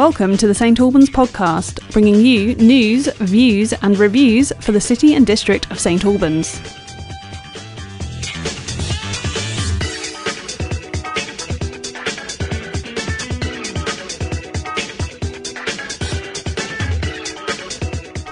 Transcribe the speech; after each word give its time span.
Welcome 0.00 0.38
to 0.38 0.46
the 0.46 0.54
St 0.54 0.80
Albans 0.80 1.10
podcast, 1.10 1.92
bringing 1.92 2.14
you 2.24 2.54
news, 2.54 3.06
views, 3.18 3.74
and 3.82 3.98
reviews 3.98 4.50
for 4.60 4.72
the 4.72 4.80
city 4.80 5.14
and 5.14 5.26
district 5.26 5.70
of 5.70 5.78
St 5.78 6.02
Albans. 6.06 6.58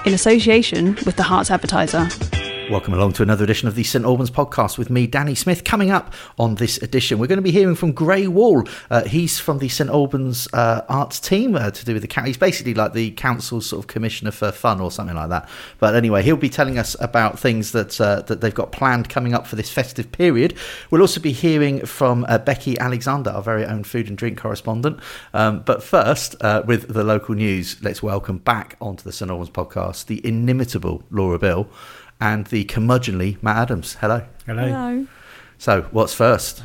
In 0.07 0.15
association 0.15 0.95
with 1.05 1.17
the 1.17 1.23
Herts 1.23 1.51
Advertiser. 1.51 2.28
Welcome 2.69 2.93
along 2.93 3.13
to 3.13 3.23
another 3.23 3.43
edition 3.43 3.67
of 3.67 3.73
the 3.73 3.83
St 3.83 4.05
Albans 4.05 4.29
podcast 4.29 4.77
with 4.77 4.91
me, 4.91 5.07
Danny 5.07 5.33
Smith. 5.33 5.63
Coming 5.63 5.89
up 5.89 6.13
on 6.37 6.53
this 6.53 6.77
edition, 6.83 7.17
we're 7.17 7.25
going 7.25 7.39
to 7.39 7.41
be 7.41 7.49
hearing 7.49 7.73
from 7.73 7.93
Gray 7.93 8.27
Wall. 8.27 8.63
Uh, 8.91 9.05
he's 9.05 9.39
from 9.39 9.57
the 9.57 9.69
St 9.69 9.89
Albans 9.89 10.47
uh, 10.53 10.81
arts 10.87 11.19
team 11.19 11.55
uh, 11.55 11.71
to 11.71 11.83
do 11.83 11.93
with 11.93 12.03
the 12.03 12.07
council. 12.07 12.27
He's 12.27 12.37
basically 12.37 12.75
like 12.75 12.93
the 12.93 13.09
council's 13.09 13.65
sort 13.65 13.83
of 13.83 13.87
commissioner 13.87 14.29
for 14.29 14.51
fun 14.51 14.79
or 14.81 14.91
something 14.91 15.15
like 15.15 15.29
that. 15.29 15.49
But 15.79 15.95
anyway, 15.95 16.21
he'll 16.21 16.37
be 16.37 16.47
telling 16.47 16.77
us 16.77 16.95
about 16.99 17.39
things 17.39 17.71
that 17.71 17.99
uh, 17.99 18.21
that 18.27 18.41
they've 18.41 18.53
got 18.53 18.71
planned 18.71 19.09
coming 19.09 19.33
up 19.33 19.47
for 19.47 19.55
this 19.55 19.71
festive 19.71 20.11
period. 20.11 20.55
We'll 20.91 21.01
also 21.01 21.19
be 21.19 21.31
hearing 21.31 21.87
from 21.87 22.23
uh, 22.29 22.37
Becky 22.37 22.77
Alexander, 22.77 23.31
our 23.31 23.41
very 23.41 23.65
own 23.65 23.83
food 23.83 24.09
and 24.09 24.17
drink 24.17 24.37
correspondent. 24.37 24.99
Um, 25.33 25.61
but 25.61 25.81
first, 25.81 26.35
uh, 26.41 26.61
with 26.67 26.93
the 26.93 27.03
local 27.03 27.33
news, 27.33 27.77
let's 27.81 28.03
welcome 28.03 28.37
back 28.37 28.77
onto 28.79 29.03
the 29.03 29.11
St 29.11 29.31
Albans 29.31 29.49
podcast 29.49 30.05
the 30.05 30.23
inimitable 30.23 31.01
Laura 31.09 31.39
Bill 31.39 31.67
and 32.19 32.47
the 32.47 32.65
curmudgeonly 32.65 33.41
Matt 33.41 33.57
Adams. 33.57 33.95
Hello. 33.95 34.25
Hello. 34.45 34.65
Hello. 34.67 35.07
So, 35.57 35.83
what's 35.91 36.13
first? 36.13 36.63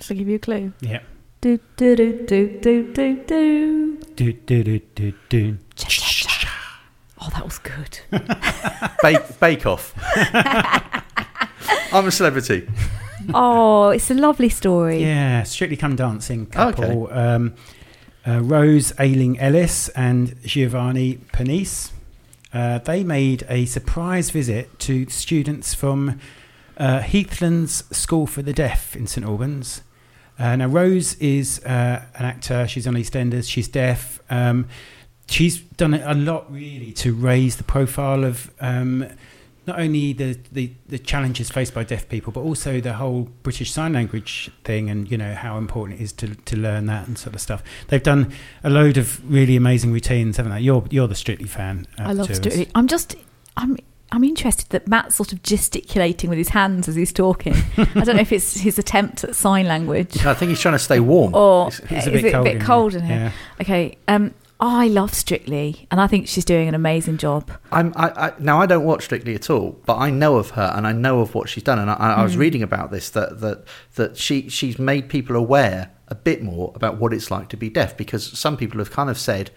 Shall 0.00 0.14
I 0.14 0.18
give 0.18 0.28
you 0.28 0.36
a 0.36 0.38
clue? 0.38 0.72
Yeah. 0.80 1.00
Do 1.40 1.58
do 1.76 1.96
do 1.96 2.26
do 2.26 2.58
do 2.60 2.92
do 2.92 3.24
do. 3.24 3.96
Do, 4.14 4.32
do, 4.32 4.64
do, 4.64 4.78
do, 4.94 5.12
do. 5.28 5.58
Oh, 7.20 7.30
that 7.34 7.44
was 7.44 7.58
good. 7.58 8.00
Bake, 9.02 9.40
bake 9.40 9.66
Off. 9.66 9.94
I'm 11.92 12.06
a 12.06 12.10
celebrity. 12.10 12.68
Oh, 13.34 13.90
it's 13.90 14.10
a 14.10 14.14
lovely 14.14 14.48
story. 14.48 15.02
Yeah, 15.02 15.42
Strictly 15.42 15.76
Come 15.76 15.96
Dancing 15.96 16.46
couple. 16.46 17.12
Um, 17.12 17.54
uh, 18.26 18.40
Rose 18.42 18.92
Ayling-Ellis 18.98 19.88
and 19.90 20.40
Giovanni 20.42 21.18
Pernice. 21.32 21.92
Uh, 22.56 22.78
they 22.78 23.04
made 23.04 23.44
a 23.50 23.66
surprise 23.66 24.30
visit 24.30 24.78
to 24.78 25.06
students 25.10 25.74
from 25.74 26.18
uh, 26.78 27.00
Heathlands 27.00 27.84
School 27.94 28.26
for 28.26 28.40
the 28.40 28.54
Deaf 28.54 28.96
in 28.96 29.06
St 29.06 29.26
Albans. 29.26 29.82
Uh, 30.38 30.56
now, 30.56 30.66
Rose 30.66 31.16
is 31.16 31.62
uh, 31.66 32.02
an 32.14 32.24
actor. 32.24 32.66
She's 32.66 32.86
on 32.86 32.94
EastEnders. 32.94 33.46
She's 33.46 33.68
deaf. 33.68 34.20
Um, 34.30 34.68
she's 35.28 35.60
done 35.60 35.92
a 35.92 36.14
lot, 36.14 36.50
really, 36.50 36.92
to 36.92 37.12
raise 37.14 37.56
the 37.56 37.62
profile 37.62 38.24
of 38.24 38.50
um, 38.58 39.06
not 39.66 39.78
only 39.80 40.12
the, 40.12 40.38
the, 40.52 40.72
the 40.88 40.98
challenges 40.98 41.50
faced 41.50 41.74
by 41.74 41.84
deaf 41.84 42.08
people, 42.08 42.32
but 42.32 42.40
also 42.40 42.80
the 42.80 42.94
whole 42.94 43.28
British 43.42 43.70
Sign 43.72 43.92
Language 43.92 44.50
thing 44.64 44.88
and, 44.90 45.10
you 45.10 45.18
know, 45.18 45.34
how 45.34 45.58
important 45.58 46.00
it 46.00 46.02
is 46.04 46.12
to, 46.14 46.34
to 46.34 46.56
learn 46.56 46.86
that 46.86 47.06
and 47.08 47.18
sort 47.18 47.34
of 47.34 47.40
stuff. 47.40 47.62
They've 47.88 48.02
done 48.02 48.32
a 48.62 48.70
load 48.70 48.96
of 48.96 49.20
really 49.30 49.56
amazing 49.56 49.92
routines, 49.92 50.36
haven't 50.36 50.52
they? 50.52 50.60
You're, 50.60 50.84
you're 50.90 51.08
the 51.08 51.14
Strictly 51.14 51.48
fan. 51.48 51.86
uh, 51.98 52.02
I 52.04 52.12
love 52.12 52.26
to 52.26 52.32
us. 52.32 52.38
Strictly. 52.38 52.68
I'm 52.74 52.86
just, 52.86 53.16
I'm, 53.56 53.76
I'm 54.12 54.22
interested 54.22 54.68
that 54.70 54.86
Matt's 54.86 55.16
sort 55.16 55.32
of 55.32 55.42
gesticulating 55.42 56.30
with 56.30 56.38
his 56.38 56.50
hands 56.50 56.86
as 56.88 56.94
he's 56.94 57.12
talking. 57.12 57.54
I 57.76 57.84
don't 58.04 58.14
know 58.16 58.22
if 58.22 58.30
it's 58.32 58.58
his 58.60 58.78
attempt 58.78 59.24
at 59.24 59.34
sign 59.34 59.66
language 59.66 60.24
I 60.24 60.32
think 60.34 60.50
he's 60.50 60.60
trying 60.60 60.74
to 60.74 60.78
stay 60.78 61.00
warm. 61.00 61.34
or 61.34 61.68
It's- 61.68 61.80
it's 61.90 62.06
is 62.06 62.06
a 62.06 62.10
bit 62.12 62.24
it 62.26 62.32
cold 62.32 62.46
a 62.46 62.50
bit 62.50 62.56
in 62.56 62.62
cold 62.62 62.94
in 62.94 63.02
here? 63.04 63.16
Yeah. 63.16 63.32
Okay. 63.60 63.98
Um, 64.06 64.32
I 64.58 64.88
love 64.88 65.12
Strictly, 65.12 65.86
and 65.90 66.00
I 66.00 66.06
think 66.06 66.28
she's 66.28 66.44
doing 66.44 66.66
an 66.66 66.74
amazing 66.74 67.18
job. 67.18 67.50
I'm, 67.70 67.92
I, 67.94 68.08
I, 68.28 68.32
now, 68.38 68.60
I 68.60 68.66
don't 68.66 68.84
watch 68.84 69.04
Strictly 69.04 69.34
at 69.34 69.50
all, 69.50 69.78
but 69.84 69.96
I 69.96 70.10
know 70.10 70.36
of 70.36 70.50
her 70.50 70.72
and 70.74 70.86
I 70.86 70.92
know 70.92 71.20
of 71.20 71.34
what 71.34 71.48
she's 71.48 71.62
done. 71.62 71.78
And 71.78 71.90
I, 71.90 71.94
I 71.94 72.22
was 72.22 72.36
mm. 72.36 72.38
reading 72.38 72.62
about 72.62 72.90
this 72.90 73.10
that, 73.10 73.40
that, 73.40 73.64
that 73.96 74.16
she, 74.16 74.48
she's 74.48 74.78
made 74.78 75.08
people 75.08 75.36
aware 75.36 75.90
a 76.08 76.14
bit 76.14 76.42
more 76.42 76.72
about 76.74 76.98
what 76.98 77.12
it's 77.12 77.30
like 77.30 77.48
to 77.50 77.56
be 77.56 77.68
deaf 77.68 77.96
because 77.96 78.38
some 78.38 78.56
people 78.56 78.78
have 78.78 78.90
kind 78.90 79.10
of 79.10 79.18
said, 79.18 79.50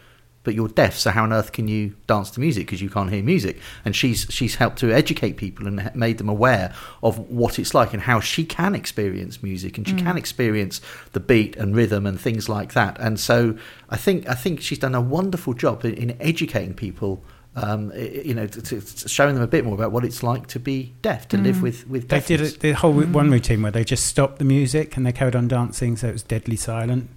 but 0.44 0.54
you're 0.56 0.70
deaf, 0.70 0.98
so 0.98 1.12
how 1.12 1.24
on 1.24 1.34
earth 1.34 1.52
can 1.52 1.68
you 1.68 1.96
dance 2.08 2.32
to 2.32 2.40
music 2.40 2.66
because 2.66 2.82
you 2.82 2.90
can't 2.90 3.10
hear 3.12 3.22
music? 3.22 3.60
And 3.84 3.96
she's 3.96 4.26
she's 4.30 4.56
helped 4.56 4.80
to 4.80 4.92
educate 4.92 5.34
people 5.38 5.68
and 5.68 5.92
made 5.94 6.18
them 6.18 6.30
aware 6.30 6.74
of 7.04 7.18
what 7.30 7.60
it's 7.60 7.74
like 7.74 7.94
and 7.94 8.02
how 8.04 8.20
she 8.22 8.46
can 8.46 8.74
experience 8.74 9.44
music 9.44 9.78
and 9.78 9.88
she 9.88 9.96
can 9.96 10.18
experience 10.18 10.80
the 11.12 11.20
beat 11.20 11.56
and 11.58 11.76
rhythm 11.76 12.06
and 12.08 12.20
things 12.20 12.48
like 12.48 12.74
that. 12.74 12.98
And 13.00 13.20
so 13.20 13.58
I 13.90 13.98
think 13.98 14.28
I 14.30 14.34
think 14.34 14.62
she's 14.62 14.80
done 14.80 14.96
a 14.96 15.02
wonderful 15.02 15.54
job 15.54 15.84
in, 15.86 15.94
in 15.96 16.18
educating 16.22 16.74
people. 16.74 17.22
Um, 17.56 17.92
i- 17.94 17.98
i- 17.98 18.22
you 18.26 18.34
know, 18.36 18.46
to, 18.48 18.62
to, 18.62 18.80
to 18.80 19.10
showing 19.10 19.34
them 19.34 19.44
a 19.44 19.48
bit 19.48 19.66
more 19.66 19.74
about 19.74 19.92
what 19.92 20.06
it's 20.06 20.22
like 20.24 20.48
to 20.48 20.60
be 20.60 20.94
deaf, 21.02 21.28
to 21.30 21.38
live 21.38 21.62
with 21.62 21.86
with 21.90 22.08
They 22.08 22.20
did 22.20 22.28
deafness. 22.38 22.54
it, 22.54 22.60
the 22.62 22.72
whole 22.74 22.94
one 22.94 23.30
routine 23.32 23.62
where 23.64 23.72
they 23.72 23.84
just 23.84 24.06
stopped 24.06 24.38
the 24.38 24.46
music 24.46 24.96
and 24.96 25.06
they 25.06 25.12
carried 25.12 25.36
on 25.36 25.48
dancing, 25.50 25.98
so 25.98 26.08
it 26.08 26.14
was 26.14 26.24
deadly 26.24 26.56
silent. 26.56 27.10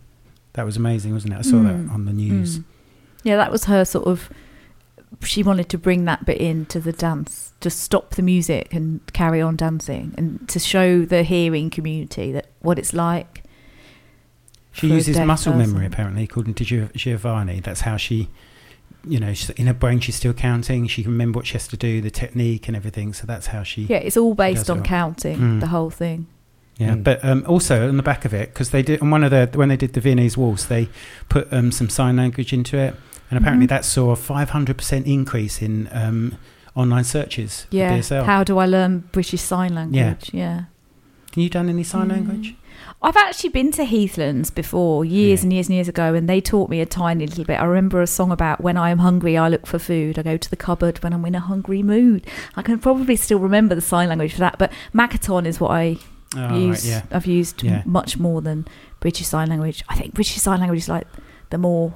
That 0.55 0.65
was 0.65 0.77
amazing, 0.77 1.13
wasn't 1.13 1.35
it? 1.35 1.39
I 1.39 1.43
saw 1.43 1.57
Mm. 1.59 1.87
that 1.87 1.93
on 1.95 2.05
the 2.07 2.13
news. 2.15 2.61
Yeah, 3.23 3.37
that 3.37 3.51
was 3.53 3.65
her 3.65 3.85
sort 3.85 4.07
of. 4.07 4.31
She 5.23 5.43
wanted 5.43 5.69
to 5.69 5.79
bring 5.79 6.05
that 6.07 6.25
bit 6.25 6.39
into 6.39 6.81
the 6.81 6.93
dance, 6.93 7.53
just 7.61 7.81
stop 7.81 8.15
the 8.17 8.23
music 8.23 8.73
and 8.75 9.01
carry 9.13 9.41
on 9.41 9.57
dancing, 9.57 10.15
and 10.17 10.49
to 10.49 10.59
show 10.59 11.05
the 11.05 11.23
hearing 11.23 11.71
community 11.71 12.33
that 12.33 12.47
what 12.61 12.79
it's 12.79 12.93
like. 12.93 13.45
She 14.73 14.89
for 14.89 14.95
a 14.95 14.97
uses 14.97 15.17
deaf 15.17 15.27
muscle 15.27 15.53
person. 15.53 15.73
memory, 15.73 15.87
apparently, 15.87 16.25
according 16.25 16.55
to 16.55 16.65
Giovanni. 16.95 17.61
That's 17.61 17.83
how 17.83 17.99
she, 17.99 18.31
you 19.07 19.21
know, 19.21 19.35
in 19.57 19.67
her 19.67 19.75
brain 19.75 20.01
she's 20.01 20.17
still 20.17 20.33
counting. 20.33 20.87
She 20.87 21.03
can 21.03 21.13
remember 21.13 21.37
what 21.39 21.47
she 21.47 21.53
has 21.53 21.69
to 21.69 21.77
do, 21.77 22.01
the 22.01 22.11
technique 22.11 22.67
and 22.69 22.77
everything. 22.77 23.13
So 23.13 23.27
that's 23.27 23.49
how 23.49 23.63
she. 23.65 23.83
Yeah, 23.83 23.99
it's 23.99 24.17
all 24.17 24.35
based 24.35 24.71
on 24.71 24.79
it. 24.79 24.85
counting 24.85 25.37
Mm. 25.39 25.61
the 25.61 25.67
whole 25.67 25.91
thing. 25.91 26.27
Yeah, 26.79 26.95
Mm. 26.95 27.05
but 27.05 27.23
um, 27.23 27.45
also 27.47 27.87
on 27.87 27.99
the 27.99 28.03
back 28.03 28.25
of 28.25 28.33
it, 28.33 28.49
because 28.55 28.71
they 28.71 28.83
did 28.83 29.03
on 29.03 29.11
one 29.11 29.23
of 29.23 29.31
the 29.31 29.49
when 29.57 29.69
they 29.69 29.77
did 29.77 29.93
the 29.93 30.01
Viennese 30.01 30.39
waltz, 30.39 30.65
they 30.65 30.89
put 31.29 31.53
um, 31.53 31.71
some 31.71 31.91
sign 31.91 32.17
language 32.17 32.55
into 32.55 32.79
it, 32.79 32.95
and 33.33 33.39
apparently 33.41 33.67
Mhm. 33.67 33.71
that 33.71 33.85
saw 33.87 34.11
a 34.11 34.17
500 34.17 34.77
percent 34.77 35.07
increase 35.07 35.63
in 35.63 35.89
um, 35.93 36.37
online 36.77 37.05
searches. 37.05 37.67
Yeah. 37.71 37.97
BSL. 37.97 38.25
How 38.25 38.45
do 38.45 38.59
I 38.59 38.67
learn 38.67 39.05
British 39.11 39.41
Sign 39.41 39.75
Language? 39.75 40.31
Yeah. 40.35 40.65
Can 41.33 41.43
you 41.43 41.49
done 41.49 41.69
any 41.71 41.83
sign 41.83 42.09
Mm. 42.09 42.11
language? 42.11 42.55
I've 43.01 43.17
actually 43.17 43.51
been 43.51 43.73
to 43.73 43.85
Heathlands 43.85 44.51
before, 44.51 45.05
years 45.05 45.41
Yeah. 45.41 45.45
and 45.45 45.53
years 45.55 45.69
and 45.69 45.75
years 45.77 45.89
ago, 45.89 46.13
and 46.15 46.29
they 46.29 46.41
taught 46.41 46.69
me 46.69 46.81
a 46.81 46.87
tiny 46.87 47.27
little 47.27 47.45
bit. 47.45 47.59
I 47.61 47.65
remember 47.65 48.03
a 48.03 48.07
song 48.07 48.31
about 48.31 48.61
when 48.61 48.77
I 48.77 48.91
am 48.91 48.99
hungry, 48.99 49.37
I 49.39 49.49
look 49.49 49.67
for 49.67 49.79
food. 49.79 50.19
I 50.19 50.23
go 50.23 50.37
to 50.37 50.51
the 50.51 50.57
cupboard 50.57 51.03
when 51.03 51.13
I'm 51.15 51.25
in 51.25 51.35
a 51.35 51.41
hungry 51.41 51.83
mood. 51.83 52.27
I 52.55 52.61
can 52.63 52.79
probably 52.79 53.17
still 53.17 53.39
remember 53.39 53.75
the 53.75 53.81
sign 53.81 54.09
language 54.11 54.35
for 54.35 54.41
that, 54.41 54.57
but 54.59 54.71
Makaton 54.95 55.47
is 55.47 55.59
what 55.59 55.71
I 55.71 55.97
Oh, 56.37 56.41
right, 56.49 56.57
use. 56.61 56.87
yeah. 56.89 57.03
I've 57.11 57.27
used 57.27 57.63
Yeah. 57.63 57.83
much 57.87 58.19
more 58.19 58.41
than 58.43 58.67
British 59.01 59.27
Sign 59.27 59.49
Language. 59.49 59.83
I 59.89 59.97
think 59.97 60.15
British 60.15 60.37
Sign 60.37 60.61
Language 60.61 60.81
is 60.81 60.89
like 60.89 61.07
the 61.51 61.59
more 61.59 61.95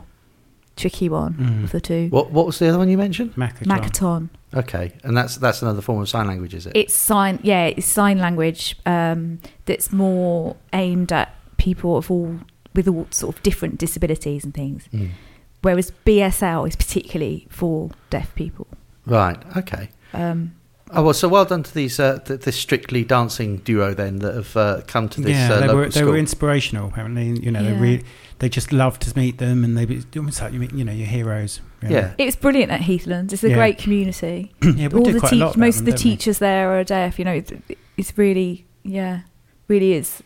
tricky 0.77 1.09
one 1.09 1.35
Mm. 1.35 1.65
of 1.65 1.73
the 1.73 1.81
two. 1.81 2.09
What 2.11 2.31
what 2.31 2.47
was 2.47 2.59
the 2.59 2.69
other 2.69 2.79
one 2.79 2.89
you 2.89 2.99
mentioned? 2.99 3.35
Makaton. 3.35 3.67
Makaton. 3.67 4.29
Okay, 4.55 4.93
and 5.05 5.17
that's 5.17 5.37
that's 5.37 5.63
another 5.63 5.81
form 5.83 6.01
of 6.01 6.09
sign 6.09 6.27
language, 6.27 6.55
is 6.55 6.67
it? 6.67 6.73
It's 6.77 6.95
sign, 6.95 7.39
yeah, 7.43 7.65
it's 7.67 7.87
sign 7.87 8.19
language 8.19 8.77
um, 8.87 9.39
that's 9.67 9.93
more 9.93 10.57
aimed 10.73 11.13
at 11.13 11.35
people 11.57 11.97
of 11.97 12.11
all 12.11 12.39
with 12.75 12.87
all 12.89 13.07
sort 13.11 13.35
of 13.37 13.43
different 13.43 13.79
disabilities 13.79 14.45
and 14.45 14.55
things. 14.55 14.89
Mm. 14.93 15.11
Whereas 15.63 15.91
BSL 16.05 16.69
is 16.69 16.77
particularly 16.77 17.47
for 17.51 17.91
deaf 18.11 18.35
people. 18.35 18.67
Right. 19.07 19.39
Okay. 19.57 19.89
Um, 20.13 20.53
Oh 20.93 21.03
well, 21.03 21.15
so 21.15 21.27
well 21.27 21.45
done 21.45 21.65
to 21.65 21.75
these 21.75 21.99
uh, 21.99 22.21
th- 22.25 22.43
this 22.43 22.55
strictly 22.57 23.03
dancing 23.03 23.57
duo 23.59 23.93
then 23.93 24.21
that 24.21 24.35
have 24.37 24.57
uh, 24.57 24.81
come 24.87 25.09
to 25.09 25.21
this 25.21 25.33
yeah, 25.33 25.51
uh, 25.53 25.55
they 25.61 25.67
local 25.67 25.77
were 25.79 25.85
they 25.87 25.91
school. 25.91 26.11
were 26.13 26.17
inspirational. 26.17 26.87
Apparently, 26.87 27.41
you 27.41 27.51
know, 27.51 27.61
they 27.65 27.73
Yeah. 27.73 28.03
Really 28.37 28.49
they 28.49 28.49
just 28.49 28.73
love 28.73 28.99
to 29.01 29.17
meet 29.19 29.39
them, 29.39 29.65
and 29.65 29.77
they 29.77 29.85
be 29.85 30.03
almost 30.17 30.41
like 30.41 30.53
you 30.53 30.61
meet, 30.61 30.73
you 30.73 30.85
know 30.85 30.93
your 30.93 31.07
heroes. 31.07 31.61
really. 31.83 31.95
Yeah. 31.95 32.15
it 32.19 32.25
was 32.27 32.37
brilliant 32.37 32.71
at 32.73 32.81
Heathlands. 32.83 33.33
It's 33.33 33.45
a 33.45 33.49
Yeah. 33.49 33.55
great 33.57 33.79
community. 33.79 34.53
yeah, 34.63 34.89
we 34.89 34.99
all 34.99 35.05
did 35.05 35.15
the 35.15 35.21
quite 35.21 35.33
a 35.33 35.37
lot. 35.37 35.47
about 35.55 35.57
most 35.59 35.79
of 35.81 35.85
them, 35.85 35.85
the 35.87 35.91
don't 35.93 36.05
we? 36.05 36.11
teachers 36.17 36.39
there 36.39 36.71
are 36.71 36.79
a 36.81 36.85
deaf. 36.85 37.19
You 37.19 37.25
know, 37.25 37.33
it's, 37.33 37.53
it's 37.97 38.19
really, 38.19 38.67
yeah, 38.83 39.21
really 39.69 39.93
is 39.95 40.23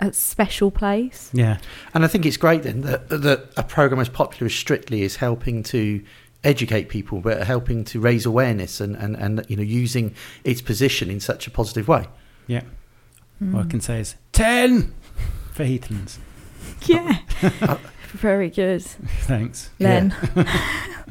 a 0.00 0.12
special 0.12 0.70
place. 0.70 1.30
Yeah, 1.32 1.58
And 1.94 2.04
I 2.04 2.08
think 2.08 2.26
it's 2.26 2.36
great 2.36 2.62
then 2.64 2.80
that, 2.82 3.08
that 3.10 3.52
a 3.56 3.62
program 3.62 4.00
as 4.00 4.08
popular 4.08 4.46
as 4.46 4.54
Strictly 4.54 5.02
is 5.02 5.16
helping 5.16 5.62
to 5.64 6.02
educate 6.44 6.88
people, 6.88 7.20
but 7.20 7.46
helping 7.46 7.84
to 7.84 8.00
raise 8.00 8.26
awareness 8.26 8.80
and, 8.80 8.96
and, 8.96 9.14
and 9.16 9.44
you 9.48 9.56
know 9.56 9.62
using 9.62 10.12
its 10.42 10.60
position 10.60 11.08
in 11.10 11.20
such 11.20 11.46
a 11.46 11.50
positive 11.50 11.86
way. 11.86 12.06
yeah. 12.48 12.62
Mm. 13.40 13.54
All 13.54 13.60
I 13.60 13.64
can 13.66 13.80
say 13.80 14.00
is 14.00 14.16
ten 14.32 14.92
for 15.52 15.64
Heathlands. 15.64 16.18
Yeah, 16.86 17.18
very 18.12 18.50
good. 18.50 18.82
Thanks. 18.82 19.70
Len, 19.78 20.14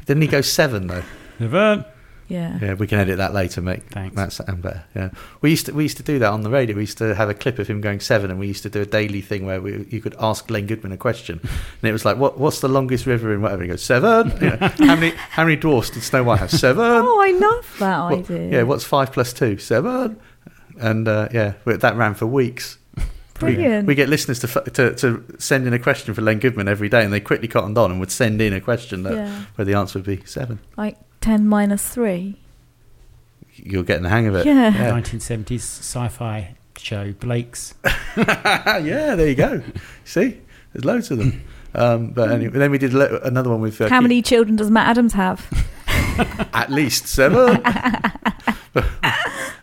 Didn't 0.06 0.22
he 0.22 0.28
go 0.28 0.40
seven 0.42 0.86
though? 0.86 1.02
Seven. 1.38 1.84
Yeah. 2.28 2.58
Yeah, 2.62 2.74
we 2.74 2.86
can 2.86 2.98
edit 2.98 3.18
that 3.18 3.34
later, 3.34 3.60
make 3.60 3.82
Thanks. 3.90 4.16
that 4.16 4.32
sound 4.32 4.62
better. 4.62 4.84
Yeah, 4.94 5.10
we 5.42 5.50
used 5.50 5.66
to 5.66 5.72
we 5.74 5.82
used 5.82 5.96
to 5.98 6.02
do 6.02 6.18
that 6.20 6.30
on 6.30 6.42
the 6.42 6.50
radio. 6.50 6.74
We 6.76 6.82
used 6.82 6.96
to 6.98 7.14
have 7.14 7.28
a 7.28 7.34
clip 7.34 7.58
of 7.58 7.68
him 7.68 7.80
going 7.82 8.00
seven, 8.00 8.30
and 8.30 8.38
we 8.40 8.46
used 8.46 8.62
to 8.62 8.70
do 8.70 8.80
a 8.80 8.86
daily 8.86 9.20
thing 9.20 9.44
where 9.44 9.60
we, 9.60 9.86
you 9.90 10.00
could 10.00 10.14
ask 10.18 10.48
Len 10.50 10.66
Goodman 10.66 10.92
a 10.92 10.96
question, 10.96 11.40
and 11.42 11.88
it 11.88 11.92
was 11.92 12.04
like, 12.06 12.16
"What 12.16 12.38
what's 12.38 12.60
the 12.60 12.68
longest 12.68 13.04
river 13.06 13.34
in 13.34 13.42
whatever?" 13.42 13.62
He 13.62 13.68
goes 13.68 13.82
seven. 13.82 14.30
You 14.40 14.50
know, 14.50 14.56
how 14.60 14.94
many 14.96 15.10
how 15.10 15.44
many 15.44 15.56
dwarfs 15.56 15.90
did 15.90 16.02
Snow 16.02 16.22
White 16.24 16.38
have? 16.40 16.50
Seven. 16.50 16.84
Oh, 16.84 17.20
I 17.20 17.32
love 17.32 17.76
that 17.80 17.98
What- 18.04 18.18
idea. 18.30 18.50
yeah, 18.50 18.62
what's 18.62 18.84
five 18.84 19.12
plus 19.12 19.32
two? 19.34 19.58
Seven. 19.58 20.18
And 20.78 21.06
uh, 21.08 21.28
yeah, 21.32 21.54
that 21.66 21.96
ran 21.96 22.14
for 22.14 22.26
weeks. 22.26 22.78
We, 23.42 23.54
Brilliant. 23.54 23.86
we 23.86 23.94
get 23.94 24.08
listeners 24.08 24.38
to, 24.40 24.46
to 24.48 24.94
to 24.94 25.24
send 25.38 25.66
in 25.66 25.72
a 25.72 25.78
question 25.78 26.14
for 26.14 26.22
Len 26.22 26.38
Goodman 26.38 26.68
every 26.68 26.88
day, 26.88 27.04
and 27.04 27.12
they 27.12 27.20
quickly 27.20 27.48
cottoned 27.48 27.76
on 27.78 27.90
and 27.90 28.00
would 28.00 28.10
send 28.10 28.40
in 28.40 28.52
a 28.52 28.60
question 28.60 29.02
that, 29.02 29.14
Yeah. 29.14 29.44
where 29.56 29.64
the 29.64 29.74
answer 29.74 29.98
would 29.98 30.06
be 30.06 30.22
seven. 30.24 30.58
Like 30.76 30.96
10 31.20 31.46
minus 31.48 31.88
3. 31.88 32.36
You're 33.54 33.82
getting 33.84 34.02
the 34.04 34.08
hang 34.08 34.26
of 34.26 34.34
it. 34.34 34.46
Yeah. 34.46 34.70
1970s 34.72 35.60
sci-fi 35.60 36.54
show 36.76 37.12
Blake's. 37.12 37.74
yeah, 38.16 39.14
there 39.14 39.28
you 39.28 39.34
go. 39.34 39.62
See, 40.04 40.40
there's 40.72 40.84
loads 40.84 41.10
of 41.10 41.18
them. 41.18 41.42
Um, 41.74 42.10
but 42.10 42.30
anyway, 42.30 42.58
then 42.58 42.70
we 42.70 42.78
did 42.78 42.94
another 42.94 43.50
one 43.50 43.60
with 43.60 43.80
uh, 43.80 43.88
How 43.88 44.00
many 44.00 44.20
children 44.22 44.56
does 44.56 44.70
Matt 44.70 44.88
Adams 44.88 45.12
have? 45.14 45.46
at 46.52 46.70
least 46.70 47.06
seven. 47.06 47.62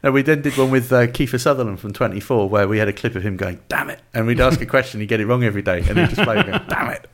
no, 0.03 0.11
we 0.11 0.21
then 0.21 0.41
did 0.41 0.57
one 0.57 0.71
with 0.71 0.91
uh, 0.91 1.07
Kiefer 1.07 1.39
Sutherland 1.39 1.79
from 1.79 1.93
24, 1.93 2.49
where 2.49 2.67
we 2.67 2.77
had 2.77 2.87
a 2.87 2.93
clip 2.93 3.15
of 3.15 3.23
him 3.23 3.37
going, 3.37 3.59
"Damn 3.67 3.89
it!" 3.89 4.01
and 4.13 4.25
we'd 4.25 4.39
ask 4.39 4.59
a 4.61 4.65
question, 4.65 4.99
he'd 4.99 5.07
get 5.07 5.19
it 5.19 5.27
wrong 5.27 5.43
every 5.43 5.61
day, 5.61 5.79
and 5.79 5.97
he'd 5.97 6.09
just 6.09 6.21
play 6.21 6.41
going, 6.41 6.61
"Damn 6.69 6.89
it." 6.91 7.09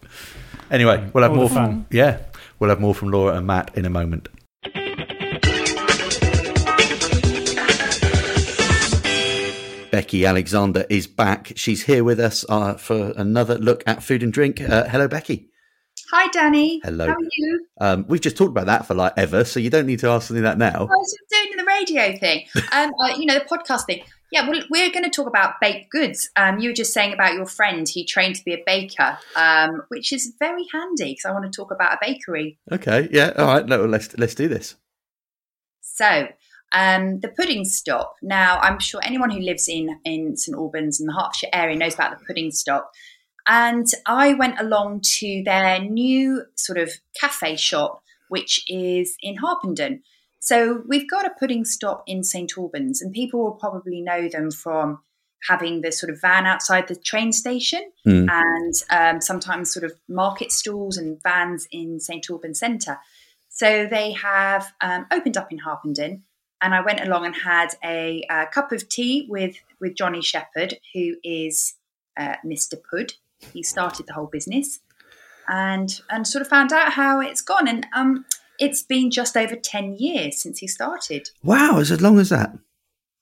Anyway, 0.72 1.10
we'll 1.14 1.24
have 1.24 1.32
All 1.32 1.38
more 1.38 1.50
from 1.50 1.86
yeah, 1.92 2.20
we'll 2.60 2.70
have 2.70 2.80
more 2.80 2.96
from 2.96 3.10
Laura 3.10 3.36
and 3.36 3.46
Matt 3.46 3.72
in 3.78 3.86
a 3.86 3.90
moment. 3.90 4.30
Becky 9.92 10.26
Alexander 10.26 10.86
is 10.90 11.08
back. 11.08 11.54
She's 11.56 11.84
here 11.84 12.04
with 12.04 12.20
us 12.20 12.44
uh, 12.50 12.74
for 12.74 13.14
another 13.16 13.58
look 13.58 13.82
at 13.88 14.04
food 14.04 14.24
and 14.24 14.34
drink. 14.34 14.60
Uh, 14.60 14.84
hello, 14.90 15.08
Becky. 15.08 15.50
Hi, 16.12 16.28
Danny. 16.28 16.82
Hello. 16.84 17.08
How 17.08 17.14
are 17.14 17.30
you? 17.36 17.66
Um, 17.82 18.06
we've 18.08 18.22
just 18.22 18.38
talked 18.38 18.52
about 18.52 18.68
that 18.68 18.86
for 18.86 18.94
like 18.94 19.14
ever, 19.18 19.44
so 19.44 19.60
you 19.60 19.70
don't 19.70 19.88
need 19.88 20.00
to 20.00 20.10
ask 20.10 20.30
me 20.30 20.40
that 20.42 20.58
now. 20.58 20.70
I 20.70 20.84
was 20.84 21.18
doing 21.32 21.58
the 21.58 21.64
radio 21.64 22.18
thing, 22.18 22.46
um, 22.72 22.92
uh, 23.02 23.16
you 23.18 23.26
know, 23.26 23.40
the 23.40 23.46
podcast 23.46 23.86
thing. 23.86 24.04
Yeah, 24.32 24.48
well, 24.48 24.62
we're 24.70 24.92
going 24.92 25.04
to 25.04 25.10
talk 25.10 25.28
about 25.28 25.56
baked 25.62 25.92
goods. 25.92 26.30
Um, 26.36 26.60
you 26.60 26.70
were 26.70 26.76
just 26.76 26.94
saying 26.94 27.14
about 27.14 27.34
your 27.34 27.46
friend 27.46 27.88
who 27.88 28.04
trained 28.04 28.36
to 28.36 28.44
be 28.44 28.54
a 28.54 28.64
baker, 28.66 29.18
um, 29.36 29.84
which 29.88 30.12
is 30.12 30.34
very 30.40 30.66
handy 30.72 31.14
because 31.14 31.26
I 31.26 31.32
want 31.32 31.52
to 31.52 31.56
talk 31.56 31.72
about 31.72 31.94
a 31.94 31.98
bakery. 32.02 32.60
Okay, 32.72 33.08
yeah, 33.12 33.32
all 33.38 33.48
right. 33.48 33.66
No, 33.66 33.86
let's 33.86 34.16
let's 34.18 34.36
do 34.36 34.48
this. 34.48 34.76
So, 35.82 36.28
um, 36.72 37.20
the 37.22 37.30
pudding 37.30 37.66
stop. 37.66 38.16
Now, 38.22 38.60
I'm 38.60 38.80
sure 38.80 39.00
anyone 39.04 39.32
who 39.32 39.40
lives 39.40 39.68
in 39.68 40.00
in 40.04 40.38
St 40.38 40.56
Albans 40.56 41.00
and 41.00 41.10
the 41.10 41.14
Hertfordshire 41.14 41.50
area 41.54 41.76
knows 41.76 41.96
about 41.96 42.18
the 42.18 42.26
pudding 42.26 42.52
stop. 42.52 42.92
And 43.48 43.88
I 44.06 44.34
went 44.34 44.60
along 44.60 45.02
to 45.20 45.44
their 45.46 45.80
new 45.80 46.44
sort 46.56 46.78
of 46.78 46.92
cafe 47.20 47.56
shop, 47.56 48.02
which 48.30 48.64
is 48.68 49.16
in 49.22 49.38
Harpenden. 49.38 50.02
So 50.40 50.84
we've 50.88 51.10
got 51.10 51.26
a 51.26 51.32
pudding 51.40 51.66
stop 51.66 52.04
in 52.08 52.24
St 52.24 52.52
Albans, 52.58 53.02
and 53.02 53.14
people 53.14 53.44
will 53.44 53.54
probably 53.54 54.02
know 54.02 54.28
them 54.30 54.52
from 54.52 55.00
having 55.48 55.82
the 55.82 55.92
sort 55.92 56.12
of 56.12 56.20
van 56.22 56.46
outside 56.48 56.88
the 56.88 56.96
train 56.96 57.32
station 57.32 57.92
Mm. 58.08 58.28
and 58.30 58.74
um, 58.90 59.22
sometimes 59.22 59.72
sort 59.74 59.84
of 59.84 59.94
market 60.08 60.52
stalls 60.52 60.98
and 60.98 61.22
vans 61.24 61.68
in 61.72 62.00
St 62.00 62.28
Albans 62.30 62.60
Centre. 62.60 63.00
So 63.50 63.88
they 63.88 64.12
have 64.14 64.74
um, 64.82 65.06
opened 65.12 65.38
up 65.38 65.52
in 65.52 65.60
Harpenden, 65.60 66.24
and 66.62 66.74
I 66.76 66.82
went 66.82 67.00
along 67.02 67.26
and 67.26 67.36
had 67.36 67.70
a, 67.84 68.24
uh 68.30 68.46
cup 68.48 68.72
of 68.72 68.88
tea 68.90 69.28
with 69.30 69.56
with 69.80 69.96
Johnny 69.96 70.22
Shepherd, 70.22 70.78
who 70.94 71.16
is 71.24 71.76
uh, 72.18 72.36
Mr. 72.46 72.76
Pud. 72.90 73.14
He 73.54 73.64
started 73.64 74.08
the 74.08 74.14
whole 74.14 74.28
business, 74.28 74.80
and 75.48 76.02
and 76.10 76.28
sort 76.28 76.42
of 76.42 76.48
found 76.48 76.72
out 76.72 76.94
how 76.94 77.20
it's 77.20 77.42
gone. 77.42 77.68
And 77.68 77.86
um, 77.96 78.26
it's 78.60 78.82
been 78.82 79.12
just 79.12 79.36
over 79.38 79.56
ten 79.56 79.96
years 79.98 80.42
since 80.42 80.60
he 80.60 80.68
started. 80.68 81.30
Wow, 81.44 81.80
it's 81.80 81.92
as 81.92 82.02
long 82.02 82.20
as 82.20 82.30
that. 82.30 82.52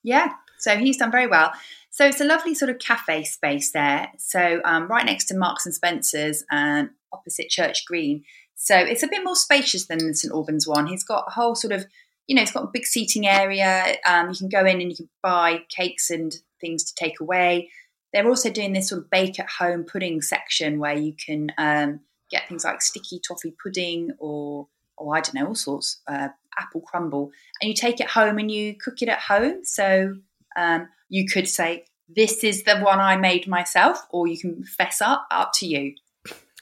Yeah, 0.04 0.34
so 0.60 0.78
he's 0.78 0.98
done 0.98 1.12
very 1.12 1.28
well. 1.28 1.52
So 1.90 2.08
it's 2.08 2.20
a 2.20 2.26
lovely 2.26 2.56
sort 2.56 2.72
of 2.72 2.80
cafe 2.80 3.24
space 3.24 3.72
there. 3.72 4.12
So 4.18 4.62
um, 4.66 4.88
right 4.88 5.06
next 5.06 5.26
to 5.26 5.38
Marks 5.38 5.66
and 5.66 5.76
Spencers 5.76 6.44
and 6.50 6.90
opposite 7.12 7.50
Church 7.50 7.86
Green. 7.86 8.24
So 8.56 8.76
it's 8.76 9.04
a 9.04 9.08
bit 9.08 9.24
more 9.24 9.36
spacious 9.36 9.86
than 9.86 10.00
the 10.00 10.14
St 10.16 10.34
Albans 10.34 10.68
one. 10.68 10.88
He's 10.88 11.04
got 11.04 11.26
a 11.28 11.32
whole 11.32 11.54
sort 11.54 11.72
of, 11.72 11.86
you 12.26 12.36
know, 12.36 12.42
it's 12.42 12.52
got 12.52 12.64
a 12.64 12.72
big 12.74 12.86
seating 12.86 13.28
area. 13.28 13.96
Um, 14.08 14.30
you 14.30 14.36
can 14.36 14.50
go 14.50 14.66
in 14.66 14.82
and 14.82 14.90
you 14.90 14.96
can 14.96 15.10
buy 15.22 15.66
cakes 15.70 16.10
and 16.10 16.34
things 16.60 16.84
to 16.86 16.96
take 16.96 17.20
away. 17.20 17.70
They're 18.14 18.28
also 18.28 18.50
doing 18.50 18.74
this 18.74 18.90
sort 18.90 19.02
of 19.02 19.10
bake 19.10 19.40
at 19.40 19.50
home 19.50 19.84
pudding 19.84 20.22
section 20.22 20.80
where 20.80 20.96
you 20.96 21.14
can 21.14 21.52
um, 21.58 22.00
get 22.30 22.48
things 22.48 22.64
like 22.64 22.82
sticky 22.82 23.20
toffee 23.28 23.56
pudding 23.62 24.12
or, 24.20 24.68
or 24.98 25.18
I 25.18 25.22
don't 25.22 25.36
know, 25.36 25.48
all 25.48 25.56
sorts, 25.56 26.02
uh, 26.08 26.30
apple 26.60 26.82
crumble, 26.82 27.32
and 27.62 27.70
you 27.70 27.76
take 27.76 28.00
it 28.00 28.10
home 28.10 28.38
and 28.38 28.52
you 28.52 28.76
cook 28.76 29.02
it 29.02 29.10
at 29.10 29.20
home. 29.20 29.64
So 29.64 30.16
um, 30.56 30.88
you 31.10 31.26
could 31.28 31.48
say, 31.48 31.86
"This 32.08 32.44
is 32.44 32.64
the 32.64 32.80
one 32.80 33.00
I 33.00 33.18
made 33.18 33.48
myself," 33.48 34.06
or 34.10 34.28
you 34.28 34.38
can 34.38 34.64
fess 34.64 35.02
up. 35.02 35.26
Up 35.32 35.52
to 35.56 35.68
you. 35.68 35.96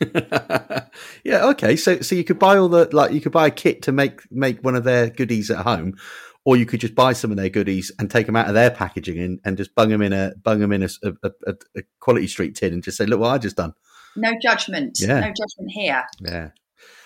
yeah, 1.23 1.45
okay. 1.45 1.75
So 1.75 2.01
so 2.01 2.15
you 2.15 2.23
could 2.23 2.39
buy 2.39 2.57
all 2.57 2.69
the 2.69 2.89
like 2.95 3.11
you 3.11 3.21
could 3.21 3.31
buy 3.31 3.47
a 3.47 3.51
kit 3.51 3.81
to 3.83 3.91
make 3.91 4.21
make 4.31 4.63
one 4.63 4.75
of 4.75 4.83
their 4.83 5.09
goodies 5.09 5.51
at 5.51 5.59
home, 5.59 5.97
or 6.45 6.57
you 6.57 6.65
could 6.65 6.79
just 6.79 6.95
buy 6.95 7.13
some 7.13 7.31
of 7.31 7.37
their 7.37 7.49
goodies 7.49 7.91
and 7.99 8.09
take 8.09 8.25
them 8.25 8.35
out 8.35 8.47
of 8.47 8.53
their 8.53 8.71
packaging 8.71 9.19
and, 9.19 9.39
and 9.45 9.57
just 9.57 9.75
bung 9.75 9.89
them 9.89 10.01
in 10.01 10.13
a 10.13 10.33
bung 10.41 10.59
them 10.59 10.71
in 10.71 10.83
a, 10.83 10.89
a, 11.03 11.31
a, 11.47 11.53
a 11.77 11.81
quality 11.99 12.27
street 12.27 12.55
tin 12.55 12.73
and 12.73 12.83
just 12.83 12.97
say, 12.97 13.05
look 13.05 13.19
what 13.19 13.29
I 13.29 13.37
just 13.37 13.57
done. 13.57 13.73
No 14.15 14.33
judgment. 14.41 14.99
Yeah. 14.99 15.19
No 15.19 15.27
judgment 15.27 15.71
here. 15.71 16.03
Yeah. 16.19 16.49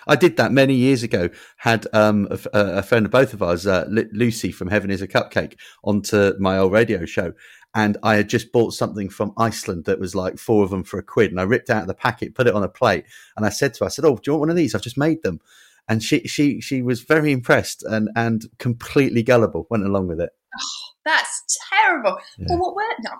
I 0.08 0.16
did 0.16 0.38
that 0.38 0.52
many 0.52 0.76
years 0.76 1.04
ago. 1.04 1.30
Had 1.58 1.88
um, 1.94 2.28
a, 2.32 2.40
a 2.54 2.84
friend 2.84 3.06
of 3.06 3.12
both 3.12 3.34
of 3.34 3.42
ours, 3.42 3.66
uh, 3.66 3.86
Lu- 3.90 4.10
Lucy 4.14 4.52
from 4.52 4.70
Heaven 4.70 4.92
is 4.92 5.02
a 5.02 5.08
Cupcake, 5.08 5.56
onto 5.84 6.34
my 6.40 6.58
old 6.58 6.72
radio 6.72 7.06
show. 7.06 7.34
And 7.74 7.98
I 8.04 8.16
had 8.16 8.30
just 8.30 8.54
bought 8.54 8.74
something 8.74 9.10
from 9.10 9.34
Iceland 9.38 9.86
that 9.86 10.00
was 10.00 10.16
like 10.16 10.38
four 10.38 10.64
of 10.64 10.70
them 10.70 10.84
for 10.84 10.98
a 10.98 11.04
quid. 11.04 11.32
And 11.32 11.40
I 11.40 11.44
ripped 11.44 11.70
out 11.70 11.88
the 11.88 11.94
packet, 11.94 12.36
put 12.36 12.48
it 12.48 12.56
on 12.56 12.64
a 12.64 12.70
plate. 12.70 13.06
And 13.36 13.46
I 13.46 13.50
said 13.50 13.74
to 13.74 13.84
her, 13.84 13.88
I 13.88 13.90
said, 13.90 14.06
Oh, 14.06 14.16
do 14.16 14.22
you 14.26 14.34
want 14.34 14.42
one 14.42 14.50
of 14.50 14.56
these? 14.56 14.74
I've 14.74 14.82
just 14.82 14.98
made 14.98 15.24
them. 15.24 15.42
And 15.88 16.02
she, 16.02 16.22
she, 16.28 16.62
she 16.62 16.82
was 16.82 17.02
very 17.02 17.32
impressed 17.32 17.84
and, 17.84 18.10
and 18.16 18.46
completely 18.58 19.22
gullible, 19.24 19.68
went 19.70 19.86
along 19.86 20.08
with 20.08 20.20
it. 20.20 20.30
That's 21.06 21.60
terrible. 21.70 22.18
Yeah. 22.40 22.48
Well, 22.50 22.60
what 22.60 22.76
were? 22.76 22.82
No, 23.04 23.12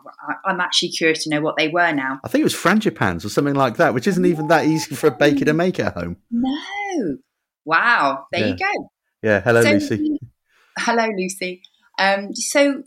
I'm 0.46 0.60
actually 0.60 0.90
curious 0.90 1.24
to 1.26 1.30
know 1.30 1.42
what 1.42 1.56
they 1.58 1.68
were 1.68 1.92
now. 1.92 2.20
I 2.24 2.28
think 2.28 2.42
it 2.42 2.46
was 2.46 2.56
frangipanes 2.56 3.24
or 3.24 3.30
something 3.30 3.54
like 3.54 3.78
that, 3.78 3.94
which 3.94 4.08
isn't 4.08 4.26
even 4.26 4.48
that 4.48 4.66
easy 4.66 4.96
for 4.96 5.08
a 5.08 5.12
baker 5.12 5.46
to 5.46 5.54
make 5.54 5.80
at 5.80 5.94
home. 5.94 6.18
No. 6.32 7.18
Wow. 7.64 8.26
There 8.32 8.42
Yeah. 8.42 8.48
you 8.48 8.58
go. 8.58 8.90
Yeah. 9.22 9.42
Hello, 9.42 9.62
So- 9.62 9.72
Lucy. 9.72 10.20
Hello, 10.80 11.08
Lucy. 11.16 11.62
Um, 12.00 12.34
so 12.34 12.84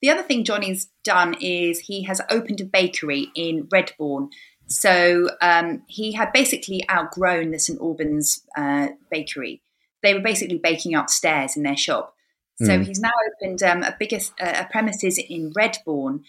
the 0.00 0.10
other 0.10 0.22
thing 0.22 0.44
Johnny's 0.44 0.90
done 1.04 1.34
is 1.40 1.80
he 1.80 2.04
has 2.04 2.20
opened 2.30 2.60
a 2.60 2.64
bakery 2.64 3.28
in 3.36 3.68
Redbourn. 3.72 4.28
So 4.72 5.30
um, 5.40 5.82
he 5.86 6.12
had 6.12 6.32
basically 6.32 6.88
outgrown 6.90 7.50
the 7.50 7.58
St 7.58 7.80
Albans 7.80 8.42
uh, 8.56 8.88
bakery. 9.10 9.62
They 10.02 10.14
were 10.14 10.20
basically 10.20 10.58
baking 10.58 10.94
upstairs 10.94 11.56
in 11.56 11.62
their 11.62 11.76
shop. 11.76 12.14
So 12.62 12.78
Hmm. 12.78 12.82
he's 12.82 13.00
now 13.00 13.10
opened 13.28 13.62
um, 13.62 13.82
a 13.82 13.96
bigger 13.98 14.18
uh, 14.40 14.64
a 14.64 14.68
premises 14.70 15.18
in 15.18 15.52
Redbourn, 15.52 16.22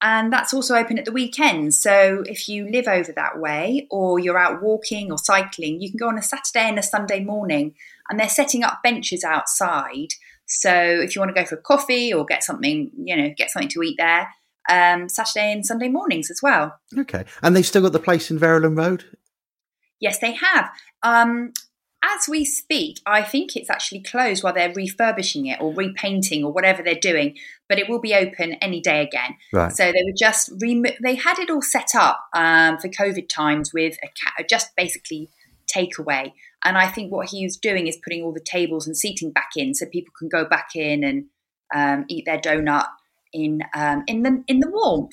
and 0.00 0.32
that's 0.32 0.54
also 0.54 0.76
open 0.76 0.98
at 0.98 1.04
the 1.04 1.12
weekends. 1.12 1.80
So 1.80 2.22
if 2.26 2.48
you 2.48 2.70
live 2.70 2.86
over 2.88 3.12
that 3.12 3.38
way, 3.38 3.86
or 3.90 4.18
you're 4.18 4.38
out 4.38 4.62
walking 4.62 5.10
or 5.10 5.18
cycling, 5.18 5.80
you 5.80 5.90
can 5.90 5.98
go 5.98 6.08
on 6.08 6.18
a 6.18 6.22
Saturday 6.22 6.68
and 6.68 6.78
a 6.78 6.82
Sunday 6.82 7.20
morning, 7.24 7.74
and 8.08 8.20
they're 8.20 8.28
setting 8.28 8.62
up 8.62 8.82
benches 8.82 9.24
outside. 9.24 10.14
So 10.46 10.70
if 10.72 11.14
you 11.14 11.20
want 11.20 11.34
to 11.34 11.40
go 11.40 11.46
for 11.46 11.56
a 11.56 11.62
coffee 11.62 12.12
or 12.12 12.24
get 12.24 12.44
something, 12.44 12.90
you 12.96 13.16
know, 13.16 13.34
get 13.36 13.50
something 13.50 13.70
to 13.70 13.82
eat 13.82 13.96
there, 13.98 14.28
um, 14.68 15.08
Saturday 15.08 15.52
and 15.52 15.64
Sunday 15.64 15.88
mornings 15.88 16.30
as 16.30 16.40
well. 16.42 16.78
Okay. 16.96 17.24
And 17.42 17.54
they've 17.54 17.66
still 17.66 17.82
got 17.82 17.92
the 17.92 17.98
place 17.98 18.30
in 18.30 18.38
Verulam 18.38 18.76
Road? 18.76 19.04
Yes, 20.00 20.18
they 20.18 20.32
have. 20.32 20.70
Um, 21.02 21.52
as 22.04 22.28
we 22.28 22.44
speak, 22.44 23.00
I 23.06 23.22
think 23.22 23.56
it's 23.56 23.70
actually 23.70 24.02
closed 24.02 24.42
while 24.42 24.52
they're 24.52 24.72
refurbishing 24.72 25.46
it 25.46 25.60
or 25.60 25.72
repainting 25.72 26.44
or 26.44 26.52
whatever 26.52 26.82
they're 26.82 26.94
doing, 26.94 27.36
but 27.68 27.78
it 27.78 27.88
will 27.88 28.00
be 28.00 28.14
open 28.14 28.54
any 28.54 28.80
day 28.80 29.00
again. 29.00 29.36
Right. 29.52 29.72
So 29.72 29.84
they 29.84 30.02
were 30.04 30.16
just 30.18 30.50
remo- 30.60 30.96
they 31.02 31.14
had 31.14 31.38
it 31.38 31.50
all 31.50 31.62
set 31.62 31.94
up 31.94 32.20
um, 32.34 32.78
for 32.78 32.88
COVID 32.88 33.28
times 33.28 33.72
with 33.72 33.96
a 34.02 34.08
ca- 34.08 34.44
just 34.48 34.76
basically 34.76 35.30
takeaway. 35.74 36.32
And 36.62 36.76
I 36.76 36.88
think 36.88 37.10
what 37.10 37.30
he 37.30 37.44
was 37.44 37.56
doing 37.56 37.86
is 37.86 37.96
putting 38.02 38.22
all 38.22 38.32
the 38.32 38.40
tables 38.40 38.86
and 38.86 38.96
seating 38.96 39.30
back 39.30 39.50
in, 39.56 39.74
so 39.74 39.86
people 39.86 40.12
can 40.18 40.28
go 40.28 40.44
back 40.44 40.70
in 40.74 41.04
and 41.04 41.24
um, 41.74 42.04
eat 42.08 42.24
their 42.26 42.38
donut 42.38 42.86
in 43.34 43.60
um, 43.74 44.04
in 44.06 44.22
the 44.22 44.42
in 44.46 44.60
the 44.60 44.70
warmth, 44.70 45.12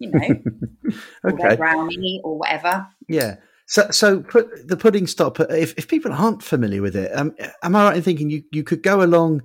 you 0.00 0.10
know, 0.10 0.92
or 1.24 1.56
brownie 1.56 2.20
or 2.24 2.38
whatever. 2.38 2.86
Yeah. 3.08 3.36
So, 3.66 3.90
so 3.90 4.22
put 4.22 4.66
the 4.66 4.78
pudding 4.78 5.06
stop. 5.06 5.38
If, 5.40 5.74
if 5.76 5.88
people 5.88 6.10
aren't 6.10 6.42
familiar 6.42 6.80
with 6.80 6.96
it, 6.96 7.14
um, 7.14 7.34
am 7.62 7.76
I 7.76 7.84
right 7.84 7.96
in 7.98 8.02
thinking 8.02 8.30
you, 8.30 8.42
you 8.50 8.64
could 8.64 8.82
go 8.82 9.02
along, 9.02 9.42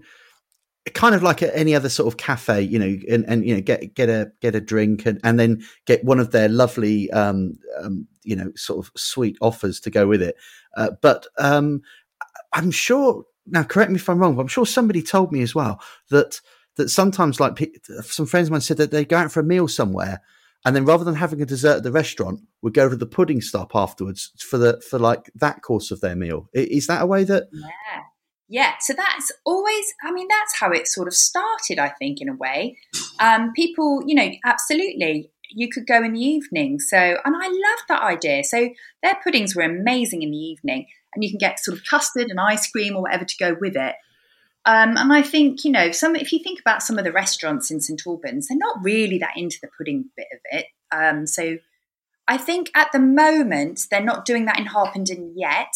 kind 0.93 1.13
of 1.13 1.21
like 1.21 1.43
at 1.43 1.51
any 1.53 1.75
other 1.75 1.89
sort 1.89 2.07
of 2.07 2.17
cafe, 2.17 2.61
you 2.61 2.79
know, 2.79 2.97
and, 3.11 3.25
and 3.27 3.45
you 3.45 3.53
know 3.53 3.61
get 3.61 3.93
get 3.95 4.09
a 4.09 4.31
get 4.41 4.55
a 4.55 4.61
drink 4.61 5.05
and, 5.05 5.19
and 5.25 5.37
then 5.39 5.61
get 5.85 6.05
one 6.05 6.21
of 6.21 6.31
their 6.31 6.47
lovely, 6.47 7.11
um, 7.11 7.59
um, 7.81 8.07
you 8.23 8.35
know, 8.35 8.49
sort 8.55 8.85
of 8.85 8.93
sweet 8.95 9.37
offers 9.41 9.81
to 9.81 9.89
go 9.89 10.07
with 10.07 10.21
it. 10.21 10.37
Uh, 10.77 10.91
but 11.01 11.27
um, 11.37 11.81
I'm 12.53 12.71
sure 12.71 13.25
now. 13.45 13.63
Correct 13.63 13.91
me 13.91 13.97
if 13.97 14.07
I'm 14.07 14.19
wrong, 14.19 14.35
but 14.35 14.43
I'm 14.43 14.47
sure 14.47 14.65
somebody 14.65 15.01
told 15.01 15.33
me 15.33 15.41
as 15.41 15.53
well 15.53 15.81
that 16.11 16.39
that 16.77 16.89
sometimes, 16.89 17.39
like 17.39 17.59
some 18.03 18.25
friends 18.25 18.47
of 18.47 18.51
mine 18.51 18.61
said 18.61 18.77
that 18.77 18.91
they 18.91 19.05
go 19.05 19.17
out 19.17 19.31
for 19.31 19.39
a 19.39 19.43
meal 19.43 19.67
somewhere 19.67 20.21
and 20.65 20.75
then 20.75 20.85
rather 20.85 21.03
than 21.03 21.15
having 21.15 21.41
a 21.41 21.45
dessert 21.45 21.77
at 21.77 21.83
the 21.83 21.91
restaurant, 21.91 22.41
would 22.61 22.73
go 22.73 22.87
to 22.87 22.95
the 22.95 23.05
pudding 23.05 23.41
stop 23.41 23.75
afterwards 23.75 24.31
for 24.39 24.57
the 24.57 24.81
for 24.89 24.97
like 24.97 25.29
that 25.35 25.61
course 25.61 25.91
of 25.91 26.01
their 26.01 26.15
meal. 26.15 26.49
Is 26.53 26.87
that 26.87 27.01
a 27.01 27.05
way 27.05 27.23
that? 27.25 27.49
Yeah, 27.51 28.01
yeah. 28.47 28.73
So 28.79 28.93
that's 28.93 29.31
always. 29.45 29.93
I 30.03 30.11
mean, 30.11 30.27
that's 30.29 30.57
how 30.57 30.71
it 30.71 30.87
sort 30.87 31.07
of 31.07 31.13
started. 31.13 31.79
I 31.79 31.89
think 31.89 32.21
in 32.21 32.29
a 32.29 32.35
way, 32.35 32.77
um, 33.19 33.51
people, 33.53 34.03
you 34.05 34.15
know, 34.15 34.29
absolutely. 34.45 35.29
You 35.55 35.69
could 35.69 35.85
go 35.85 36.01
in 36.01 36.13
the 36.13 36.19
evening. 36.19 36.79
So, 36.79 36.97
and 36.97 37.35
I 37.35 37.47
love 37.47 37.79
that 37.89 38.01
idea. 38.01 38.43
So 38.43 38.69
their 39.03 39.19
puddings 39.23 39.55
were 39.55 39.63
amazing 39.63 40.23
in 40.23 40.31
the 40.31 40.37
evening, 40.37 40.87
and 41.13 41.23
you 41.23 41.29
can 41.29 41.37
get 41.37 41.59
sort 41.59 41.77
of 41.77 41.83
custard 41.83 42.27
and 42.29 42.39
ice 42.39 42.71
cream 42.71 42.95
or 42.95 43.03
whatever 43.03 43.25
to 43.25 43.35
go 43.37 43.55
with 43.59 43.75
it. 43.75 43.95
Um, 44.65 44.95
and 44.97 45.11
I 45.11 45.21
think, 45.21 45.65
you 45.65 45.71
know, 45.71 45.91
some 45.91 46.15
if 46.15 46.31
you 46.31 46.39
think 46.41 46.59
about 46.59 46.81
some 46.81 46.97
of 46.97 47.03
the 47.03 47.11
restaurants 47.11 47.69
in 47.69 47.81
St 47.81 48.01
Albans, 48.07 48.47
they're 48.47 48.57
not 48.57 48.77
really 48.81 49.17
that 49.19 49.35
into 49.35 49.57
the 49.61 49.69
pudding 49.77 50.05
bit 50.15 50.27
of 50.31 50.39
it. 50.51 50.65
Um, 50.91 51.27
so 51.27 51.57
I 52.27 52.37
think 52.37 52.71
at 52.73 52.91
the 52.93 52.99
moment 52.99 53.81
they're 53.91 54.01
not 54.01 54.25
doing 54.25 54.45
that 54.45 54.57
in 54.57 54.67
Harpenden 54.67 55.33
yet. 55.35 55.73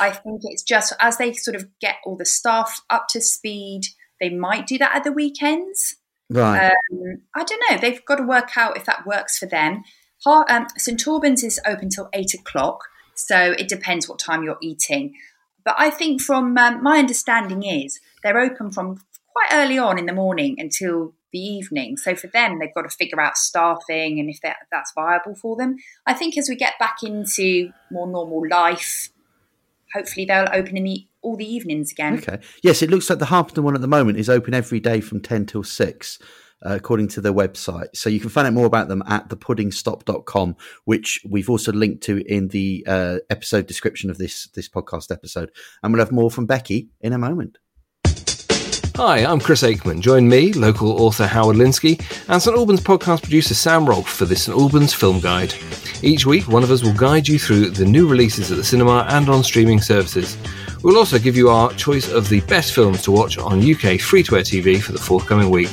I 0.00 0.10
think 0.10 0.42
it's 0.44 0.62
just 0.62 0.92
as 1.00 1.18
they 1.18 1.32
sort 1.32 1.56
of 1.56 1.66
get 1.80 1.96
all 2.04 2.16
the 2.16 2.24
staff 2.24 2.80
up 2.88 3.08
to 3.10 3.20
speed, 3.20 3.82
they 4.20 4.30
might 4.30 4.66
do 4.66 4.78
that 4.78 4.94
at 4.94 5.04
the 5.04 5.12
weekends. 5.12 5.96
Right. 6.30 6.70
Um, 6.70 7.22
I 7.34 7.42
don't 7.42 7.62
know. 7.70 7.78
They've 7.78 8.04
got 8.04 8.16
to 8.16 8.22
work 8.22 8.56
out 8.56 8.76
if 8.76 8.84
that 8.84 9.06
works 9.06 9.38
for 9.38 9.46
them. 9.46 9.82
Um, 10.26 10.66
St 10.76 11.06
Albans 11.06 11.42
is 11.42 11.60
open 11.64 11.88
till 11.88 12.08
eight 12.12 12.34
o'clock, 12.34 12.84
so 13.14 13.52
it 13.52 13.68
depends 13.68 14.08
what 14.08 14.18
time 14.18 14.42
you're 14.42 14.58
eating. 14.60 15.14
But 15.64 15.76
I 15.78 15.90
think 15.90 16.20
from 16.20 16.56
um, 16.58 16.82
my 16.82 16.98
understanding 16.98 17.62
is 17.62 17.98
they're 18.22 18.40
open 18.40 18.70
from 18.70 19.00
quite 19.32 19.48
early 19.52 19.78
on 19.78 19.98
in 19.98 20.06
the 20.06 20.12
morning 20.12 20.56
until 20.58 21.14
the 21.32 21.38
evening. 21.38 21.96
So 21.96 22.14
for 22.14 22.28
them, 22.28 22.58
they've 22.58 22.74
got 22.74 22.82
to 22.82 22.88
figure 22.88 23.20
out 23.20 23.36
staffing 23.36 24.18
and 24.18 24.30
if 24.30 24.40
that, 24.42 24.56
that's 24.72 24.92
viable 24.94 25.34
for 25.34 25.56
them. 25.56 25.76
I 26.06 26.14
think 26.14 26.38
as 26.38 26.48
we 26.48 26.56
get 26.56 26.78
back 26.78 27.02
into 27.02 27.70
more 27.90 28.06
normal 28.06 28.42
life, 28.48 29.10
hopefully 29.94 30.26
they'll 30.26 30.48
open 30.52 30.76
in 30.76 30.84
the 30.84 31.06
all 31.20 31.36
the 31.36 31.44
evenings 31.52 31.90
again. 31.90 32.18
Okay. 32.18 32.38
Yes, 32.62 32.80
it 32.80 32.90
looks 32.90 33.10
like 33.10 33.18
the 33.18 33.26
Harpenden 33.26 33.64
one 33.64 33.74
at 33.74 33.80
the 33.80 33.88
moment 33.88 34.18
is 34.18 34.30
open 34.30 34.54
every 34.54 34.80
day 34.80 35.00
from 35.00 35.20
10 35.20 35.46
till 35.46 35.64
6. 35.64 36.18
Uh, 36.60 36.74
according 36.74 37.06
to 37.06 37.20
their 37.20 37.32
website. 37.32 37.86
So 37.94 38.10
you 38.10 38.18
can 38.18 38.30
find 38.30 38.44
out 38.44 38.52
more 38.52 38.66
about 38.66 38.88
them 38.88 39.00
at 39.06 39.28
thepuddingstop.com, 39.28 40.56
which 40.86 41.20
we've 41.24 41.48
also 41.48 41.70
linked 41.70 42.02
to 42.06 42.16
in 42.26 42.48
the 42.48 42.84
uh, 42.84 43.18
episode 43.30 43.68
description 43.68 44.10
of 44.10 44.18
this 44.18 44.48
this 44.56 44.68
podcast 44.68 45.12
episode. 45.12 45.52
And 45.84 45.92
we'll 45.92 46.02
have 46.02 46.10
more 46.10 46.32
from 46.32 46.46
Becky 46.46 46.88
in 47.00 47.12
a 47.12 47.18
moment. 47.18 47.58
Hi, 48.98 49.18
I'm 49.18 49.38
Chris 49.38 49.62
Aikman. 49.62 50.00
Join 50.00 50.28
me, 50.28 50.52
local 50.52 51.00
author 51.00 51.24
Howard 51.24 51.54
Linskey, 51.54 52.04
and 52.28 52.42
St 52.42 52.56
Albans 52.56 52.80
podcast 52.80 53.22
producer 53.22 53.54
Sam 53.54 53.86
Rolfe 53.86 54.08
for 54.08 54.24
the 54.24 54.34
St 54.34 54.58
Albans 54.58 54.92
Film 54.92 55.20
Guide. 55.20 55.54
Each 56.02 56.26
week, 56.26 56.48
one 56.48 56.64
of 56.64 56.72
us 56.72 56.82
will 56.82 56.94
guide 56.94 57.28
you 57.28 57.38
through 57.38 57.70
the 57.70 57.84
new 57.84 58.08
releases 58.08 58.50
at 58.50 58.56
the 58.56 58.64
cinema 58.64 59.06
and 59.10 59.28
on 59.28 59.44
streaming 59.44 59.80
services. 59.80 60.36
We'll 60.82 60.96
also 60.96 61.16
give 61.16 61.36
you 61.36 61.48
our 61.48 61.72
choice 61.74 62.10
of 62.10 62.28
the 62.28 62.40
best 62.40 62.72
films 62.72 63.00
to 63.02 63.12
watch 63.12 63.38
on 63.38 63.60
UK 63.60 64.00
free 64.00 64.24
to 64.24 64.34
air 64.34 64.42
TV 64.42 64.82
for 64.82 64.90
the 64.90 64.98
forthcoming 64.98 65.48
week. 65.48 65.70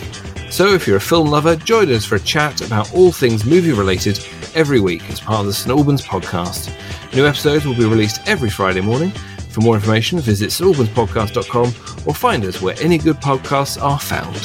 So, 0.51 0.75
if 0.75 0.85
you're 0.85 0.97
a 0.97 1.01
film 1.01 1.31
lover, 1.31 1.55
join 1.55 1.91
us 1.91 2.05
for 2.05 2.17
a 2.17 2.19
chat 2.19 2.61
about 2.61 2.93
all 2.93 3.11
things 3.11 3.43
movie 3.43 3.73
related 3.73 4.23
every 4.53 4.79
week 4.79 5.01
as 5.09 5.19
part 5.19 5.39
of 5.39 5.47
the 5.47 5.53
St 5.53 5.75
Albans 5.75 6.03
podcast. 6.03 6.71
New 7.15 7.25
episodes 7.25 7.65
will 7.65 7.73
be 7.73 7.85
released 7.85 8.21
every 8.27 8.51
Friday 8.51 8.81
morning 8.81 9.11
for 9.55 9.61
more 9.61 9.75
information, 9.75 10.19
visit 10.19 10.49
stalbanspodcast.com 10.49 11.67
or 12.05 12.13
find 12.13 12.43
us 12.43 12.61
where 12.61 12.75
any 12.81 12.97
good 12.97 13.15
podcasts 13.15 13.81
are 13.81 13.97
found. 13.97 14.35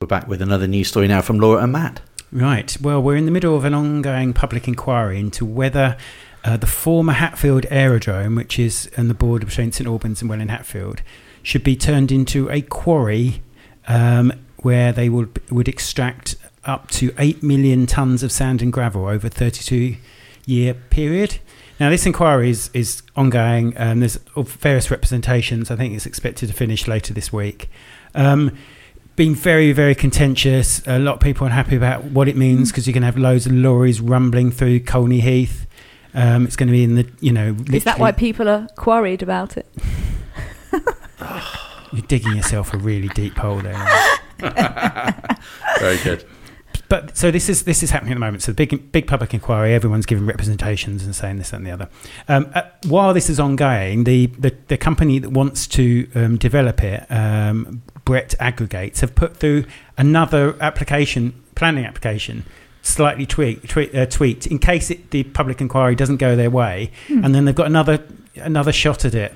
We're 0.00 0.06
back 0.06 0.26
with 0.26 0.40
another 0.40 0.66
news 0.66 0.88
story 0.88 1.08
now 1.08 1.20
from 1.20 1.38
Laura 1.38 1.62
and 1.62 1.72
Matt. 1.72 2.00
Right. 2.32 2.74
Well, 2.80 3.02
we're 3.02 3.16
in 3.16 3.26
the 3.26 3.30
middle 3.30 3.54
of 3.54 3.66
an 3.66 3.74
ongoing 3.74 4.32
public 4.32 4.66
inquiry 4.66 5.20
into 5.20 5.44
whether 5.44 5.98
uh, 6.42 6.56
the 6.56 6.66
former 6.66 7.12
Hatfield 7.12 7.66
Aerodrome, 7.68 8.34
which 8.34 8.58
is 8.58 8.90
on 8.96 9.08
the 9.08 9.14
border 9.14 9.44
between 9.44 9.70
St 9.70 9.86
Albans 9.86 10.22
and 10.22 10.30
Welwyn 10.30 10.48
Hatfield, 10.48 11.02
should 11.42 11.62
be 11.62 11.76
turned 11.76 12.10
into 12.10 12.48
a 12.48 12.62
quarry 12.62 13.42
um, 13.86 14.32
where 14.62 14.90
they 14.90 15.10
would 15.10 15.38
would 15.50 15.68
extract 15.68 16.36
up 16.64 16.90
to 16.92 17.12
8 17.18 17.42
million 17.42 17.86
tonnes 17.86 18.22
of 18.22 18.32
sand 18.32 18.62
and 18.62 18.72
gravel 18.72 19.06
over 19.06 19.26
a 19.26 19.30
32 19.30 19.96
year 20.46 20.72
period. 20.72 21.38
Now, 21.82 21.90
this 21.90 22.06
inquiry 22.06 22.48
is, 22.48 22.70
is 22.72 23.02
ongoing. 23.16 23.74
Um, 23.76 23.98
there's 23.98 24.16
various 24.36 24.88
representations. 24.88 25.68
I 25.68 25.74
think 25.74 25.96
it's 25.96 26.06
expected 26.06 26.46
to 26.46 26.54
finish 26.54 26.86
later 26.86 27.12
this 27.12 27.32
week. 27.32 27.68
Um, 28.14 28.56
been 29.16 29.34
very, 29.34 29.72
very 29.72 29.96
contentious. 29.96 30.80
A 30.86 31.00
lot 31.00 31.14
of 31.14 31.20
people 31.20 31.44
are 31.44 31.50
unhappy 31.50 31.74
about 31.74 32.04
what 32.04 32.28
it 32.28 32.36
means 32.36 32.70
because 32.70 32.86
you're 32.86 32.92
going 32.92 33.02
to 33.02 33.06
have 33.06 33.18
loads 33.18 33.46
of 33.46 33.52
lorries 33.52 34.00
rumbling 34.00 34.52
through 34.52 34.78
Colney 34.84 35.18
Heath. 35.18 35.66
Um, 36.14 36.46
it's 36.46 36.54
going 36.54 36.68
to 36.68 36.72
be 36.72 36.84
in 36.84 36.94
the, 36.94 37.10
you 37.18 37.32
know. 37.32 37.56
Is 37.72 37.82
that 37.82 37.98
why 37.98 38.12
people 38.12 38.48
are 38.48 38.68
worried 38.86 39.24
about 39.24 39.56
it? 39.56 39.66
you're 41.92 42.06
digging 42.06 42.36
yourself 42.36 42.72
a 42.72 42.78
really 42.78 43.08
deep 43.08 43.36
hole 43.36 43.58
there. 43.58 43.74
very 45.80 45.98
good 46.04 46.24
but 46.92 47.16
so 47.16 47.30
this 47.30 47.48
is 47.48 47.62
this 47.62 47.82
is 47.82 47.90
happening 47.90 48.12
at 48.12 48.16
the 48.16 48.20
moment. 48.20 48.42
So 48.42 48.52
the 48.52 48.66
big 48.66 48.92
big 48.92 49.06
public 49.06 49.32
inquiry, 49.32 49.72
everyone's 49.72 50.04
giving 50.04 50.26
representations 50.26 51.06
and 51.06 51.16
saying 51.16 51.38
this 51.38 51.54
and 51.54 51.66
the 51.66 51.70
other. 51.70 51.88
Um, 52.28 52.50
uh, 52.54 52.64
while 52.86 53.14
this 53.14 53.30
is 53.30 53.40
ongoing, 53.40 54.04
the 54.04 54.26
the, 54.26 54.54
the 54.68 54.76
company 54.76 55.18
that 55.18 55.30
wants 55.30 55.66
to 55.68 56.06
um, 56.14 56.36
develop 56.36 56.84
it, 56.84 57.06
um, 57.10 57.82
Brett 58.04 58.34
Aggregates, 58.38 59.00
have 59.00 59.14
put 59.14 59.38
through 59.38 59.64
another 59.96 60.54
application, 60.60 61.42
planning 61.54 61.86
application, 61.86 62.44
slightly 62.82 63.24
tweaked, 63.24 63.70
tweak, 63.70 63.94
uh, 63.94 64.04
tweaked 64.04 64.46
in 64.46 64.58
case 64.58 64.90
it, 64.90 65.12
the 65.12 65.22
public 65.22 65.62
inquiry 65.62 65.94
doesn't 65.94 66.18
go 66.18 66.36
their 66.36 66.50
way, 66.50 66.90
mm. 67.08 67.24
and 67.24 67.34
then 67.34 67.46
they've 67.46 67.54
got 67.54 67.68
another 67.68 68.04
another 68.36 68.70
shot 68.70 69.06
at 69.06 69.14
it. 69.14 69.32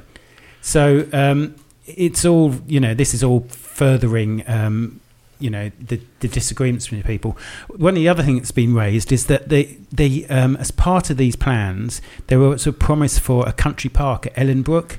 So 0.60 1.08
um, 1.14 1.54
it's 1.86 2.22
all 2.26 2.54
you 2.66 2.80
know. 2.80 2.92
This 2.92 3.14
is 3.14 3.24
all 3.24 3.40
furthering 3.48 4.44
um, 4.46 5.00
you 5.38 5.50
know 5.50 5.70
the, 5.78 6.00
the 6.20 6.28
disagreements 6.28 6.86
between 6.86 7.02
people. 7.02 7.36
One 7.68 7.90
of 7.90 7.96
the 7.96 8.08
other 8.08 8.22
things 8.22 8.40
that's 8.40 8.50
been 8.50 8.74
raised 8.74 9.12
is 9.12 9.26
that 9.26 9.48
they 9.48 9.78
they 9.92 10.26
um, 10.26 10.56
as 10.56 10.70
part 10.70 11.10
of 11.10 11.16
these 11.16 11.36
plans 11.36 12.00
there 12.28 12.38
was 12.38 12.66
a 12.66 12.72
promise 12.72 13.18
for 13.18 13.46
a 13.48 13.52
country 13.52 13.90
park 13.90 14.26
at 14.26 14.34
Ellenbrook 14.34 14.98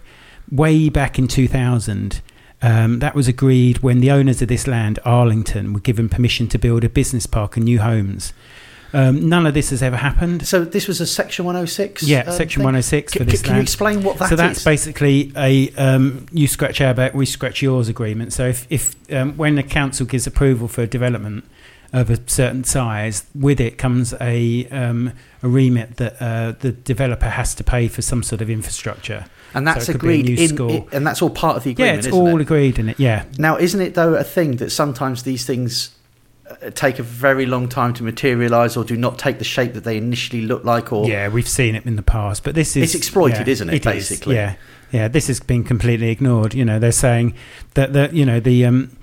way 0.51 0.89
back 0.89 1.20
in 1.20 1.27
2000. 1.27 2.22
Um, 2.60 3.00
that 3.00 3.13
was 3.13 3.27
agreed 3.27 3.79
when 3.79 4.00
the 4.00 4.10
owners 4.10 4.41
of 4.41 4.48
this 4.48 4.65
land, 4.65 4.98
Arlington, 5.06 5.74
were 5.74 5.79
given 5.79 6.10
permission 6.10 6.48
to 6.48 6.58
build 6.58 6.84
a 6.84 6.89
business 6.89 7.27
park 7.27 7.56
and 7.56 7.65
new 7.65 7.79
homes. 7.79 8.34
Um, 8.94 9.27
none 9.27 9.46
of 9.46 9.53
this 9.53 9.70
has 9.72 9.84
ever 9.84 9.98
happened. 9.98 10.48
So 10.48 10.63
this 10.63 10.88
was 10.88 11.01
a 11.01 11.06
Section 11.06 11.46
106. 11.46 12.03
Yeah, 12.03 12.22
um, 12.22 12.32
Section 12.32 12.62
thing? 12.62 12.65
106 12.65 13.13
for 13.13 13.20
C- 13.20 13.25
this 13.25 13.41
Can 13.41 13.51
land. 13.51 13.58
you 13.60 13.63
explain 13.63 14.03
what 14.03 14.17
that 14.20 14.29
so 14.29 14.36
that's 14.36 14.63
basically 14.63 15.32
a 15.36 15.72
um, 15.72 16.25
you 16.32 16.48
scratch 16.48 16.79
our 16.82 16.94
back, 16.94 17.13
we 17.13 17.25
scratch 17.25 17.62
yours 17.62 17.89
agreement. 17.89 18.34
So 18.34 18.48
if, 18.48 18.65
if 18.70 18.96
um, 19.12 19.36
when 19.38 19.56
the 19.56 19.63
council 19.63 20.06
gives 20.06 20.25
approval 20.27 20.67
for 20.67 20.86
development 20.86 21.46
of 21.94 22.10
a 22.10 22.29
certain 22.29 22.63
size, 22.63 23.25
with 23.34 23.60
it 23.60 23.77
comes 23.77 24.13
a 24.20 24.67
um, 24.70 25.13
a 25.41 25.48
remit 25.48 25.98
that 25.98 26.22
uh, 26.22 26.53
the 26.60 26.72
developer 26.72 27.29
has 27.29 27.56
to 27.56 27.63
pay 27.63 27.88
for 27.88 28.01
some 28.01 28.24
sort 28.24 28.41
of 28.41 28.50
infrastructure. 28.50 29.25
And 29.53 29.65
that's 29.65 29.86
so 29.86 29.94
agreed 29.94 30.29
in, 30.29 30.60
in, 30.60 30.88
and 30.91 31.08
that's 31.08 31.22
all 31.22 31.29
part 31.29 31.58
of 31.58 31.63
the 31.63 31.72
agreement. 31.72 32.03
Yeah, 32.03 32.08
it's 32.08 32.15
all 32.15 32.38
it? 32.38 32.41
agreed 32.41 32.79
in 32.79 32.89
it. 32.89 33.00
Yeah. 33.00 33.25
Now, 33.38 33.58
isn't 33.58 33.79
it 33.79 33.96
though 33.96 34.15
a 34.15 34.24
thing 34.24 34.58
that 34.58 34.72
sometimes 34.72 35.24
these 35.24 35.46
things 35.46 35.96
take 36.73 36.99
a 36.99 37.03
very 37.03 37.45
long 37.45 37.67
time 37.67 37.93
to 37.93 38.03
materialize 38.03 38.77
or 38.77 38.83
do 38.83 38.95
not 38.95 39.19
take 39.19 39.37
the 39.37 39.43
shape 39.43 39.73
that 39.73 39.83
they 39.83 39.97
initially 39.97 40.41
look 40.41 40.63
like 40.63 40.91
or 40.93 41.07
yeah 41.07 41.27
we've 41.27 41.47
seen 41.47 41.75
it 41.75 41.85
in 41.85 41.95
the 41.95 42.01
past 42.01 42.43
but 42.43 42.55
this 42.55 42.75
is 42.75 42.83
it's 42.83 42.95
exploited 42.95 43.47
yeah, 43.47 43.51
isn't 43.51 43.69
it, 43.69 43.75
it 43.75 43.83
basically? 43.83 44.35
Is, 44.35 44.37
yeah 44.37 44.55
yeah 44.91 45.07
this 45.07 45.27
has 45.27 45.39
been 45.39 45.63
completely 45.63 46.09
ignored. 46.09 46.53
You 46.53 46.65
know 46.65 46.79
they're 46.79 46.91
saying 46.91 47.33
that 47.73 47.93
the 47.93 48.09
you 48.13 48.25
know 48.25 48.39
the 48.39 48.65
um 48.65 48.97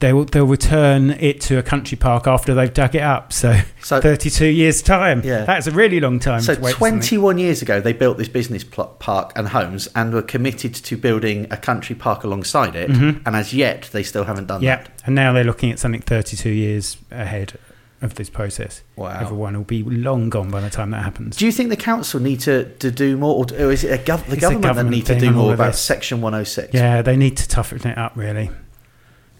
they 0.00 0.14
will 0.14 0.24
they'll 0.24 0.46
return 0.46 1.10
it 1.10 1.40
to 1.42 1.58
a 1.58 1.62
country 1.62 1.96
park 1.96 2.26
after 2.26 2.54
they've 2.54 2.72
dug 2.72 2.94
it 2.94 3.02
up. 3.02 3.32
So, 3.32 3.60
so 3.82 4.00
32 4.02 4.46
years 4.46 4.82
time. 4.82 5.22
Yeah, 5.22 5.44
that's 5.44 5.66
a 5.66 5.70
really 5.70 6.00
long 6.00 6.18
time. 6.18 6.40
So 6.40 6.54
21 6.54 7.38
years 7.38 7.62
ago, 7.62 7.80
they 7.80 7.92
built 7.92 8.18
this 8.18 8.28
business 8.28 8.64
park 8.64 9.32
and 9.36 9.48
homes, 9.48 9.88
and 9.94 10.12
were 10.12 10.22
committed 10.22 10.74
to 10.74 10.96
building 10.96 11.46
a 11.50 11.56
country 11.56 11.94
park 11.94 12.24
alongside 12.24 12.74
it. 12.74 12.90
Mm-hmm. 12.90 13.22
And 13.26 13.36
as 13.36 13.54
yet, 13.54 13.90
they 13.92 14.02
still 14.02 14.24
haven't 14.24 14.46
done 14.46 14.62
yeah. 14.62 14.76
that. 14.76 15.02
and 15.06 15.14
now 15.14 15.32
they're 15.32 15.44
looking 15.44 15.70
at 15.70 15.78
something 15.78 16.00
32 16.00 16.48
years 16.48 16.96
ahead. 17.10 17.58
of 18.02 18.14
this 18.14 18.30
process. 18.30 18.82
Wow. 18.96 19.20
Everyone 19.20 19.54
will 19.54 19.64
be 19.64 19.82
long 19.82 20.30
gone 20.30 20.50
by 20.50 20.62
the 20.62 20.70
time 20.70 20.90
that 20.92 21.04
happens. 21.04 21.36
Do 21.36 21.44
you 21.44 21.52
think 21.52 21.68
the 21.68 21.76
council 21.76 22.18
need 22.18 22.40
to, 22.40 22.64
to 22.76 22.90
do 22.90 23.18
more, 23.18 23.34
or, 23.34 23.44
or 23.62 23.70
is 23.70 23.84
it 23.84 23.92
a 24.00 24.02
gov- 24.02 24.24
the 24.24 24.38
a 24.38 24.40
government, 24.40 24.76
that 24.76 24.84
need 24.84 25.04
to 25.04 25.18
do 25.18 25.30
more 25.30 25.52
about 25.52 25.72
this. 25.72 25.82
Section 25.82 26.22
106? 26.22 26.72
Yeah, 26.72 27.02
they 27.02 27.18
need 27.18 27.36
to 27.36 27.46
toughen 27.46 27.86
it 27.86 27.98
up, 27.98 28.16
really. 28.16 28.48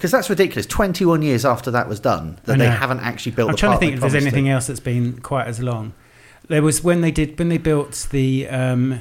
Because 0.00 0.10
that's 0.12 0.30
ridiculous. 0.30 0.64
21 0.64 1.20
years 1.20 1.44
after 1.44 1.70
that 1.72 1.86
was 1.86 2.00
done, 2.00 2.38
that 2.44 2.56
they 2.58 2.66
haven't 2.66 3.00
actually 3.00 3.32
built 3.32 3.50
I'm 3.50 3.52
the 3.52 3.58
trying 3.58 3.72
to 3.72 3.78
think 3.78 3.94
if 3.96 4.00
there's 4.00 4.14
anything 4.14 4.48
else 4.48 4.66
that's 4.66 4.80
been 4.80 5.20
quite 5.20 5.46
as 5.46 5.60
long. 5.62 5.92
There 6.48 6.62
was 6.62 6.82
when 6.82 7.02
they 7.02 7.10
did 7.10 7.38
when 7.38 7.50
they 7.50 7.58
built 7.58 8.08
the 8.10 8.48
um, 8.48 9.00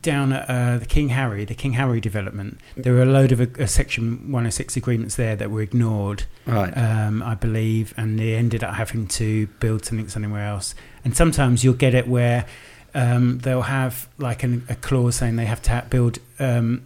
down 0.00 0.32
at 0.32 0.48
uh, 0.48 0.78
the 0.78 0.86
King 0.86 1.10
Harry, 1.10 1.44
the 1.44 1.54
King 1.54 1.74
Harry 1.74 2.00
development. 2.00 2.58
There 2.78 2.94
were 2.94 3.02
a 3.02 3.06
load 3.06 3.30
of 3.30 3.40
uh, 3.60 3.66
Section 3.66 4.22
106 4.32 4.74
agreements 4.78 5.16
there 5.16 5.36
that 5.36 5.50
were 5.50 5.60
ignored, 5.60 6.24
Right. 6.46 6.72
um, 6.72 7.22
I 7.22 7.34
believe, 7.34 7.92
and 7.98 8.18
they 8.18 8.34
ended 8.34 8.64
up 8.64 8.74
having 8.76 9.06
to 9.08 9.48
build 9.60 9.84
something 9.84 10.08
somewhere 10.08 10.46
else. 10.48 10.74
And 11.04 11.14
sometimes 11.14 11.62
you'll 11.62 11.74
get 11.74 11.94
it 11.94 12.08
where 12.08 12.46
um, 12.94 13.40
they'll 13.40 13.62
have 13.62 14.08
like 14.16 14.42
an, 14.42 14.64
a 14.70 14.76
clause 14.76 15.16
saying 15.16 15.36
they 15.36 15.44
have 15.44 15.60
to 15.62 15.70
ha- 15.70 15.84
build 15.90 16.18
um, 16.40 16.84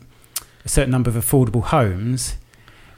a 0.64 0.68
certain 0.68 0.90
number 0.90 1.08
of 1.08 1.14
affordable 1.16 1.62
homes, 1.62 2.34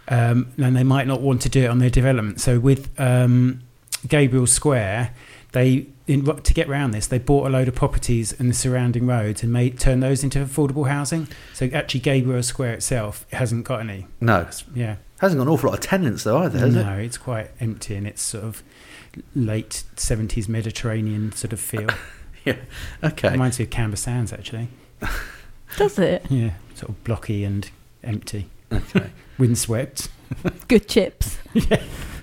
um, 0.09 0.53
and 0.59 0.77
they 0.77 0.85
might 0.85 1.07
not 1.07 1.21
want 1.21 1.43
to 1.43 1.49
do 1.49 1.65
it 1.65 1.69
on 1.69 1.79
their 1.79 1.91
development. 1.91 2.41
So 2.41 2.59
with 2.59 2.88
um, 3.00 3.61
Gabriel 4.07 4.47
Square, 4.47 5.15
they 5.53 5.87
in, 6.07 6.25
to 6.25 6.55
get 6.55 6.69
around 6.69 6.93
this, 6.93 7.07
they 7.07 7.19
bought 7.19 7.47
a 7.47 7.50
load 7.50 7.69
of 7.69 7.75
properties 7.75 8.33
in 8.33 8.49
the 8.49 8.55
surrounding 8.55 9.07
roads 9.07 9.43
and 9.43 9.53
made 9.53 9.79
turn 9.79 10.00
those 10.00 10.25
into 10.25 10.38
affordable 10.38 10.88
housing. 10.88 11.29
So 11.53 11.69
actually, 11.73 12.00
Gabriel 12.00 12.43
Square 12.43 12.75
itself 12.75 13.27
hasn't 13.33 13.65
got 13.65 13.81
any. 13.81 14.07
no. 14.21 14.49
Yeah, 14.75 14.97
Hasn't 15.21 15.38
got 15.38 15.49
an 15.49 15.53
awful 15.53 15.69
lot 15.71 15.79
of 15.81 15.85
tenants, 15.85 16.23
though, 16.25 16.38
either, 16.38 16.59
has 16.61 16.75
no, 16.75 16.93
it? 16.99 17.05
it's 17.05 17.19
quite 17.19 17.50
empty 17.61 17.97
and 17.97 18.07
it's 18.07 18.23
sort 18.23 18.45
of 18.45 18.62
late 19.35 19.83
seventies 19.97 20.49
Mediterranean 20.49 21.33
sort 21.33 21.53
of 21.53 21.61
feel. 21.61 21.88
Yeah, 22.45 22.57
okay. 23.05 23.33
Reminds 23.33 23.59
me 23.59 23.65
of 23.67 23.71
Camber 23.71 23.97
Sands, 23.97 24.33
actually. 24.33 24.69
Does 25.77 25.99
it? 25.99 26.25
Yeah, 26.31 26.53
sort 26.77 26.91
of 26.91 27.05
blocky 27.05 27.45
and 27.45 27.69
empty, 28.03 28.49
okay. 28.73 29.11
windswept. 29.39 30.09
Good 30.69 30.89
chips. 30.89 31.39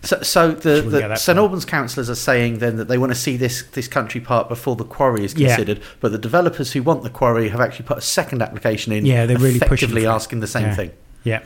So, 0.03 0.21
so 0.21 0.51
the, 0.51 0.83
the 0.83 1.15
St 1.15 1.35
far. 1.35 1.43
Albans 1.45 1.65
councillors 1.65 2.11
are 2.11 2.15
saying 2.15 2.59
then 2.59 2.75
that 2.75 2.87
they 2.87 2.99
want 2.99 3.11
to 3.11 3.17
see 3.17 3.37
this 3.37 3.63
this 3.71 3.87
country 3.87 4.21
park 4.21 4.47
before 4.47 4.75
the 4.75 4.83
quarry 4.83 5.25
is 5.25 5.33
Yeah. 5.33 5.47
considered, 5.47 5.81
but 5.99 6.11
the 6.11 6.19
developers 6.19 6.73
who 6.73 6.83
want 6.83 7.01
the 7.01 7.09
quarry 7.09 7.49
have 7.49 7.59
actually 7.59 7.87
put 7.87 7.97
a 7.97 8.01
second 8.01 8.43
application 8.43 8.93
in. 8.93 9.03
Yeah, 9.07 9.25
they're 9.25 9.35
really 9.39 9.57
pushing 9.59 9.65
effectively 9.89 10.05
asking 10.05 10.41
the 10.41 10.47
same 10.47 10.65
Yeah. 10.65 10.75
thing. 10.75 10.91
Yeah, 11.23 11.39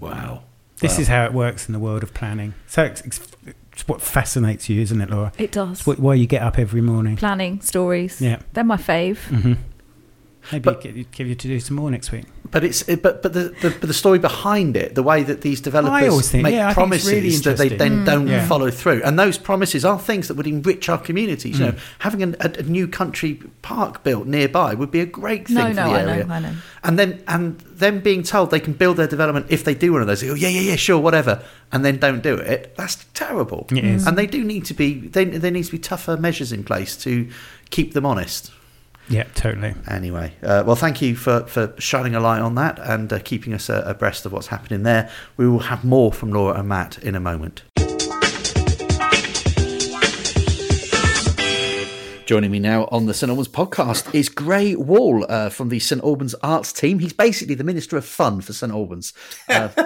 Wow. 0.00 0.44
this 0.80 0.94
Wow. 0.94 1.00
is 1.02 1.08
how 1.08 1.24
it 1.26 1.34
works 1.34 1.68
in 1.68 1.74
the 1.74 1.78
world 1.78 2.02
of 2.02 2.14
planning. 2.14 2.54
So 2.66 2.84
it's, 2.84 3.02
it's, 3.02 3.20
it's 3.74 3.86
what 3.86 4.00
fascinates 4.00 4.70
you, 4.70 4.80
isn't 4.80 4.98
it, 5.02 5.10
Laura? 5.10 5.30
It 5.36 5.52
does. 5.52 5.80
It's 5.80 5.86
what, 5.86 5.98
why 6.00 6.14
you 6.14 6.26
get 6.26 6.40
up 6.40 6.58
every 6.58 6.80
morning. 6.80 7.16
Planning 7.18 7.60
stories. 7.60 8.18
Yeah. 8.22 8.38
They're 8.54 8.64
my 8.64 8.78
fave. 8.78 9.18
hmm 9.28 9.52
Maybe 10.52 10.62
But- 10.62 10.80
give, 10.80 11.10
give 11.12 11.26
you 11.26 11.34
to 11.34 11.48
do 11.48 11.60
some 11.60 11.76
more 11.76 11.90
next 11.90 12.12
week. 12.12 12.24
But 12.52 12.62
it's 12.62 12.84
but 12.84 13.22
but 13.22 13.32
the, 13.32 13.48
the 13.60 13.70
but 13.80 13.88
the 13.88 13.92
story 13.92 14.20
behind 14.20 14.76
it, 14.76 14.94
the 14.94 15.02
way 15.02 15.24
that 15.24 15.40
these 15.40 15.60
developers 15.60 16.30
think- 16.30 16.44
make 16.44 16.54
yeah, 16.54 16.68
I 16.68 16.74
think 16.74 16.92
it's 16.94 17.04
promises 17.04 17.12
really 17.12 17.36
that 17.38 17.56
they 17.58 17.68
then 17.76 18.02
Mm. 18.02 18.06
don't 18.06 18.26
Yeah. 18.28 18.46
follow 18.46 18.70
through, 18.70 19.02
and 19.04 19.18
those 19.18 19.36
promises 19.36 19.84
are 19.84 19.98
things 19.98 20.28
that 20.28 20.34
would 20.36 20.46
enrich 20.46 20.88
our 20.88 20.96
communities. 20.98 21.58
You 21.58 21.66
Mm. 21.66 21.72
know, 21.72 21.78
having 21.98 22.22
an, 22.22 22.36
a, 22.40 22.50
a 22.60 22.62
new 22.62 22.86
country 22.86 23.40
park 23.62 24.04
built 24.04 24.28
nearby 24.28 24.74
would 24.74 24.92
be 24.92 25.00
a 25.00 25.06
great 25.06 25.46
thing 25.48 25.56
No, 25.56 25.62
for 25.68 25.74
no, 25.74 25.74
the 25.74 25.94
I 25.96 26.00
area. 26.02 26.24
know, 26.24 26.34
I 26.34 26.38
know. 26.38 26.52
And 26.84 26.98
then 27.00 27.20
and 27.26 27.58
them 27.60 27.98
being 27.98 28.22
told 28.22 28.52
they 28.52 28.60
can 28.60 28.74
build 28.74 28.96
their 28.96 29.08
development 29.08 29.46
if 29.48 29.64
they 29.64 29.74
do 29.74 29.92
one 29.92 30.00
of 30.00 30.06
those. 30.06 30.20
they 30.20 30.28
go, 30.28 30.34
yeah, 30.34 30.48
yeah, 30.48 30.60
yeah, 30.60 30.76
sure, 30.76 30.98
whatever, 31.00 31.42
and 31.72 31.84
then 31.84 31.96
don't 31.98 32.22
do 32.22 32.34
it. 32.36 32.74
That's 32.76 33.04
terrible. 33.12 33.66
It 33.72 33.84
is. 33.84 34.06
And 34.06 34.16
they 34.16 34.26
do 34.26 34.44
need 34.44 34.64
to 34.66 34.74
be. 34.74 35.08
They, 35.08 35.24
there 35.24 35.50
needs 35.50 35.66
to 35.68 35.72
be 35.72 35.78
tougher 35.80 36.16
measures 36.16 36.52
in 36.52 36.62
place 36.62 36.96
to 36.98 37.26
keep 37.70 37.92
them 37.92 38.06
honest. 38.06 38.52
Yeah, 39.08 39.24
totally. 39.34 39.74
Anyway, 39.88 40.34
uh, 40.42 40.64
well, 40.66 40.74
thank 40.74 41.00
you 41.00 41.14
for, 41.14 41.46
for 41.46 41.74
shining 41.78 42.14
a 42.16 42.20
light 42.20 42.40
on 42.40 42.56
that 42.56 42.78
and 42.80 43.12
uh, 43.12 43.20
keeping 43.20 43.54
us 43.54 43.70
uh, 43.70 43.84
abreast 43.86 44.26
of 44.26 44.32
what's 44.32 44.48
happening 44.48 44.82
there. 44.82 45.10
We 45.36 45.48
will 45.48 45.60
have 45.60 45.84
more 45.84 46.12
from 46.12 46.32
Laura 46.32 46.58
and 46.58 46.68
Matt 46.68 46.98
in 46.98 47.14
a 47.14 47.20
moment. 47.20 47.62
Joining 52.26 52.50
me 52.50 52.58
now 52.58 52.88
on 52.90 53.06
the 53.06 53.14
St 53.14 53.30
Albans 53.30 53.46
podcast 53.46 54.12
is 54.12 54.28
Gray 54.28 54.74
Wall 54.74 55.24
uh, 55.28 55.48
from 55.48 55.68
the 55.68 55.78
St 55.78 56.02
Albans 56.02 56.34
Arts 56.42 56.72
team. 56.72 56.98
He's 56.98 57.12
basically 57.12 57.54
the 57.54 57.62
Minister 57.62 57.96
of 57.96 58.04
Fun 58.04 58.40
for 58.40 58.52
St 58.52 58.72
Albans. 58.72 59.12
Uh, 59.48 59.68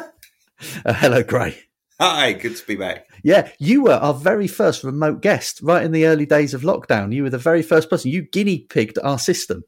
uh, 0.87 0.95
hello, 0.95 1.23
Gray. 1.23 1.59
Hi, 2.01 2.33
good 2.33 2.57
to 2.57 2.67
be 2.67 2.77
back. 2.77 3.07
Yeah, 3.23 3.51
you 3.59 3.83
were 3.83 3.93
our 3.93 4.15
very 4.15 4.47
first 4.47 4.85
remote 4.85 5.21
guest 5.21 5.61
right 5.63 5.85
in 5.85 5.93
the 5.93 6.07
early 6.07 6.25
days 6.25 6.55
of 6.55 6.63
lockdown. 6.63 7.13
You 7.13 7.25
were 7.25 7.31
the 7.31 7.37
very 7.37 7.61
first 7.61 7.91
person. 7.91 8.11
You 8.11 8.23
guinea 8.23 8.61
pigged 8.61 8.99
our 9.05 9.19
system. 9.19 9.65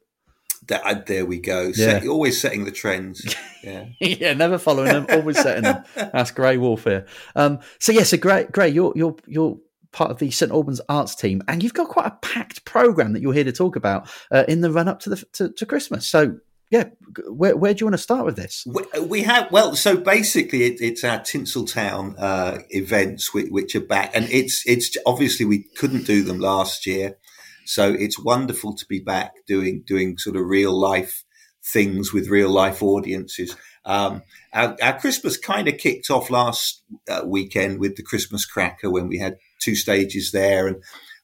That, 0.67 0.81
uh, 0.83 1.01
there 1.05 1.27
we 1.27 1.39
go. 1.39 1.71
Yeah. 1.75 1.99
Set, 1.99 2.07
always 2.07 2.41
setting 2.41 2.65
the 2.65 2.71
trends. 2.71 3.35
Yeah. 3.63 3.85
yeah, 4.01 4.33
never 4.33 4.57
following 4.57 4.91
them, 4.91 5.05
always 5.09 5.39
setting 5.39 5.63
them. 5.63 5.85
That's 5.95 6.31
Grey 6.31 6.57
Warfare. 6.57 7.05
Um, 7.33 7.59
so 7.79 7.93
yes, 7.93 8.09
so 8.09 8.17
Grey, 8.17 8.43
Grey, 8.51 8.67
you're 8.67 8.91
you're 8.93 9.15
you're 9.25 9.57
part 9.93 10.11
of 10.11 10.17
the 10.17 10.31
St 10.31 10.51
Albans 10.51 10.81
Arts 10.89 11.15
team, 11.15 11.41
and 11.47 11.63
you've 11.63 11.73
got 11.73 11.87
quite 11.87 12.07
a 12.07 12.17
packed 12.21 12.65
program 12.65 13.13
that 13.13 13.21
you're 13.21 13.31
here 13.31 13.45
to 13.45 13.53
talk 13.53 13.77
about 13.77 14.09
uh, 14.31 14.43
in 14.49 14.59
the 14.59 14.69
run 14.69 14.89
up 14.89 14.99
to 14.99 15.11
the 15.11 15.23
to, 15.31 15.49
to 15.53 15.65
Christmas. 15.65 16.09
So 16.09 16.39
yeah, 16.73 16.85
where 17.27 17.55
where 17.55 17.71
do 17.71 17.81
you 17.81 17.85
want 17.85 17.93
to 17.93 17.99
start 17.99 18.25
with 18.25 18.35
this? 18.35 18.65
We, 18.65 18.99
we 18.99 19.21
have 19.21 19.51
well, 19.51 19.75
so 19.75 19.95
basically, 19.95 20.63
it, 20.63 20.81
it's 20.81 21.03
our 21.03 21.19
Tinseltown 21.19 22.15
uh, 22.17 22.63
events 22.71 23.31
which, 23.31 23.49
which 23.51 23.75
are 23.75 23.79
back, 23.79 24.09
and 24.15 24.27
it's 24.31 24.63
it's 24.65 24.97
obviously 25.05 25.45
we 25.45 25.65
couldn't 25.77 26.07
do 26.07 26.23
them 26.23 26.39
last 26.39 26.87
year, 26.87 27.19
so 27.63 27.93
it's 27.93 28.17
wonderful 28.17 28.73
to 28.73 28.87
be 28.87 28.99
back 28.99 29.33
doing 29.45 29.83
doing 29.85 30.17
sort 30.17 30.35
of 30.35 30.47
real 30.47 30.73
life 30.75 31.23
things 31.63 32.11
with 32.11 32.29
real 32.29 32.49
life 32.49 32.81
audiences. 32.81 33.55
Um, 33.85 34.23
our, 34.51 34.75
our 34.81 34.99
Christmas 34.99 35.37
kind 35.37 35.67
of 35.67 35.77
kicked 35.77 36.09
off 36.09 36.31
last 36.31 36.81
uh, 37.07 37.21
weekend 37.23 37.79
with 37.79 37.97
the 37.97 38.03
Christmas 38.03 38.47
Cracker 38.47 38.89
when 38.89 39.07
we 39.07 39.19
had 39.19 39.37
two 39.61 39.75
stages 39.75 40.31
there, 40.31 40.65
and 40.67 40.77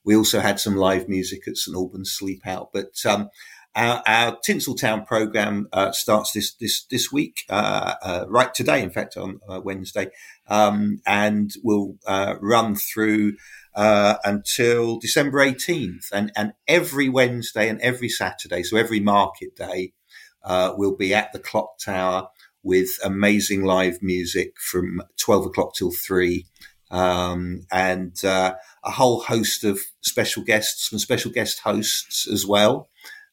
we 0.04 0.16
also 0.16 0.42
had 0.42 0.60
some 0.60 0.76
live 0.76 1.10
music 1.10 1.48
at 1.48 1.58
St 1.58 1.76
Albans 1.76 2.12
Sleep 2.12 2.46
Out. 2.46 2.70
But 2.72 3.04
um, 3.04 3.30
our, 3.80 4.04
our 4.06 4.38
Tinseltown 4.46 5.08
program 5.08 5.70
uh, 5.72 5.92
starts 5.94 6.34
this 6.34 6.54
this 6.56 6.84
this 6.92 7.12
week, 7.12 7.46
uh, 7.50 7.94
uh, 8.02 8.26
right 8.28 8.54
today, 8.54 8.84
in 8.84 8.90
fact, 8.90 9.16
on 9.16 9.40
uh, 9.48 9.62
Wednesday, 9.64 10.10
um, 10.48 11.00
and 11.06 11.52
will 11.64 11.96
uh, 12.06 12.36
run 12.42 12.76
through 12.76 13.38
until 13.76 15.00
December 15.00 15.40
eighteenth. 15.42 16.10
And 16.12 16.32
and 16.36 16.54
every 16.68 17.08
Wednesday 17.08 17.70
and 17.70 17.80
every 17.80 18.10
Saturday, 18.10 18.64
so 18.64 18.76
every 18.76 19.00
market 19.00 19.56
day, 19.56 19.94
we'll 20.78 20.98
be 20.98 21.14
at 21.14 21.32
the 21.32 21.40
Clock 21.40 21.80
Tower 21.80 22.28
with 22.62 22.90
amazing 23.04 23.64
live 23.64 24.00
music 24.02 24.60
from 24.60 25.02
twelve 25.18 25.46
o'clock 25.46 25.74
till 25.74 25.92
three. 25.92 26.46
Um, 26.92 27.68
and 27.72 28.26
uh, 28.26 28.56
a 28.84 28.90
whole 28.90 29.22
host 29.22 29.64
of 29.64 29.80
special 30.02 30.44
guests 30.44 30.92
and 30.92 31.00
special 31.00 31.32
guest 31.32 31.60
hosts 31.60 32.28
as 32.28 32.48
well 32.48 32.90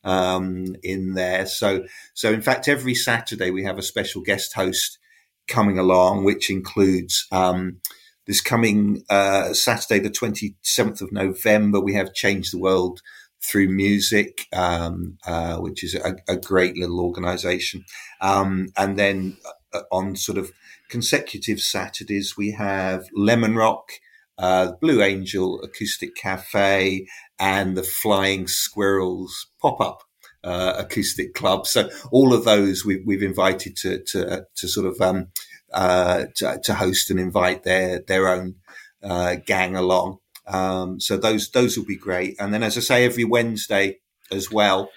um, 0.06 0.76
in 0.82 1.14
there. 1.14 1.44
So, 1.46 1.84
so 2.14 2.32
in 2.32 2.40
fact, 2.40 2.68
every 2.68 2.94
Saturday 2.94 3.50
we 3.50 3.64
have 3.64 3.78
a 3.78 3.82
special 3.82 4.22
guest 4.22 4.54
host 4.54 4.98
coming 5.46 5.78
along, 5.78 6.24
which 6.24 6.48
includes 6.50 7.26
um, 7.30 7.80
this 8.26 8.40
coming 8.40 9.04
uh, 9.10 9.52
Saturday, 9.52 10.00
the 10.00 10.10
twenty 10.10 10.56
seventh 10.62 11.02
of 11.02 11.12
November. 11.12 11.80
We 11.80 11.94
have 11.94 12.14
Change 12.14 12.50
the 12.50 12.58
World 12.58 13.00
through 13.42 13.68
music, 13.68 14.46
um, 14.52 15.18
uh, 15.26 15.58
which 15.58 15.84
is 15.84 15.94
a, 15.94 16.16
a 16.26 16.36
great 16.36 16.76
little 16.76 17.00
organisation, 17.00 17.84
um, 18.20 18.68
and 18.76 18.98
then 18.98 19.36
uh, 19.72 19.82
on 19.92 20.16
sort 20.16 20.38
of 20.38 20.50
consecutive 20.88 21.60
Saturdays 21.60 22.36
we 22.36 22.52
have 22.52 23.04
Lemon 23.12 23.56
Rock. 23.56 23.90
Uh, 24.38 24.72
Blue 24.80 25.02
Angel 25.02 25.60
Acoustic 25.62 26.14
Cafe 26.14 27.06
and 27.38 27.76
the 27.76 27.82
Flying 27.82 28.46
Squirrels 28.46 29.46
pop 29.60 29.80
up 29.80 30.02
uh, 30.44 30.74
acoustic 30.78 31.34
club. 31.34 31.66
So 31.66 31.90
all 32.10 32.32
of 32.32 32.44
those 32.44 32.84
we've, 32.84 33.02
we've 33.04 33.22
invited 33.22 33.76
to 33.78 34.02
to, 34.04 34.46
to 34.54 34.68
sort 34.68 34.86
of 34.86 35.00
um, 35.00 35.28
uh, 35.72 36.26
to, 36.36 36.60
to, 36.62 36.74
host 36.74 37.10
and 37.10 37.18
invite 37.18 37.64
their 37.64 38.00
their 38.00 38.28
own 38.28 38.56
uh, 39.02 39.36
gang 39.44 39.76
along. 39.76 40.18
Um, 40.46 41.00
so 41.00 41.16
those 41.16 41.50
those 41.50 41.76
will 41.76 41.84
be 41.84 41.96
great. 41.96 42.36
And 42.38 42.54
then, 42.54 42.62
as 42.62 42.76
I 42.76 42.80
say, 42.80 43.04
every 43.04 43.24
Wednesday 43.24 43.98
as 44.30 44.50
well. 44.50 44.90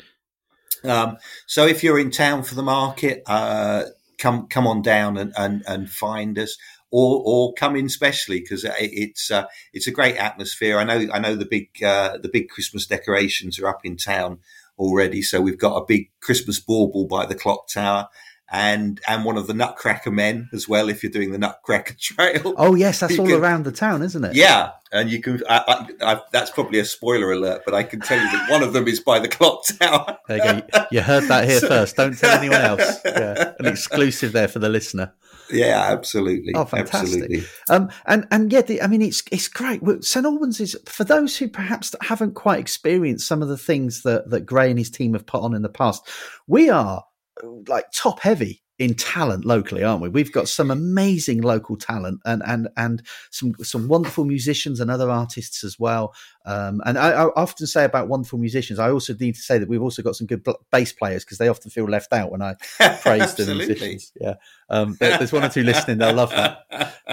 Um, 0.83 1.17
so 1.47 1.65
if 1.65 1.83
you're 1.83 1.99
in 1.99 2.11
town 2.11 2.43
for 2.43 2.55
the 2.55 2.63
market, 2.63 3.23
uh, 3.25 3.85
come 4.19 4.47
come 4.47 4.67
on 4.67 4.81
down 4.81 5.17
and, 5.17 5.33
and, 5.35 5.63
and 5.67 5.89
find 5.89 6.37
us. 6.37 6.57
Or, 6.91 7.21
or 7.23 7.53
come 7.53 7.75
in 7.75 7.87
specially 7.87 8.39
because 8.39 8.65
it's 8.79 9.29
uh, 9.29 9.45
it's 9.73 9.85
a 9.85 9.91
great 9.91 10.15
atmosphere. 10.15 10.79
I 10.79 10.83
know 10.83 11.07
I 11.13 11.19
know 11.19 11.35
the 11.35 11.45
big 11.45 11.69
uh, 11.83 12.17
the 12.17 12.29
big 12.29 12.49
Christmas 12.49 12.87
decorations 12.87 13.59
are 13.59 13.67
up 13.67 13.81
in 13.85 13.95
town 13.95 14.39
already. 14.79 15.21
So 15.21 15.39
we've 15.39 15.59
got 15.59 15.77
a 15.77 15.85
big 15.85 16.09
Christmas 16.19 16.59
bauble 16.59 17.05
by 17.05 17.27
the 17.27 17.35
clock 17.35 17.67
tower 17.67 18.07
and 18.51 18.99
and 19.07 19.25
one 19.25 19.37
of 19.37 19.47
the 19.47 19.53
Nutcracker 19.53 20.11
men 20.11 20.49
as 20.53 20.67
well. 20.67 20.89
If 20.89 21.03
you're 21.03 21.11
doing 21.11 21.31
the 21.31 21.37
Nutcracker 21.37 21.93
Trail. 21.99 22.53
Oh 22.57 22.75
yes, 22.75 22.99
that's 22.99 23.17
all 23.19 23.27
can, 23.27 23.39
around 23.39 23.65
the 23.65 23.71
town, 23.71 24.01
isn't 24.01 24.23
it? 24.23 24.35
Yeah, 24.35 24.71
and 24.91 25.09
you 25.09 25.21
can. 25.21 25.41
I, 25.47 25.87
I, 26.01 26.13
I, 26.13 26.21
that's 26.31 26.51
probably 26.51 26.79
a 26.79 26.85
spoiler 26.85 27.31
alert, 27.31 27.61
but 27.65 27.73
I 27.73 27.83
can 27.83 27.99
tell 27.99 28.17
you 28.17 28.31
that 28.31 28.49
one 28.49 28.63
of 28.63 28.73
them 28.73 28.87
is 28.87 28.99
by 28.99 29.19
the 29.19 29.27
clock 29.27 29.65
tower. 29.79 30.17
There 30.27 30.37
you 30.37 30.61
go. 30.61 30.85
You 30.91 31.01
heard 31.01 31.25
that 31.25 31.47
here 31.47 31.59
so, 31.59 31.67
first. 31.67 31.95
Don't 31.95 32.17
tell 32.17 32.37
anyone 32.37 32.61
else. 32.61 32.99
Yeah, 33.19 33.53
an 33.59 33.65
exclusive 33.65 34.31
there 34.31 34.47
for 34.47 34.59
the 34.59 34.69
listener. 34.69 35.13
Yeah, 35.51 35.81
absolutely. 35.91 36.53
Oh, 36.55 36.65
fantastic! 36.65 37.23
Absolutely. 37.23 37.43
Um, 37.69 37.89
and 38.05 38.27
and 38.31 38.51
yeah, 38.53 38.61
the, 38.61 38.81
I 38.81 38.87
mean, 38.87 39.01
it's 39.01 39.23
it's 39.31 39.47
great. 39.47 39.81
St 40.03 40.25
Albans 40.25 40.59
is 40.59 40.77
for 40.85 41.03
those 41.03 41.37
who 41.37 41.47
perhaps 41.49 41.93
haven't 42.01 42.35
quite 42.35 42.59
experienced 42.59 43.27
some 43.27 43.41
of 43.41 43.47
the 43.47 43.57
things 43.57 44.03
that 44.03 44.29
that 44.29 44.45
Gray 44.45 44.69
and 44.69 44.79
his 44.79 44.89
team 44.89 45.13
have 45.13 45.25
put 45.25 45.41
on 45.41 45.55
in 45.55 45.63
the 45.63 45.69
past. 45.69 46.07
We 46.47 46.69
are 46.69 47.03
like 47.67 47.85
top 47.91 48.19
heavy 48.19 48.61
in 48.79 48.93
talent 48.93 49.43
locally, 49.43 49.83
aren't 49.83 50.01
we? 50.01 50.07
We've 50.07 50.31
got 50.31 50.47
some 50.47 50.71
amazing 50.71 51.41
local 51.41 51.75
talent 51.75 52.21
and 52.25 52.41
and 52.45 52.69
and 52.77 53.05
some 53.29 53.53
some 53.61 53.89
wonderful 53.89 54.23
musicians 54.23 54.79
and 54.79 54.89
other 54.89 55.11
artists 55.11 55.65
as 55.65 55.77
well. 55.77 56.13
Um, 56.45 56.81
and 56.85 56.97
I, 56.97 57.11
I, 57.11 57.25
often 57.35 57.67
say 57.67 57.83
about 57.83 58.07
wonderful 58.07 58.39
musicians, 58.39 58.79
I 58.79 58.89
also 58.89 59.13
need 59.13 59.35
to 59.35 59.41
say 59.41 59.57
that 59.57 59.67
we've 59.67 59.81
also 59.81 60.01
got 60.01 60.15
some 60.15 60.25
good 60.25 60.47
bass 60.71 60.93
players 60.93 61.25
because 61.25 61.37
they 61.37 61.49
often 61.49 61.69
feel 61.69 61.85
left 61.85 62.13
out 62.13 62.31
when 62.31 62.41
I 62.41 62.55
praise 63.01 63.35
the 63.35 63.53
musicians. 63.53 64.13
Yeah, 64.19 64.35
um, 64.69 64.95
there's 64.99 65.33
one 65.33 65.43
or 65.43 65.49
two 65.49 65.63
listening; 65.63 65.97
they'll 65.97 66.15
love 66.15 66.31
that. 66.31 66.63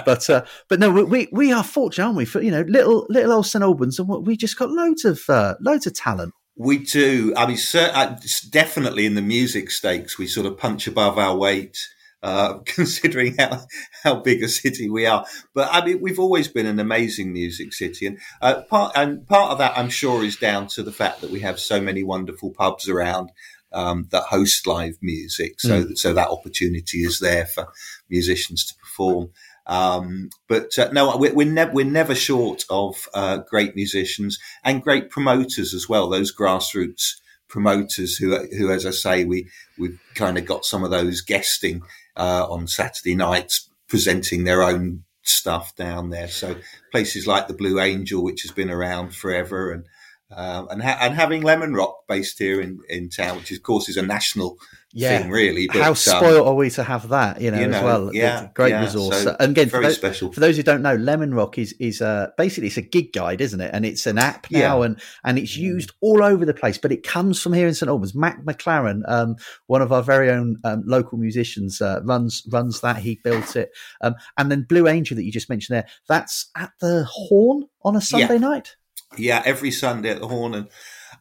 But 0.05 0.29
uh, 0.29 0.45
but 0.69 0.79
no, 0.79 0.89
we 0.89 1.27
we 1.33 1.51
are 1.51 1.65
fortunate, 1.65 2.05
aren't 2.05 2.17
we? 2.17 2.25
For 2.25 2.41
you 2.41 2.51
know, 2.51 2.61
little 2.61 3.05
little 3.09 3.33
old 3.33 3.45
St 3.45 3.61
Albans, 3.61 3.99
and 3.99 4.07
we 4.25 4.37
just 4.37 4.57
got 4.57 4.71
loads 4.71 5.03
of 5.03 5.21
uh, 5.29 5.55
loads 5.59 5.85
of 5.85 5.93
talent. 5.93 6.33
We 6.57 6.79
do. 6.79 7.33
I 7.37 7.45
mean, 7.45 7.57
uh, 7.75 8.17
definitely 8.49 9.05
in 9.05 9.13
the 9.13 9.21
music 9.21 9.69
stakes, 9.69 10.17
we 10.17 10.25
sort 10.25 10.47
of 10.47 10.57
punch 10.57 10.87
above 10.87 11.19
our 11.19 11.37
weight, 11.37 11.77
uh, 12.23 12.55
considering 12.65 13.35
how, 13.37 13.61
how 14.03 14.15
big 14.15 14.41
a 14.41 14.49
city 14.49 14.89
we 14.89 15.05
are. 15.05 15.25
But 15.53 15.69
I 15.71 15.85
mean, 15.85 16.01
we've 16.01 16.19
always 16.19 16.47
been 16.47 16.65
an 16.65 16.79
amazing 16.79 17.31
music 17.31 17.73
city. 17.73 18.07
And, 18.07 18.19
uh, 18.41 18.61
part, 18.61 18.93
and 18.95 19.27
part 19.27 19.51
of 19.51 19.59
that, 19.59 19.77
I'm 19.77 19.89
sure, 19.89 20.23
is 20.23 20.35
down 20.35 20.67
to 20.69 20.83
the 20.83 20.91
fact 20.91 21.21
that 21.21 21.29
we 21.29 21.41
have 21.41 21.59
so 21.59 21.79
many 21.79 22.03
wonderful 22.03 22.51
pubs 22.51 22.89
around. 22.89 23.31
Um, 23.73 24.07
that 24.11 24.23
host 24.23 24.65
live 24.65 24.97
music, 25.01 25.59
so 25.59 25.83
mm. 25.83 25.97
so 25.97 26.13
that 26.13 26.29
opportunity 26.29 26.99
is 26.99 27.19
there 27.19 27.45
for 27.45 27.67
musicians 28.09 28.65
to 28.67 28.73
perform. 28.75 29.31
Um, 29.67 30.29
but 30.47 30.77
uh, 30.79 30.89
no, 30.93 31.17
we're, 31.17 31.33
we're, 31.33 31.51
ne- 31.51 31.71
we're, 31.73 31.85
never 31.85 32.15
short 32.15 32.63
of 32.69 33.09
uh, 33.13 33.39
great 33.49 33.75
musicians 33.75 34.39
and 34.63 34.81
great 34.81 35.09
promoters 35.09 35.73
as 35.73 35.89
well. 35.89 36.09
Those 36.09 36.33
grassroots 36.33 37.15
promoters 37.49 38.17
who, 38.17 38.37
who, 38.57 38.71
as 38.71 38.85
I 38.85 38.91
say, 38.91 39.25
we 39.25 39.49
we've 39.77 39.99
kind 40.15 40.37
of 40.37 40.45
got 40.45 40.65
some 40.65 40.83
of 40.83 40.91
those 40.91 41.21
guesting 41.21 41.81
uh, 42.15 42.47
on 42.49 42.67
Saturday 42.67 43.15
nights, 43.15 43.69
presenting 43.87 44.43
their 44.43 44.63
own 44.63 45.03
stuff 45.23 45.75
down 45.75 46.09
there. 46.09 46.27
So 46.27 46.55
places 46.91 47.27
like 47.27 47.47
the 47.47 47.53
Blue 47.53 47.79
Angel, 47.79 48.23
which 48.23 48.43
has 48.43 48.51
been 48.51 48.69
around 48.69 49.15
forever, 49.15 49.71
and 49.71 49.85
um, 50.29 50.67
and, 50.69 50.81
ha- 50.81 50.97
and 51.01 51.15
having 51.15 51.41
Lemon 51.41 51.73
Rock 51.73 51.99
based 52.07 52.37
here 52.39 52.59
in, 52.59 52.79
in 52.89 53.09
town, 53.09 53.37
which 53.37 53.51
of 53.51 53.63
course 53.63 53.87
is 53.87 53.95
a 53.95 54.01
national 54.01 54.57
yeah. 54.97 55.19
thing, 55.19 55.29
really. 55.29 55.67
But, 55.67 55.77
How 55.77 55.89
um, 55.89 55.95
spoiled 55.95 56.41
um, 56.41 56.47
are 56.47 56.53
we 56.55 56.69
to 56.71 56.83
have 56.83 57.09
that, 57.09 57.39
you 57.39 57.51
know, 57.51 57.59
you 57.59 57.67
know 57.67 57.77
as 57.77 57.83
well? 57.83 58.13
Yeah, 58.13 58.49
great 58.53 58.69
yeah, 58.69 58.81
resource. 58.81 59.23
So 59.23 59.35
and 59.39 59.51
again, 59.51 59.69
very 59.69 59.83
for 59.83 59.87
those, 59.87 59.95
special. 59.95 60.31
For 60.31 60.39
those 60.39 60.57
who 60.57 60.63
don't 60.63 60.81
know, 60.81 60.95
Lemon 60.95 61.33
Rock 61.33 61.57
is 61.57 61.73
is 61.79 62.01
uh, 62.01 62.31
basically 62.37 62.67
it's 62.67 62.77
a 62.77 62.81
gig 62.81 63.13
guide, 63.13 63.41
isn't 63.41 63.61
it? 63.61 63.71
And 63.73 63.85
it's 63.85 64.05
an 64.07 64.17
app 64.17 64.49
now, 64.49 64.79
yeah. 64.79 64.85
and 64.85 65.01
and 65.23 65.37
it's 65.37 65.55
used 65.55 65.91
all 66.01 66.23
over 66.23 66.45
the 66.45 66.53
place. 66.53 66.77
But 66.77 66.91
it 66.91 67.03
comes 67.03 67.41
from 67.41 67.53
here 67.53 67.67
in 67.67 67.73
St 67.73 67.89
Albans. 67.89 68.15
Mac 68.15 68.43
McLaren, 68.43 69.01
um, 69.07 69.35
one 69.67 69.81
of 69.81 69.91
our 69.91 70.01
very 70.01 70.29
own 70.29 70.57
um, 70.63 70.83
local 70.85 71.17
musicians, 71.17 71.81
uh, 71.81 72.01
runs 72.03 72.43
runs 72.51 72.81
that. 72.81 72.97
He 72.97 73.19
built 73.23 73.55
it, 73.55 73.71
um, 74.01 74.15
and 74.37 74.51
then 74.51 74.63
Blue 74.63 74.87
Angel 74.87 75.15
that 75.15 75.23
you 75.23 75.31
just 75.31 75.49
mentioned 75.49 75.75
there. 75.75 75.87
That's 76.07 76.49
at 76.55 76.71
the 76.81 77.05
Horn 77.07 77.67
on 77.83 77.95
a 77.95 78.01
Sunday 78.01 78.39
night. 78.39 78.75
Yeah, 79.17 79.41
every 79.45 79.71
Sunday 79.71 80.09
at 80.09 80.19
the 80.19 80.27
Horn, 80.27 80.53
and 80.53 80.67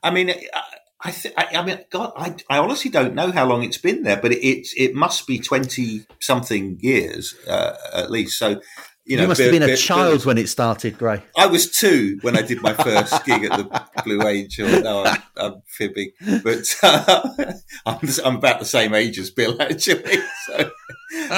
I 0.02 0.10
mean, 0.10 0.30
I, 0.30 0.62
th- 1.10 1.34
I, 1.36 1.56
I, 1.56 1.64
mean, 1.64 1.78
God, 1.90 2.12
I, 2.16 2.34
I 2.48 2.58
honestly 2.58 2.90
don't 2.90 3.14
know 3.14 3.30
how 3.32 3.46
long 3.46 3.62
it's 3.62 3.78
been 3.78 4.02
there, 4.02 4.16
but 4.16 4.32
it 4.32 4.46
it, 4.46 4.68
it 4.76 4.94
must 4.94 5.26
be 5.26 5.38
twenty 5.38 6.06
something 6.20 6.78
years 6.80 7.34
uh, 7.48 7.76
at 7.94 8.10
least. 8.10 8.38
So. 8.38 8.60
You, 9.08 9.18
know, 9.18 9.22
you 9.22 9.28
must 9.28 9.40
have 9.40 9.52
been 9.52 9.62
a 9.62 9.76
child 9.76 10.24
when 10.24 10.36
it 10.36 10.48
started, 10.48 10.98
Gray. 10.98 11.22
I 11.36 11.46
was 11.46 11.70
two 11.70 12.18
when 12.22 12.36
I 12.36 12.42
did 12.42 12.60
my 12.60 12.72
first 12.72 13.24
gig 13.24 13.44
at 13.44 13.56
the 13.56 14.02
Blue 14.02 14.20
Angel. 14.26 14.66
No, 14.82 15.04
I'm, 15.04 15.22
I'm 15.36 15.62
fibbing, 15.64 16.10
but 16.42 16.74
uh, 16.82 17.22
I'm, 17.86 18.00
I'm, 18.24 18.36
about 18.38 18.58
the 18.58 18.64
same 18.64 18.94
age 18.94 19.20
as 19.20 19.30
Bill, 19.30 19.62
actually. 19.62 20.18
So, 20.46 20.70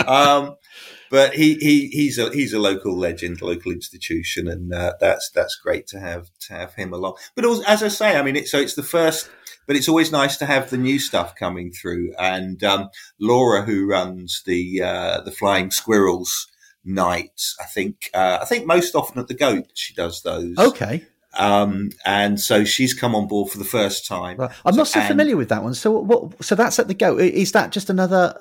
um, 0.07 0.57
but 1.11 1.35
he, 1.35 1.55
he 1.55 1.89
he's 1.89 2.19
a 2.19 2.31
he's 2.31 2.53
a 2.53 2.59
local 2.59 2.97
legend, 2.97 3.41
local 3.41 3.73
institution, 3.73 4.49
and 4.49 4.73
uh, 4.73 4.95
that's 5.01 5.31
that's 5.31 5.57
great 5.57 5.87
to 5.89 6.01
have 6.01 6.31
to 6.41 6.55
have 6.55 6.75
him 6.75 6.93
along. 6.93 7.15
But 7.35 7.45
also, 7.45 7.63
as 7.67 7.83
I 7.83 7.89
say, 7.89 8.17
I 8.17 8.23
mean, 8.23 8.37
it, 8.37 8.49
so 8.49 8.59
it's 8.59 8.75
the 8.75 8.83
first, 8.83 9.31
but 9.69 9.77
it's 9.77 9.89
always 9.89 10.11
nice 10.11 10.39
to 10.39 10.47
have 10.47 10.71
the 10.71 10.79
new 10.79 10.99
stuff 10.99 11.37
coming 11.37 11.71
through. 11.71 12.15
And 12.19 12.65
um, 12.65 12.89
Laura, 13.21 13.63
who 13.63 13.87
runs 13.87 14.43
the 14.47 14.83
uh, 14.83 15.21
the 15.21 15.31
Flying 15.31 15.71
Squirrels 15.71 16.49
nights, 16.85 17.55
I 17.61 17.67
think 17.67 18.11
uh, 18.15 18.39
I 18.41 18.47
think 18.47 18.67
most 18.67 18.97
often 18.97 19.21
at 19.21 19.29
the 19.29 19.35
Goat 19.35 19.67
she 19.75 19.95
does 19.95 20.23
those. 20.23 20.57
Okay. 20.59 21.05
Um, 21.39 21.91
and 22.07 22.41
so 22.41 22.65
she's 22.65 22.95
come 22.95 23.15
on 23.15 23.29
board 23.29 23.51
for 23.51 23.59
the 23.59 23.65
first 23.65 24.07
time. 24.07 24.39
Right. 24.39 24.51
I'm 24.65 24.75
not 24.75 24.89
so, 24.89 25.03
familiar 25.03 25.37
with 25.37 25.51
that 25.51 25.63
one. 25.63 25.75
So 25.75 25.93
what? 25.93 26.43
So 26.43 26.55
that's 26.55 26.79
at 26.79 26.89
the 26.89 26.95
Goat. 26.95 27.21
Is 27.21 27.53
that 27.53 27.71
just 27.71 27.91
another? 27.91 28.35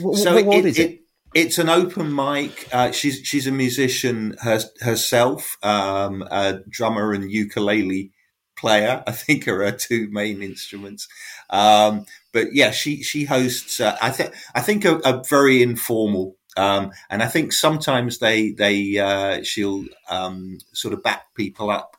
What, 0.00 0.16
so 0.16 0.36
what, 0.36 0.46
what 0.46 0.58
it, 0.58 0.66
is 0.66 0.78
it? 0.78 0.90
it 0.90 1.00
it's 1.34 1.58
an 1.58 1.68
open 1.68 2.14
mic. 2.14 2.68
Uh, 2.72 2.92
she's 2.92 3.20
she's 3.24 3.48
a 3.48 3.52
musician 3.52 4.36
her, 4.42 4.60
herself, 4.80 5.58
um, 5.64 6.22
a 6.30 6.60
drummer 6.70 7.12
and 7.12 7.30
ukulele 7.30 8.12
player. 8.58 9.02
I 9.06 9.12
think 9.12 9.48
are 9.48 9.64
her 9.64 9.72
two 9.72 10.08
main 10.10 10.42
instruments. 10.42 11.08
Um, 11.50 12.06
but 12.32 12.48
yeah, 12.52 12.70
she 12.70 13.02
she 13.02 13.24
hosts. 13.24 13.80
Uh, 13.80 13.96
I 14.02 14.10
think 14.10 14.34
I 14.54 14.60
think 14.60 14.84
a, 14.84 14.96
a 14.98 15.22
very 15.28 15.62
informal. 15.62 16.36
Um, 16.56 16.90
and 17.08 17.22
I 17.22 17.26
think 17.26 17.52
sometimes 17.52 18.18
they 18.18 18.50
they 18.50 18.98
uh, 18.98 19.42
she'll 19.42 19.84
um, 20.10 20.58
sort 20.72 20.94
of 20.94 21.02
back 21.02 21.34
people 21.34 21.70
up. 21.70 21.96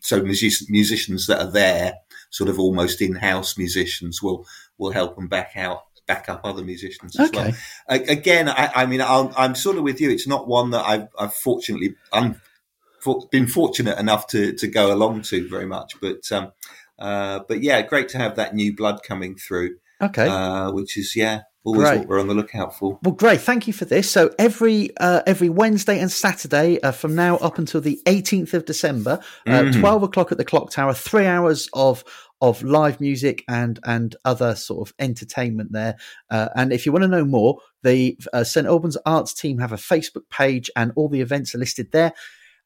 So 0.00 0.22
music- 0.22 0.68
musicians 0.70 1.26
that 1.26 1.40
are 1.40 1.50
there, 1.50 1.94
sort 2.30 2.50
of 2.50 2.58
almost 2.58 3.00
in-house 3.00 3.56
musicians, 3.56 4.22
will 4.22 4.46
will 4.78 4.92
help 4.92 5.16
them 5.16 5.28
back 5.28 5.52
out 5.56 5.82
back 6.06 6.28
up 6.28 6.40
other 6.44 6.62
musicians 6.62 7.18
as 7.18 7.28
okay. 7.28 7.52
well. 7.88 8.00
again, 8.08 8.48
I, 8.48 8.70
I 8.74 8.86
mean, 8.86 9.00
i 9.00 9.44
am 9.44 9.54
sort 9.54 9.76
of 9.76 9.82
with 9.82 10.00
you. 10.00 10.10
It's 10.10 10.26
not 10.26 10.46
one 10.46 10.70
that 10.70 10.84
I've, 10.84 11.08
I've 11.18 11.34
fortunately 11.34 11.96
un, 12.12 12.40
for, 13.06 13.28
been 13.30 13.46
fortunate 13.46 13.98
enough 13.98 14.26
to, 14.28 14.52
to 14.52 14.66
go 14.66 14.92
along 14.92 15.22
to 15.22 15.48
very 15.48 15.66
much, 15.66 15.94
but 16.00 16.30
um, 16.32 16.52
uh, 16.98 17.40
but 17.46 17.62
yeah, 17.62 17.80
great 17.82 18.08
to 18.10 18.18
have 18.18 18.34
that 18.36 18.54
new 18.54 18.74
blood 18.74 19.00
coming 19.06 19.36
through. 19.36 19.76
Okay, 20.02 20.26
uh, 20.26 20.72
which 20.72 20.96
is 20.98 21.14
yeah, 21.14 21.42
always 21.64 21.88
great. 21.88 21.98
what 22.00 22.08
we're 22.08 22.20
on 22.20 22.26
the 22.26 22.34
lookout 22.34 22.76
for. 22.76 22.98
Well, 23.02 23.14
great. 23.14 23.40
Thank 23.40 23.66
you 23.66 23.72
for 23.72 23.84
this. 23.84 24.10
So 24.10 24.34
every 24.38 24.90
uh, 24.98 25.22
every 25.26 25.48
Wednesday 25.48 26.00
and 26.00 26.10
Saturday 26.10 26.80
uh, 26.82 26.90
from 26.90 27.14
now 27.14 27.36
up 27.36 27.58
until 27.58 27.80
the 27.80 28.00
18th 28.06 28.54
of 28.54 28.64
December, 28.64 29.20
uh, 29.46 29.50
mm. 29.50 29.78
12 29.78 30.02
o'clock 30.02 30.32
at 30.32 30.38
the 30.38 30.44
Clock 30.44 30.70
Tower, 30.70 30.92
three 30.94 31.26
hours 31.26 31.68
of 31.72 32.04
of 32.40 32.62
live 32.62 33.00
music 33.00 33.42
and 33.48 33.78
and 33.84 34.16
other 34.24 34.54
sort 34.54 34.88
of 34.88 34.94
entertainment 34.98 35.72
there. 35.72 35.96
Uh, 36.30 36.48
and 36.54 36.72
if 36.72 36.84
you 36.84 36.92
want 36.92 37.02
to 37.02 37.08
know 37.08 37.24
more, 37.24 37.58
the 37.82 38.18
uh, 38.32 38.44
St 38.44 38.66
Albans 38.66 38.98
Arts 39.06 39.32
team 39.32 39.58
have 39.58 39.72
a 39.72 39.76
Facebook 39.76 40.28
page, 40.30 40.70
and 40.76 40.92
all 40.96 41.08
the 41.08 41.20
events 41.20 41.54
are 41.54 41.58
listed 41.58 41.92
there. 41.92 42.12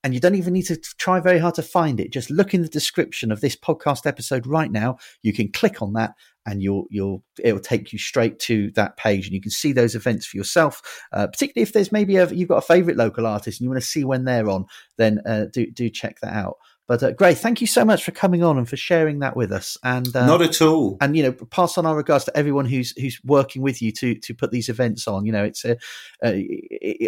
And 0.03 0.15
you 0.15 0.21
don't 0.21 0.35
even 0.35 0.55
need 0.55 0.67
to 0.67 0.77
try 0.99 1.21
very 1.21 1.39
hard 1.39 1.55
to 1.57 1.63
find 1.63 2.01
it. 2.01 2.13
Just 2.13 2.31
look 2.31 2.55
in 2.55 2.63
the 2.63 2.69
description 2.69 3.31
of 3.31 3.43
this 3.43 3.55
podcast 3.55 4.07
episode 4.07 4.47
right 4.47 4.71
now. 4.71 4.97
You 5.23 5.35
can 5.35 5.53
click 5.53 5.83
on 5.83 5.93
that, 5.93 6.15
and 6.47 6.63
you'll 6.63 6.87
you'll 6.91 7.23
it'll 7.43 7.61
take 7.61 7.93
you 7.93 7.99
straight 7.99 8.39
to 8.41 8.71
that 8.73 8.97
page, 8.97 9.27
and 9.27 9.35
you 9.35 9.43
can 9.43 9.51
see 9.51 9.73
those 9.73 9.95
events 9.95 10.27
for 10.27 10.39
yourself. 10.39 10.81
Uh, 11.13 11.27
particularly 11.27 11.63
if 11.63 11.75
there's 11.75 11.93
maybe 11.93 12.17
a, 12.17 12.27
you've 12.29 12.49
got 12.49 12.59
a 12.59 12.63
favorite 12.67 12.97
local 12.97 13.27
artist 13.27 13.61
and 13.61 13.65
you 13.67 13.71
want 13.71 13.83
to 13.83 13.87
see 13.87 14.05
when 14.05 14.25
they're 14.25 14.49
on, 14.49 14.65
then 14.97 15.21
uh, 15.27 15.47
do 15.53 15.71
do 15.71 15.91
check 15.91 16.19
that 16.21 16.33
out. 16.33 16.57
But 16.91 17.05
uh, 17.05 17.13
Gray, 17.13 17.35
thank 17.35 17.61
you 17.61 17.69
so 17.69 17.85
much 17.85 18.03
for 18.03 18.11
coming 18.11 18.43
on 18.43 18.59
and 18.59 18.69
for 18.69 18.77
sharing 18.77 19.21
that 19.21 19.37
with 19.37 19.53
us. 19.53 19.79
And 19.85 20.09
uh, 20.17 20.27
not 20.27 20.43
at 20.43 20.61
all. 20.61 20.99
And 21.01 21.17
you 21.17 21.23
know, 21.23 21.31
pass 21.31 21.79
on 21.79 21.87
our 21.87 21.95
regards 21.95 22.25
to 22.25 22.37
everyone 22.37 22.65
who's 22.65 22.91
who's 23.01 23.21
working 23.25 23.63
with 23.63 23.81
you 23.81 23.93
to 23.93 24.17
to 24.17 24.35
put 24.35 24.51
these 24.51 24.69
events 24.69 25.07
on. 25.07 25.25
You 25.25 25.31
know, 25.31 25.45
it's 25.45 25.65
a, 25.65 25.77
uh, 26.21 26.33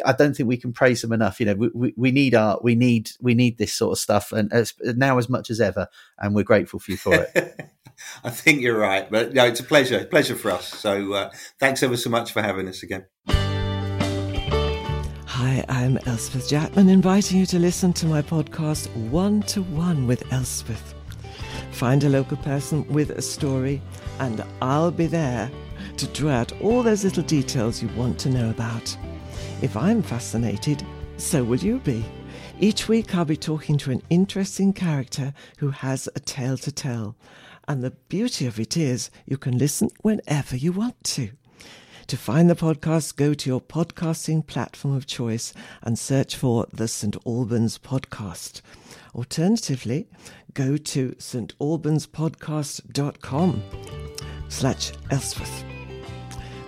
I 0.06 0.12
don't 0.16 0.36
think 0.36 0.48
we 0.48 0.56
can 0.56 0.72
praise 0.72 1.02
them 1.02 1.12
enough. 1.12 1.40
You 1.40 1.46
know, 1.46 1.54
we, 1.54 1.70
we, 1.74 1.94
we 1.96 2.10
need 2.12 2.36
art, 2.36 2.62
we 2.62 2.76
need 2.76 3.10
we 3.20 3.34
need 3.34 3.58
this 3.58 3.74
sort 3.74 3.90
of 3.90 3.98
stuff, 3.98 4.30
and 4.30 4.52
as, 4.52 4.72
now 4.84 5.18
as 5.18 5.28
much 5.28 5.50
as 5.50 5.60
ever. 5.60 5.88
And 6.16 6.32
we're 6.32 6.44
grateful 6.44 6.78
for 6.78 6.92
you 6.92 6.96
for 6.96 7.14
it. 7.14 7.60
I 8.22 8.30
think 8.30 8.60
you're 8.60 8.78
right, 8.78 9.10
but 9.10 9.34
no, 9.34 9.46
it's 9.46 9.58
a 9.58 9.64
pleasure, 9.64 10.04
pleasure 10.04 10.36
for 10.36 10.52
us. 10.52 10.68
So 10.68 11.12
uh, 11.12 11.30
thanks 11.58 11.82
ever 11.82 11.96
so 11.96 12.08
much 12.08 12.30
for 12.30 12.40
having 12.40 12.68
us 12.68 12.84
again. 12.84 13.06
Hi, 15.44 15.64
I'm 15.68 15.98
Elspeth 16.06 16.48
Jackman, 16.48 16.88
inviting 16.88 17.36
you 17.36 17.46
to 17.46 17.58
listen 17.58 17.92
to 17.94 18.06
my 18.06 18.22
podcast 18.22 18.86
One 19.10 19.42
to 19.48 19.62
One 19.62 20.06
with 20.06 20.32
Elspeth. 20.32 20.94
Find 21.72 22.04
a 22.04 22.08
local 22.08 22.36
person 22.36 22.86
with 22.86 23.10
a 23.10 23.22
story, 23.22 23.82
and 24.20 24.44
I'll 24.60 24.92
be 24.92 25.06
there 25.06 25.50
to 25.96 26.06
draw 26.06 26.30
out 26.30 26.52
all 26.62 26.84
those 26.84 27.02
little 27.02 27.24
details 27.24 27.82
you 27.82 27.88
want 27.96 28.20
to 28.20 28.30
know 28.30 28.50
about. 28.50 28.96
If 29.62 29.76
I'm 29.76 30.00
fascinated, 30.00 30.86
so 31.16 31.42
will 31.42 31.58
you 31.58 31.80
be. 31.80 32.04
Each 32.60 32.86
week 32.86 33.12
I'll 33.12 33.24
be 33.24 33.36
talking 33.36 33.76
to 33.78 33.90
an 33.90 34.02
interesting 34.10 34.72
character 34.72 35.34
who 35.58 35.70
has 35.70 36.08
a 36.14 36.20
tale 36.20 36.56
to 36.58 36.70
tell. 36.70 37.16
And 37.66 37.82
the 37.82 37.90
beauty 37.90 38.46
of 38.46 38.60
it 38.60 38.76
is 38.76 39.10
you 39.26 39.38
can 39.38 39.58
listen 39.58 39.90
whenever 40.02 40.56
you 40.56 40.70
want 40.70 41.02
to. 41.02 41.30
To 42.12 42.18
find 42.18 42.50
the 42.50 42.54
podcast, 42.54 43.16
go 43.16 43.32
to 43.32 43.48
your 43.48 43.62
podcasting 43.62 44.46
platform 44.46 44.94
of 44.94 45.06
choice 45.06 45.54
and 45.80 45.98
search 45.98 46.36
for 46.36 46.66
the 46.70 46.86
St. 46.86 47.16
Albans 47.24 47.78
Podcast. 47.78 48.60
Alternatively, 49.14 50.06
go 50.52 50.76
to 50.76 51.12
stalbanspodcast.com 51.12 53.62
slash 54.50 54.92
Elspeth. 55.10 55.64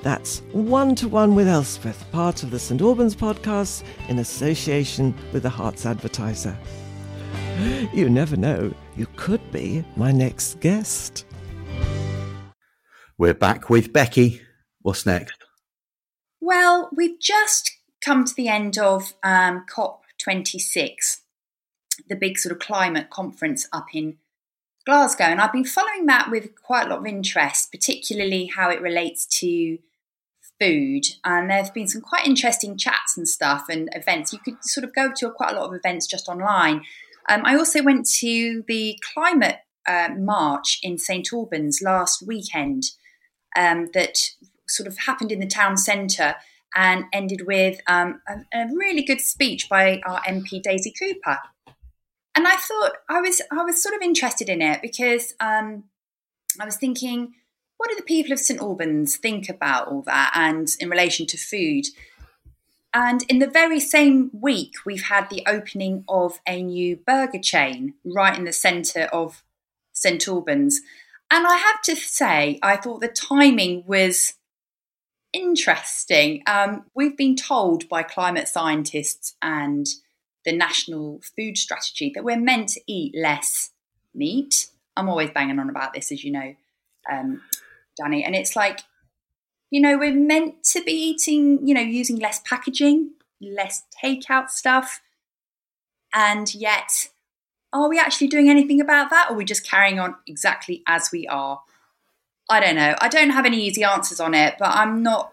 That's 0.02 0.38
One 0.52 0.94
to 0.94 1.08
One 1.08 1.34
with 1.34 1.46
Elspeth, 1.46 2.10
part 2.10 2.42
of 2.42 2.50
the 2.50 2.58
St. 2.58 2.80
Albans 2.80 3.14
podcast 3.14 3.84
in 4.08 4.20
association 4.20 5.14
with 5.34 5.42
the 5.42 5.50
Herts 5.50 5.84
Advertiser. 5.84 6.56
You 7.92 8.08
never 8.08 8.38
know, 8.38 8.72
you 8.96 9.06
could 9.16 9.52
be 9.52 9.84
my 9.94 10.10
next 10.10 10.58
guest. 10.60 11.26
We're 13.18 13.34
back 13.34 13.68
with 13.68 13.92
Becky. 13.92 14.40
What's 14.84 15.06
next? 15.06 15.42
Well, 16.42 16.90
we've 16.94 17.18
just 17.18 17.72
come 18.04 18.26
to 18.26 18.34
the 18.34 18.48
end 18.48 18.76
of 18.76 19.14
um, 19.22 19.64
COP26, 19.66 21.20
the 22.06 22.14
big 22.14 22.36
sort 22.36 22.52
of 22.52 22.58
climate 22.58 23.08
conference 23.08 23.66
up 23.72 23.86
in 23.94 24.18
Glasgow. 24.84 25.24
And 25.24 25.40
I've 25.40 25.54
been 25.54 25.64
following 25.64 26.04
that 26.06 26.30
with 26.30 26.54
quite 26.62 26.86
a 26.86 26.90
lot 26.90 26.98
of 26.98 27.06
interest, 27.06 27.72
particularly 27.72 28.52
how 28.54 28.68
it 28.68 28.82
relates 28.82 29.24
to 29.38 29.78
food. 30.60 31.04
And 31.24 31.48
there 31.48 31.64
have 31.64 31.72
been 31.72 31.88
some 31.88 32.02
quite 32.02 32.26
interesting 32.26 32.76
chats 32.76 33.16
and 33.16 33.26
stuff 33.26 33.70
and 33.70 33.88
events. 33.94 34.34
You 34.34 34.38
could 34.38 34.62
sort 34.62 34.84
of 34.84 34.94
go 34.94 35.12
to 35.16 35.30
quite 35.30 35.54
a 35.54 35.58
lot 35.58 35.70
of 35.70 35.74
events 35.74 36.06
just 36.06 36.28
online. 36.28 36.82
Um, 37.26 37.40
I 37.46 37.56
also 37.56 37.82
went 37.82 38.06
to 38.18 38.62
the 38.68 39.00
climate 39.14 39.60
uh, 39.88 40.10
march 40.14 40.78
in 40.82 40.98
St 40.98 41.26
Albans 41.32 41.80
last 41.82 42.22
weekend 42.26 42.82
um, 43.56 43.88
that 43.94 44.18
sort 44.66 44.86
of 44.86 44.98
happened 44.98 45.32
in 45.32 45.40
the 45.40 45.46
town 45.46 45.76
centre 45.76 46.34
and 46.74 47.04
ended 47.12 47.42
with 47.46 47.80
um, 47.86 48.20
a, 48.28 48.40
a, 48.52 48.66
really 48.74 49.02
good 49.02 49.20
speech 49.20 49.68
by 49.68 50.00
our 50.04 50.20
MP 50.22 50.60
Daisy 50.60 50.92
Cooper. 50.92 51.38
And 52.34 52.48
I 52.48 52.56
thought 52.56 52.92
I 53.08 53.20
was 53.20 53.40
I 53.52 53.62
was 53.62 53.82
sort 53.82 53.94
of 53.94 54.02
interested 54.02 54.48
in 54.48 54.60
it 54.60 54.82
because 54.82 55.34
um, 55.38 55.84
I 56.60 56.64
was 56.64 56.76
thinking, 56.76 57.34
what 57.76 57.90
do 57.90 57.96
the 57.96 58.02
people 58.02 58.32
of 58.32 58.40
St 58.40 58.60
Albans 58.60 59.16
think 59.16 59.48
about 59.48 59.88
all 59.88 60.02
that 60.02 60.32
and 60.34 60.68
in 60.80 60.88
relation 60.88 61.26
to 61.26 61.36
food? 61.36 61.86
And 62.92 63.24
in 63.28 63.40
the 63.40 63.48
very 63.48 63.80
same 63.80 64.30
week, 64.32 64.74
we've 64.86 65.02
had 65.04 65.28
the 65.28 65.42
opening 65.46 66.04
of 66.08 66.40
a 66.46 66.62
new 66.62 66.96
burger 66.96 67.40
chain 67.40 67.94
right 68.04 68.36
in 68.38 68.44
the 68.44 68.52
centre 68.52 69.08
of 69.12 69.42
St 69.92 70.26
Albans. 70.28 70.80
And 71.30 71.46
I 71.46 71.56
have 71.56 71.82
to 71.82 71.96
say, 71.96 72.60
I 72.62 72.76
thought 72.76 73.00
the 73.00 73.08
timing 73.08 73.82
was 73.86 74.34
interesting. 75.34 76.42
Um, 76.46 76.84
we've 76.94 77.16
been 77.16 77.36
told 77.36 77.88
by 77.88 78.02
climate 78.02 78.48
scientists 78.48 79.34
and 79.42 79.86
the 80.44 80.52
national 80.52 81.20
food 81.36 81.58
strategy 81.58 82.12
that 82.14 82.24
we're 82.24 82.38
meant 82.38 82.70
to 82.70 82.80
eat 82.86 83.14
less 83.14 83.70
meat. 84.14 84.68
I'm 84.96 85.08
always 85.08 85.30
banging 85.30 85.58
on 85.58 85.68
about 85.68 85.92
this, 85.92 86.12
as 86.12 86.22
you 86.22 86.30
know, 86.30 86.54
um, 87.10 87.42
Danny. 87.98 88.24
And 88.24 88.34
it's 88.34 88.54
like, 88.54 88.80
you 89.70 89.80
know, 89.80 89.98
we're 89.98 90.14
meant 90.14 90.62
to 90.72 90.82
be 90.84 90.92
eating, 90.92 91.66
you 91.66 91.74
know, 91.74 91.80
using 91.80 92.18
less 92.18 92.40
packaging, 92.44 93.10
less 93.40 93.82
takeout 94.02 94.50
stuff. 94.50 95.00
And 96.14 96.54
yet, 96.54 97.08
are 97.72 97.88
we 97.88 97.98
actually 97.98 98.28
doing 98.28 98.48
anything 98.48 98.80
about 98.80 99.10
that? 99.10 99.26
Or 99.28 99.34
are 99.34 99.36
we 99.36 99.44
just 99.44 99.68
carrying 99.68 99.98
on 99.98 100.14
exactly 100.28 100.84
as 100.86 101.10
we 101.10 101.26
are? 101.26 101.60
I 102.48 102.60
don't 102.60 102.76
know. 102.76 102.94
I 103.00 103.08
don't 103.08 103.30
have 103.30 103.46
any 103.46 103.64
easy 103.64 103.84
answers 103.84 104.20
on 104.20 104.34
it, 104.34 104.56
but 104.58 104.68
I'm 104.68 105.02
not 105.02 105.32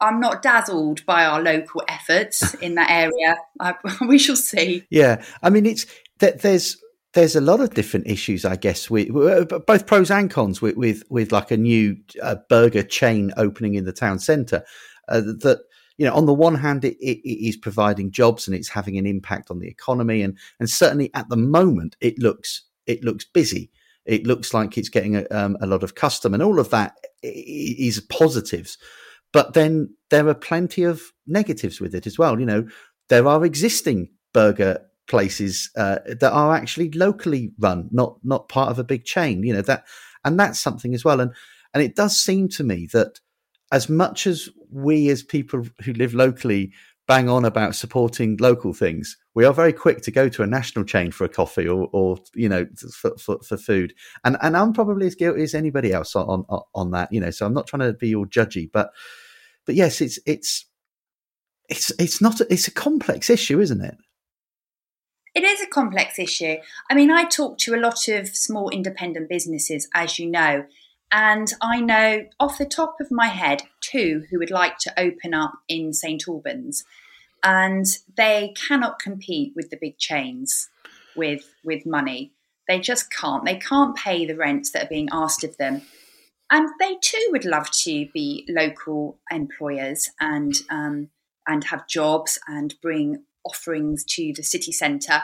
I'm 0.00 0.18
not 0.18 0.42
dazzled 0.42 1.04
by 1.04 1.24
our 1.24 1.42
local 1.42 1.82
efforts 1.88 2.54
in 2.62 2.74
that 2.76 2.90
area. 2.90 3.36
I, 3.60 3.74
we 4.06 4.18
shall 4.18 4.36
see. 4.36 4.84
Yeah, 4.90 5.22
I 5.42 5.50
mean, 5.50 5.66
it's 5.66 5.86
that 6.18 6.42
there's 6.42 6.76
there's 7.12 7.34
a 7.34 7.40
lot 7.40 7.60
of 7.60 7.74
different 7.74 8.06
issues, 8.06 8.44
I 8.44 8.56
guess, 8.56 8.88
with 8.88 9.08
both 9.66 9.86
pros 9.86 10.10
and 10.10 10.30
cons 10.30 10.62
with 10.62 10.76
with, 10.76 11.02
with 11.10 11.32
like 11.32 11.50
a 11.50 11.56
new 11.56 11.96
uh, 12.22 12.36
burger 12.48 12.82
chain 12.82 13.32
opening 13.36 13.74
in 13.74 13.84
the 13.84 13.92
town 13.92 14.18
centre. 14.18 14.64
Uh, 15.08 15.20
that 15.20 15.60
you 15.98 16.06
know, 16.06 16.14
on 16.14 16.24
the 16.24 16.32
one 16.32 16.54
hand, 16.54 16.84
it, 16.84 16.96
it, 16.98 17.18
it 17.28 17.46
is 17.46 17.56
providing 17.56 18.10
jobs 18.10 18.46
and 18.46 18.56
it's 18.56 18.68
having 18.68 18.96
an 18.96 19.06
impact 19.06 19.50
on 19.50 19.58
the 19.58 19.68
economy, 19.68 20.22
and 20.22 20.38
and 20.58 20.70
certainly 20.70 21.10
at 21.14 21.28
the 21.28 21.36
moment, 21.36 21.96
it 22.00 22.18
looks 22.18 22.62
it 22.86 23.02
looks 23.02 23.24
busy. 23.24 23.70
It 24.10 24.26
looks 24.26 24.52
like 24.52 24.76
it's 24.76 24.88
getting 24.88 25.14
a, 25.16 25.24
um, 25.30 25.56
a 25.60 25.66
lot 25.66 25.84
of 25.84 25.94
custom, 25.94 26.34
and 26.34 26.42
all 26.42 26.58
of 26.58 26.70
that 26.70 26.96
is 27.22 28.00
positives. 28.00 28.76
But 29.32 29.54
then 29.54 29.94
there 30.10 30.26
are 30.28 30.34
plenty 30.34 30.82
of 30.82 31.12
negatives 31.28 31.80
with 31.80 31.94
it 31.94 32.06
as 32.08 32.18
well. 32.18 32.40
You 32.40 32.46
know, 32.46 32.66
there 33.08 33.28
are 33.28 33.44
existing 33.44 34.10
burger 34.32 34.80
places 35.06 35.70
uh, 35.76 35.98
that 36.06 36.32
are 36.32 36.54
actually 36.56 36.90
locally 36.90 37.52
run, 37.60 37.88
not 37.92 38.16
not 38.24 38.48
part 38.48 38.70
of 38.70 38.80
a 38.80 38.84
big 38.84 39.04
chain. 39.04 39.44
You 39.44 39.52
know 39.52 39.62
that, 39.62 39.84
and 40.24 40.38
that's 40.38 40.58
something 40.58 40.92
as 40.92 41.04
well. 41.04 41.20
And 41.20 41.32
and 41.72 41.80
it 41.80 41.94
does 41.94 42.20
seem 42.20 42.48
to 42.48 42.64
me 42.64 42.88
that 42.92 43.20
as 43.70 43.88
much 43.88 44.26
as 44.26 44.48
we 44.72 45.08
as 45.08 45.22
people 45.22 45.64
who 45.84 45.92
live 45.92 46.14
locally 46.14 46.72
bang 47.10 47.28
on 47.28 47.44
about 47.44 47.74
supporting 47.74 48.36
local 48.36 48.72
things, 48.72 49.16
we 49.34 49.44
are 49.44 49.52
very 49.52 49.72
quick 49.72 50.00
to 50.00 50.12
go 50.12 50.28
to 50.28 50.44
a 50.44 50.46
national 50.46 50.84
chain 50.84 51.10
for 51.10 51.24
a 51.24 51.28
coffee 51.28 51.66
or, 51.66 51.88
or 51.92 52.16
you 52.36 52.48
know, 52.48 52.64
for, 52.94 53.18
for, 53.18 53.40
for, 53.42 53.56
food. 53.56 53.92
And 54.22 54.36
and 54.42 54.56
I'm 54.56 54.72
probably 54.72 55.08
as 55.08 55.16
guilty 55.16 55.42
as 55.42 55.52
anybody 55.52 55.92
else 55.92 56.14
on, 56.14 56.44
on 56.48 56.62
on 56.72 56.92
that. 56.92 57.12
You 57.12 57.20
know, 57.20 57.32
so 57.32 57.46
I'm 57.46 57.52
not 57.52 57.66
trying 57.66 57.80
to 57.80 57.94
be 57.94 58.14
all 58.14 58.26
judgy, 58.26 58.70
but 58.72 58.92
but 59.66 59.74
yes, 59.74 60.00
it's 60.00 60.20
it's 60.24 60.66
it's 61.68 61.90
it's 61.98 62.22
not 62.22 62.40
a, 62.40 62.46
it's 62.48 62.68
a 62.68 62.72
complex 62.72 63.28
issue, 63.28 63.58
isn't 63.58 63.84
it? 63.84 63.96
It 65.34 65.42
is 65.42 65.60
a 65.60 65.66
complex 65.66 66.16
issue. 66.16 66.58
I 66.88 66.94
mean, 66.94 67.10
I 67.10 67.24
talk 67.24 67.58
to 67.58 67.74
a 67.74 67.80
lot 67.80 68.06
of 68.06 68.28
small 68.28 68.70
independent 68.70 69.28
businesses, 69.28 69.88
as 69.94 70.20
you 70.20 70.30
know, 70.30 70.64
and 71.10 71.52
I 71.60 71.80
know 71.80 72.26
off 72.38 72.58
the 72.58 72.66
top 72.66 73.00
of 73.00 73.10
my 73.10 73.26
head 73.26 73.62
two 73.90 74.24
who 74.30 74.38
would 74.38 74.50
like 74.50 74.78
to 74.78 75.00
open 75.00 75.34
up 75.34 75.52
in 75.68 75.92
St 75.92 76.24
Albans, 76.28 76.84
and 77.42 77.86
they 78.16 78.54
cannot 78.56 78.98
compete 78.98 79.52
with 79.56 79.70
the 79.70 79.78
big 79.80 79.98
chains 79.98 80.68
with 81.16 81.54
with 81.64 81.86
money. 81.86 82.32
They 82.68 82.78
just 82.78 83.10
can't. 83.10 83.44
They 83.44 83.56
can't 83.56 83.96
pay 83.96 84.26
the 84.26 84.36
rents 84.36 84.70
that 84.70 84.84
are 84.84 84.88
being 84.88 85.08
asked 85.10 85.42
of 85.42 85.56
them 85.56 85.82
and 86.50 86.68
they 86.80 86.96
too 87.00 87.28
would 87.30 87.44
love 87.44 87.70
to 87.70 88.08
be 88.12 88.44
local 88.48 89.18
employers 89.30 90.10
and 90.20 90.54
um, 90.70 91.08
and 91.46 91.64
have 91.64 91.86
jobs 91.86 92.38
and 92.48 92.74
bring 92.82 93.22
offerings 93.44 94.04
to 94.04 94.32
the 94.36 94.42
city 94.42 94.72
centre. 94.72 95.22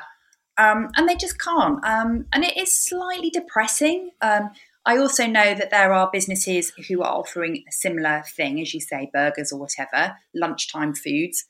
Um, 0.57 0.89
and 0.97 1.07
they 1.07 1.17
just 1.17 1.39
can't. 1.39 1.85
Um, 1.85 2.27
and 2.33 2.43
it 2.43 2.57
is 2.57 2.73
slightly 2.73 3.29
depressing. 3.29 4.13
Um, 4.23 4.51
I 4.87 4.99
also 4.99 5.27
know 5.27 5.55
that 5.55 5.71
there 5.71 5.93
are 5.93 6.09
businesses 6.13 6.73
who 6.89 7.03
are 7.03 7.13
offering 7.13 7.65
a 7.69 7.73
similar 7.73 8.23
thing, 8.37 8.61
as 8.61 8.73
you 8.73 8.81
say, 8.81 9.11
burgers 9.13 9.53
or 9.53 9.59
whatever, 9.59 10.17
lunchtime 10.33 10.95
foods, 10.95 11.45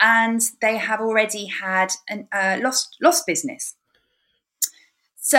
and 0.00 0.40
they 0.62 0.78
have 0.78 1.00
already 1.00 1.46
had 1.46 1.92
a 2.10 2.24
uh, 2.32 2.58
lost 2.62 2.96
lost 3.02 3.26
business. 3.26 3.76
So 5.16 5.38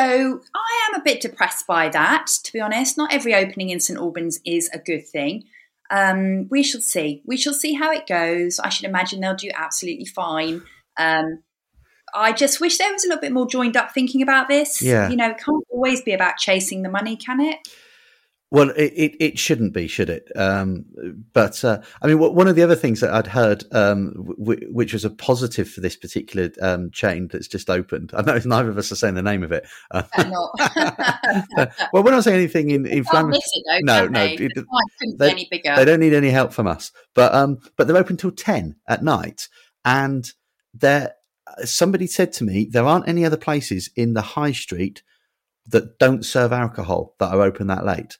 I 0.55 0.89
am 0.89 1.01
a 1.01 1.03
bit 1.03 1.21
depressed 1.21 1.65
by 1.65 1.89
that, 1.89 2.27
to 2.43 2.53
be 2.53 2.61
honest. 2.61 2.97
Not 2.97 3.11
every 3.11 3.33
opening 3.33 3.71
in 3.71 3.79
St 3.79 3.99
Albans 3.99 4.39
is 4.45 4.69
a 4.71 4.77
good 4.77 5.07
thing. 5.07 5.45
Um, 5.89 6.47
we 6.49 6.61
shall 6.61 6.79
see. 6.79 7.23
We 7.25 7.37
shall 7.37 7.53
see 7.53 7.73
how 7.73 7.91
it 7.91 8.05
goes. 8.07 8.59
I 8.59 8.69
should 8.69 8.85
imagine 8.85 9.19
they'll 9.19 9.35
do 9.35 9.49
absolutely 9.53 10.05
fine. 10.05 10.61
Um, 10.97 11.43
I 12.13 12.33
just 12.33 12.59
wish 12.59 12.77
there 12.77 12.91
was 12.91 13.05
a 13.05 13.07
little 13.07 13.21
bit 13.21 13.31
more 13.31 13.47
joined 13.47 13.77
up 13.77 13.93
thinking 13.93 14.21
about 14.21 14.47
this. 14.47 14.81
Yeah. 14.81 15.09
You 15.09 15.15
know, 15.15 15.29
it 15.29 15.37
can't 15.37 15.63
always 15.69 16.01
be 16.01 16.13
about 16.13 16.37
chasing 16.37 16.81
the 16.81 16.89
money, 16.89 17.15
can 17.15 17.39
it? 17.39 17.59
Well, 18.53 18.69
it, 18.71 18.91
it, 18.97 19.15
it, 19.21 19.39
shouldn't 19.39 19.73
be, 19.73 19.87
should 19.87 20.09
it? 20.09 20.29
Um, 20.35 20.83
but 21.31 21.63
uh, 21.63 21.79
I 22.01 22.07
mean, 22.07 22.19
one 22.19 22.49
of 22.49 22.57
the 22.57 22.63
other 22.63 22.75
things 22.75 22.99
that 22.99 23.13
I'd 23.13 23.27
heard, 23.27 23.63
um, 23.71 24.13
w- 24.37 24.67
which 24.69 24.91
was 24.91 25.05
a 25.05 25.09
positive 25.09 25.69
for 25.69 25.79
this 25.79 25.95
particular 25.95 26.49
um, 26.61 26.91
chain 26.91 27.29
that's 27.31 27.47
just 27.47 27.69
opened. 27.69 28.11
I 28.13 28.23
know 28.23 28.37
neither 28.43 28.69
of 28.69 28.77
us 28.77 28.91
are 28.91 28.97
saying 28.97 29.15
the 29.15 29.21
name 29.21 29.43
of 29.43 29.53
it. 29.53 29.65
Uh, 29.89 30.03
well, 31.93 32.03
we're 32.03 32.11
not 32.11 32.25
saying 32.25 32.35
anything 32.35 32.71
in 32.71 32.85
inflammatory. 32.85 33.41
No, 33.83 34.07
no, 34.07 34.19
they? 34.19 34.33
It, 34.33 34.51
they, 35.17 35.47
they, 35.63 35.85
don't 35.85 36.01
need 36.01 36.13
any 36.13 36.29
help 36.29 36.51
from 36.51 36.67
us. 36.67 36.91
But 37.15 37.33
um, 37.33 37.59
but 37.77 37.87
they're 37.87 37.95
open 37.95 38.17
till 38.17 38.31
ten 38.31 38.75
at 38.85 39.01
night, 39.01 39.47
and 39.85 40.29
there. 40.73 41.13
Uh, 41.57 41.65
somebody 41.65 42.07
said 42.07 42.33
to 42.33 42.43
me 42.43 42.65
there 42.65 42.85
aren't 42.85 43.07
any 43.07 43.25
other 43.25 43.37
places 43.37 43.89
in 43.95 44.13
the 44.13 44.21
high 44.21 44.51
street 44.51 45.03
that 45.67 45.99
don't 45.99 46.25
serve 46.25 46.51
alcohol 46.51 47.15
that 47.19 47.33
are 47.33 47.41
open 47.41 47.67
that 47.67 47.85
late. 47.85 48.17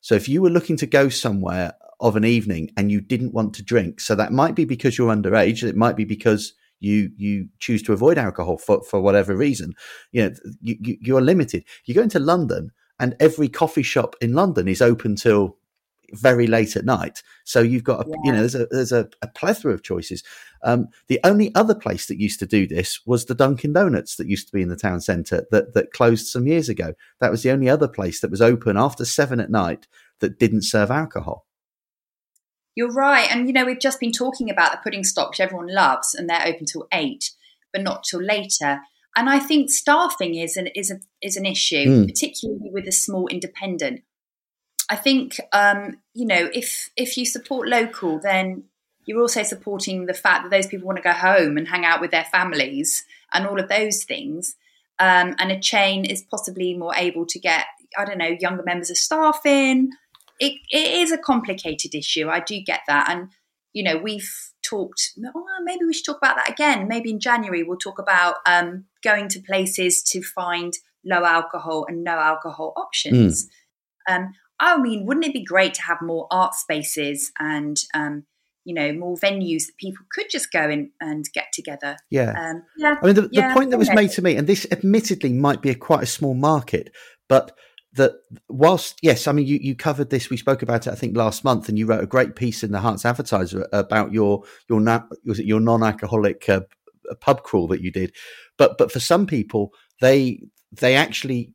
So 0.00 0.14
if 0.14 0.28
you 0.28 0.42
were 0.42 0.50
looking 0.50 0.76
to 0.78 0.86
go 0.86 1.08
somewhere 1.08 1.74
of 2.00 2.16
an 2.16 2.24
evening 2.24 2.70
and 2.76 2.90
you 2.90 3.00
didn't 3.00 3.34
want 3.34 3.54
to 3.54 3.62
drink. 3.62 4.00
So 4.00 4.14
that 4.14 4.32
might 4.32 4.54
be 4.54 4.64
because 4.64 4.96
you're 4.96 5.14
underage. 5.14 5.62
It 5.62 5.76
might 5.76 5.96
be 5.96 6.04
because 6.04 6.54
you 6.80 7.10
you 7.16 7.48
choose 7.58 7.82
to 7.82 7.92
avoid 7.92 8.16
alcohol 8.16 8.56
for, 8.56 8.82
for 8.82 9.00
whatever 9.00 9.36
reason. 9.36 9.74
You 10.12 10.30
know, 10.30 10.34
you, 10.62 10.76
you, 10.80 10.96
you're 11.00 11.20
limited. 11.20 11.64
You 11.84 11.94
go 11.94 12.02
into 12.02 12.18
London 12.18 12.72
and 12.98 13.14
every 13.20 13.48
coffee 13.48 13.82
shop 13.82 14.16
in 14.20 14.32
London 14.32 14.66
is 14.66 14.80
open 14.80 15.16
till 15.16 15.58
very 16.12 16.46
late 16.46 16.74
at 16.74 16.84
night. 16.84 17.22
So 17.44 17.60
you've 17.60 17.84
got, 17.84 18.06
a, 18.06 18.08
yeah. 18.08 18.16
you 18.24 18.32
know, 18.32 18.38
there's 18.38 18.54
a 18.54 18.66
there's 18.66 18.92
a, 18.92 19.08
a 19.20 19.28
plethora 19.28 19.74
of 19.74 19.82
choices. 19.82 20.24
Um, 20.62 20.88
the 21.08 21.20
only 21.24 21.54
other 21.54 21.74
place 21.74 22.06
that 22.06 22.20
used 22.20 22.38
to 22.40 22.46
do 22.46 22.66
this 22.66 23.00
was 23.06 23.24
the 23.24 23.34
Dunkin' 23.34 23.72
Donuts 23.72 24.16
that 24.16 24.28
used 24.28 24.46
to 24.48 24.52
be 24.52 24.62
in 24.62 24.68
the 24.68 24.76
town 24.76 25.00
centre 25.00 25.46
that 25.50 25.74
that 25.74 25.92
closed 25.92 26.26
some 26.26 26.46
years 26.46 26.68
ago. 26.68 26.94
That 27.20 27.30
was 27.30 27.42
the 27.42 27.50
only 27.50 27.68
other 27.68 27.88
place 27.88 28.20
that 28.20 28.30
was 28.30 28.42
open 28.42 28.76
after 28.76 29.04
seven 29.04 29.40
at 29.40 29.50
night 29.50 29.86
that 30.20 30.38
didn't 30.38 30.62
serve 30.62 30.90
alcohol. 30.90 31.46
You're 32.74 32.92
right, 32.92 33.30
and 33.30 33.46
you 33.46 33.52
know 33.52 33.64
we've 33.64 33.80
just 33.80 34.00
been 34.00 34.12
talking 34.12 34.48
about 34.50 34.72
the 34.72 34.78
pudding 34.78 35.04
stop 35.04 35.30
which 35.30 35.40
everyone 35.40 35.72
loves, 35.72 36.14
and 36.14 36.28
they're 36.28 36.46
open 36.46 36.66
till 36.66 36.86
eight, 36.92 37.30
but 37.72 37.82
not 37.82 38.04
till 38.04 38.22
later. 38.22 38.80
And 39.16 39.28
I 39.28 39.38
think 39.40 39.70
staffing 39.70 40.36
is 40.36 40.56
an 40.56 40.68
is 40.68 40.90
a, 40.90 41.00
is 41.20 41.36
an 41.36 41.46
issue, 41.46 41.86
mm. 41.86 42.06
particularly 42.06 42.70
with 42.72 42.86
a 42.86 42.92
small 42.92 43.26
independent. 43.26 44.02
I 44.88 44.96
think 44.96 45.40
um, 45.52 45.98
you 46.14 46.26
know 46.26 46.48
if 46.52 46.90
if 46.96 47.16
you 47.16 47.26
support 47.26 47.68
local, 47.68 48.20
then 48.20 48.64
you're 49.10 49.20
also 49.20 49.42
supporting 49.42 50.06
the 50.06 50.14
fact 50.14 50.44
that 50.44 50.50
those 50.50 50.68
people 50.68 50.86
want 50.86 50.96
to 50.98 51.02
go 51.02 51.10
home 51.10 51.58
and 51.58 51.66
hang 51.66 51.84
out 51.84 52.00
with 52.00 52.12
their 52.12 52.26
families 52.30 53.04
and 53.34 53.44
all 53.44 53.58
of 53.58 53.68
those 53.68 54.04
things. 54.04 54.54
Um, 55.00 55.34
and 55.40 55.50
a 55.50 55.58
chain 55.58 56.04
is 56.04 56.22
possibly 56.22 56.76
more 56.76 56.94
able 56.96 57.26
to 57.26 57.40
get 57.40 57.66
I 57.98 58.04
don't 58.04 58.18
know 58.18 58.36
younger 58.38 58.62
members 58.62 58.88
of 58.88 58.96
staff 58.96 59.44
in. 59.44 59.90
It, 60.38 60.60
it 60.70 60.92
is 61.00 61.10
a 61.10 61.18
complicated 61.18 61.92
issue. 61.92 62.28
I 62.28 62.38
do 62.38 62.60
get 62.60 62.82
that, 62.86 63.10
and 63.10 63.30
you 63.72 63.82
know 63.82 63.96
we've 63.96 64.30
talked. 64.62 65.10
Oh, 65.34 65.44
maybe 65.64 65.84
we 65.84 65.92
should 65.92 66.06
talk 66.06 66.18
about 66.18 66.36
that 66.36 66.48
again. 66.48 66.86
Maybe 66.86 67.10
in 67.10 67.18
January 67.18 67.64
we'll 67.64 67.78
talk 67.78 67.98
about 67.98 68.36
um, 68.46 68.84
going 69.02 69.26
to 69.30 69.40
places 69.40 70.04
to 70.04 70.22
find 70.22 70.72
low 71.04 71.24
alcohol 71.24 71.84
and 71.88 72.04
no 72.04 72.12
alcohol 72.12 72.74
options. 72.76 73.48
Mm. 74.08 74.16
Um, 74.16 74.32
I 74.60 74.78
mean, 74.78 75.04
wouldn't 75.04 75.26
it 75.26 75.32
be 75.32 75.42
great 75.42 75.74
to 75.74 75.82
have 75.82 75.98
more 76.00 76.28
art 76.30 76.54
spaces 76.54 77.32
and 77.40 77.76
um, 77.92 78.26
you 78.70 78.74
know 78.74 78.92
more 78.92 79.16
venues 79.16 79.66
that 79.66 79.76
people 79.78 80.06
could 80.12 80.30
just 80.30 80.52
go 80.52 80.70
in 80.70 80.92
and 81.00 81.24
get 81.34 81.46
together? 81.52 81.96
Yeah, 82.08 82.34
um, 82.38 82.62
yeah. 82.76 82.94
I 83.02 83.06
mean, 83.06 83.16
the, 83.16 83.28
yeah, 83.32 83.48
the 83.48 83.54
point 83.54 83.70
that 83.70 83.78
was 83.78 83.90
made 83.92 84.12
to 84.12 84.22
me, 84.22 84.36
and 84.36 84.46
this 84.46 84.64
admittedly 84.70 85.32
might 85.32 85.60
be 85.60 85.70
a 85.70 85.74
quite 85.74 86.04
a 86.04 86.06
small 86.06 86.34
market, 86.34 86.92
but 87.28 87.50
that 87.94 88.12
whilst 88.48 89.00
yes, 89.02 89.26
I 89.26 89.32
mean 89.32 89.48
you, 89.48 89.58
you 89.60 89.74
covered 89.74 90.10
this, 90.10 90.30
we 90.30 90.36
spoke 90.36 90.62
about 90.62 90.86
it 90.86 90.92
I 90.92 90.94
think 90.94 91.16
last 91.16 91.42
month, 91.42 91.68
and 91.68 91.76
you 91.76 91.86
wrote 91.86 92.04
a 92.04 92.06
great 92.06 92.36
piece 92.36 92.62
in 92.62 92.70
the 92.70 92.78
Herts 92.78 93.04
Advertiser 93.04 93.66
about 93.72 94.12
your 94.12 94.44
your 94.68 94.80
was 95.24 95.40
it 95.40 95.46
your 95.46 95.58
non-alcoholic 95.58 96.48
uh, 96.48 96.60
pub 97.20 97.42
crawl 97.42 97.66
that 97.66 97.82
you 97.82 97.90
did, 97.90 98.14
but 98.56 98.78
but 98.78 98.92
for 98.92 99.00
some 99.00 99.26
people 99.26 99.72
they 100.00 100.40
they 100.70 100.94
actually 100.94 101.52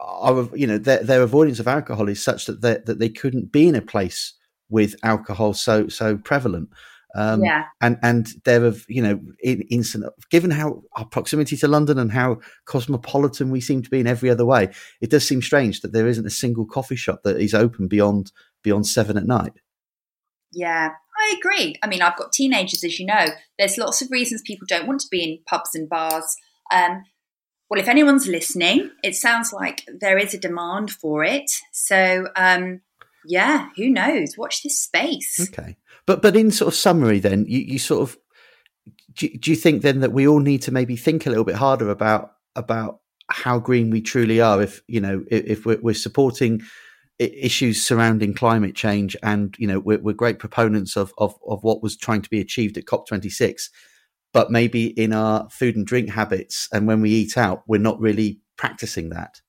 are 0.00 0.48
you 0.54 0.66
know 0.66 0.78
their, 0.78 1.02
their 1.02 1.20
avoidance 1.20 1.60
of 1.60 1.68
alcohol 1.68 2.08
is 2.08 2.24
such 2.24 2.46
that 2.46 2.86
that 2.86 2.98
they 2.98 3.10
couldn't 3.10 3.52
be 3.52 3.68
in 3.68 3.74
a 3.74 3.82
place 3.82 4.32
with 4.68 4.94
alcohol 5.02 5.54
so 5.54 5.88
so 5.88 6.16
prevalent. 6.16 6.70
Um, 7.14 7.42
yeah. 7.42 7.64
And 7.80 7.98
and 8.02 8.28
there 8.44 8.64
have 8.64 8.84
you 8.88 9.02
know 9.02 9.20
in, 9.42 9.62
instant 9.62 10.04
given 10.30 10.50
how 10.50 10.82
our 10.96 11.06
proximity 11.06 11.56
to 11.56 11.68
London 11.68 11.98
and 11.98 12.12
how 12.12 12.38
cosmopolitan 12.66 13.50
we 13.50 13.60
seem 13.60 13.82
to 13.82 13.90
be 13.90 14.00
in 14.00 14.06
every 14.06 14.30
other 14.30 14.44
way, 14.44 14.70
it 15.00 15.10
does 15.10 15.26
seem 15.26 15.42
strange 15.42 15.80
that 15.80 15.92
there 15.92 16.06
isn't 16.06 16.26
a 16.26 16.30
single 16.30 16.66
coffee 16.66 16.96
shop 16.96 17.22
that 17.24 17.38
is 17.38 17.54
open 17.54 17.88
beyond 17.88 18.32
beyond 18.62 18.86
seven 18.86 19.16
at 19.16 19.26
night. 19.26 19.54
Yeah, 20.52 20.90
I 21.18 21.36
agree. 21.38 21.76
I 21.82 21.86
mean, 21.86 22.02
I've 22.02 22.16
got 22.16 22.32
teenagers, 22.32 22.84
as 22.84 22.98
you 22.98 23.06
know. 23.06 23.26
There's 23.58 23.78
lots 23.78 24.00
of 24.02 24.10
reasons 24.10 24.42
people 24.42 24.66
don't 24.68 24.86
want 24.86 25.00
to 25.00 25.08
be 25.10 25.22
in 25.22 25.38
pubs 25.46 25.74
and 25.74 25.88
bars. 25.88 26.36
Um, 26.72 27.04
well, 27.68 27.80
if 27.80 27.88
anyone's 27.88 28.26
listening, 28.26 28.90
it 29.02 29.14
sounds 29.14 29.52
like 29.52 29.86
there 30.00 30.16
is 30.16 30.32
a 30.32 30.38
demand 30.38 30.90
for 30.90 31.22
it. 31.22 31.50
So, 31.72 32.28
um, 32.34 32.80
yeah, 33.28 33.68
who 33.76 33.90
knows? 33.90 34.36
Watch 34.38 34.62
this 34.62 34.80
space. 34.80 35.38
Okay. 35.40 35.76
But 36.06 36.22
but 36.22 36.34
in 36.34 36.50
sort 36.50 36.68
of 36.68 36.74
summary, 36.74 37.18
then 37.18 37.44
you, 37.46 37.60
you 37.60 37.78
sort 37.78 38.02
of 38.02 38.18
do, 39.12 39.28
do 39.28 39.50
you 39.50 39.56
think 39.56 39.82
then 39.82 40.00
that 40.00 40.12
we 40.12 40.26
all 40.26 40.40
need 40.40 40.62
to 40.62 40.72
maybe 40.72 40.96
think 40.96 41.26
a 41.26 41.28
little 41.28 41.44
bit 41.44 41.56
harder 41.56 41.90
about 41.90 42.32
about 42.56 43.00
how 43.30 43.58
green 43.58 43.90
we 43.90 44.00
truly 44.00 44.40
are? 44.40 44.62
If 44.62 44.82
you 44.88 45.00
know 45.00 45.24
if, 45.30 45.66
we're, 45.66 45.80
we're 45.82 45.94
supporting 45.94 46.62
issues 47.18 47.84
surrounding 47.84 48.32
climate 48.32 48.74
change 48.74 49.16
and 49.22 49.54
you 49.58 49.66
know 49.66 49.80
we're, 49.80 49.98
we're, 49.98 50.14
great 50.14 50.38
proponents 50.38 50.96
of, 50.96 51.12
of 51.18 51.34
of 51.46 51.62
what 51.62 51.82
was 51.82 51.96
trying 51.96 52.22
to 52.22 52.30
be 52.30 52.40
achieved 52.40 52.78
at 52.78 52.84
COP26 52.84 53.70
but 54.32 54.52
maybe 54.52 54.86
in 54.86 55.12
our 55.12 55.48
food 55.50 55.74
and 55.74 55.84
drink 55.84 56.10
habits 56.10 56.68
and 56.72 56.86
when 56.86 57.00
we 57.00 57.10
eat 57.10 57.36
out 57.36 57.64
we're 57.66 57.80
not 57.80 57.98
really 57.98 58.40
practicing 58.56 59.08
that 59.08 59.40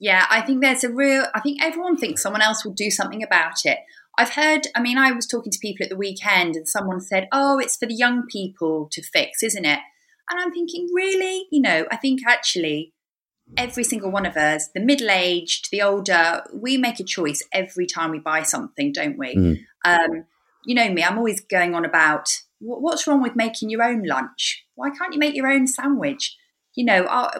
yeah 0.00 0.26
i 0.30 0.40
think 0.40 0.60
there's 0.60 0.84
a 0.84 0.92
real 0.92 1.26
i 1.34 1.40
think 1.40 1.62
everyone 1.62 1.96
thinks 1.96 2.22
someone 2.22 2.42
else 2.42 2.64
will 2.64 2.72
do 2.72 2.90
something 2.90 3.22
about 3.22 3.64
it 3.64 3.78
I've 4.18 4.30
heard, 4.30 4.66
I 4.74 4.82
mean, 4.82 4.98
I 4.98 5.12
was 5.12 5.28
talking 5.28 5.52
to 5.52 5.58
people 5.60 5.84
at 5.84 5.90
the 5.90 5.96
weekend 5.96 6.56
and 6.56 6.68
someone 6.68 7.00
said, 7.00 7.28
oh, 7.30 7.60
it's 7.60 7.76
for 7.76 7.86
the 7.86 7.94
young 7.94 8.26
people 8.26 8.88
to 8.90 9.00
fix, 9.00 9.44
isn't 9.44 9.64
it? 9.64 9.78
And 10.28 10.40
I'm 10.40 10.52
thinking, 10.52 10.88
really? 10.92 11.46
You 11.52 11.62
know, 11.62 11.86
I 11.88 11.96
think 11.96 12.22
actually 12.26 12.92
every 13.56 13.84
single 13.84 14.10
one 14.10 14.26
of 14.26 14.36
us, 14.36 14.70
the 14.74 14.80
middle 14.80 15.08
aged, 15.08 15.68
the 15.70 15.82
older, 15.82 16.42
we 16.52 16.76
make 16.76 16.98
a 16.98 17.04
choice 17.04 17.42
every 17.52 17.86
time 17.86 18.10
we 18.10 18.18
buy 18.18 18.42
something, 18.42 18.92
don't 18.92 19.16
we? 19.16 19.36
Mm. 19.36 19.58
Um, 19.84 20.24
you 20.66 20.74
know 20.74 20.90
me, 20.90 21.04
I'm 21.04 21.16
always 21.16 21.40
going 21.40 21.76
on 21.76 21.84
about 21.84 22.28
what's 22.58 23.06
wrong 23.06 23.22
with 23.22 23.36
making 23.36 23.70
your 23.70 23.84
own 23.84 24.02
lunch? 24.02 24.64
Why 24.74 24.90
can't 24.90 25.14
you 25.14 25.20
make 25.20 25.36
your 25.36 25.48
own 25.48 25.68
sandwich? 25.68 26.36
You 26.74 26.84
know, 26.84 27.06
our, 27.06 27.32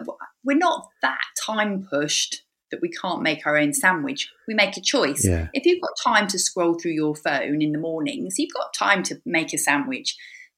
we're 0.45 0.57
not 0.57 0.87
that 1.01 1.19
time 1.45 1.85
pushed 1.89 2.43
that 2.71 2.81
we 2.81 2.89
can't 2.89 3.21
make 3.21 3.45
our 3.45 3.57
own 3.57 3.73
sandwich. 3.73 4.29
We 4.47 4.53
make 4.53 4.77
a 4.77 4.81
choice. 4.81 5.25
Yeah. 5.25 5.47
If 5.53 5.65
you've 5.65 5.81
got 5.81 5.91
time 6.03 6.27
to 6.27 6.39
scroll 6.39 6.75
through 6.75 6.91
your 6.91 7.15
phone 7.15 7.61
in 7.61 7.71
the 7.71 7.79
mornings, 7.79 8.35
you've 8.37 8.53
got 8.53 8.73
time 8.73 9.03
to 9.03 9.21
make 9.25 9.53
a 9.53 9.57
sandwich. 9.57 10.15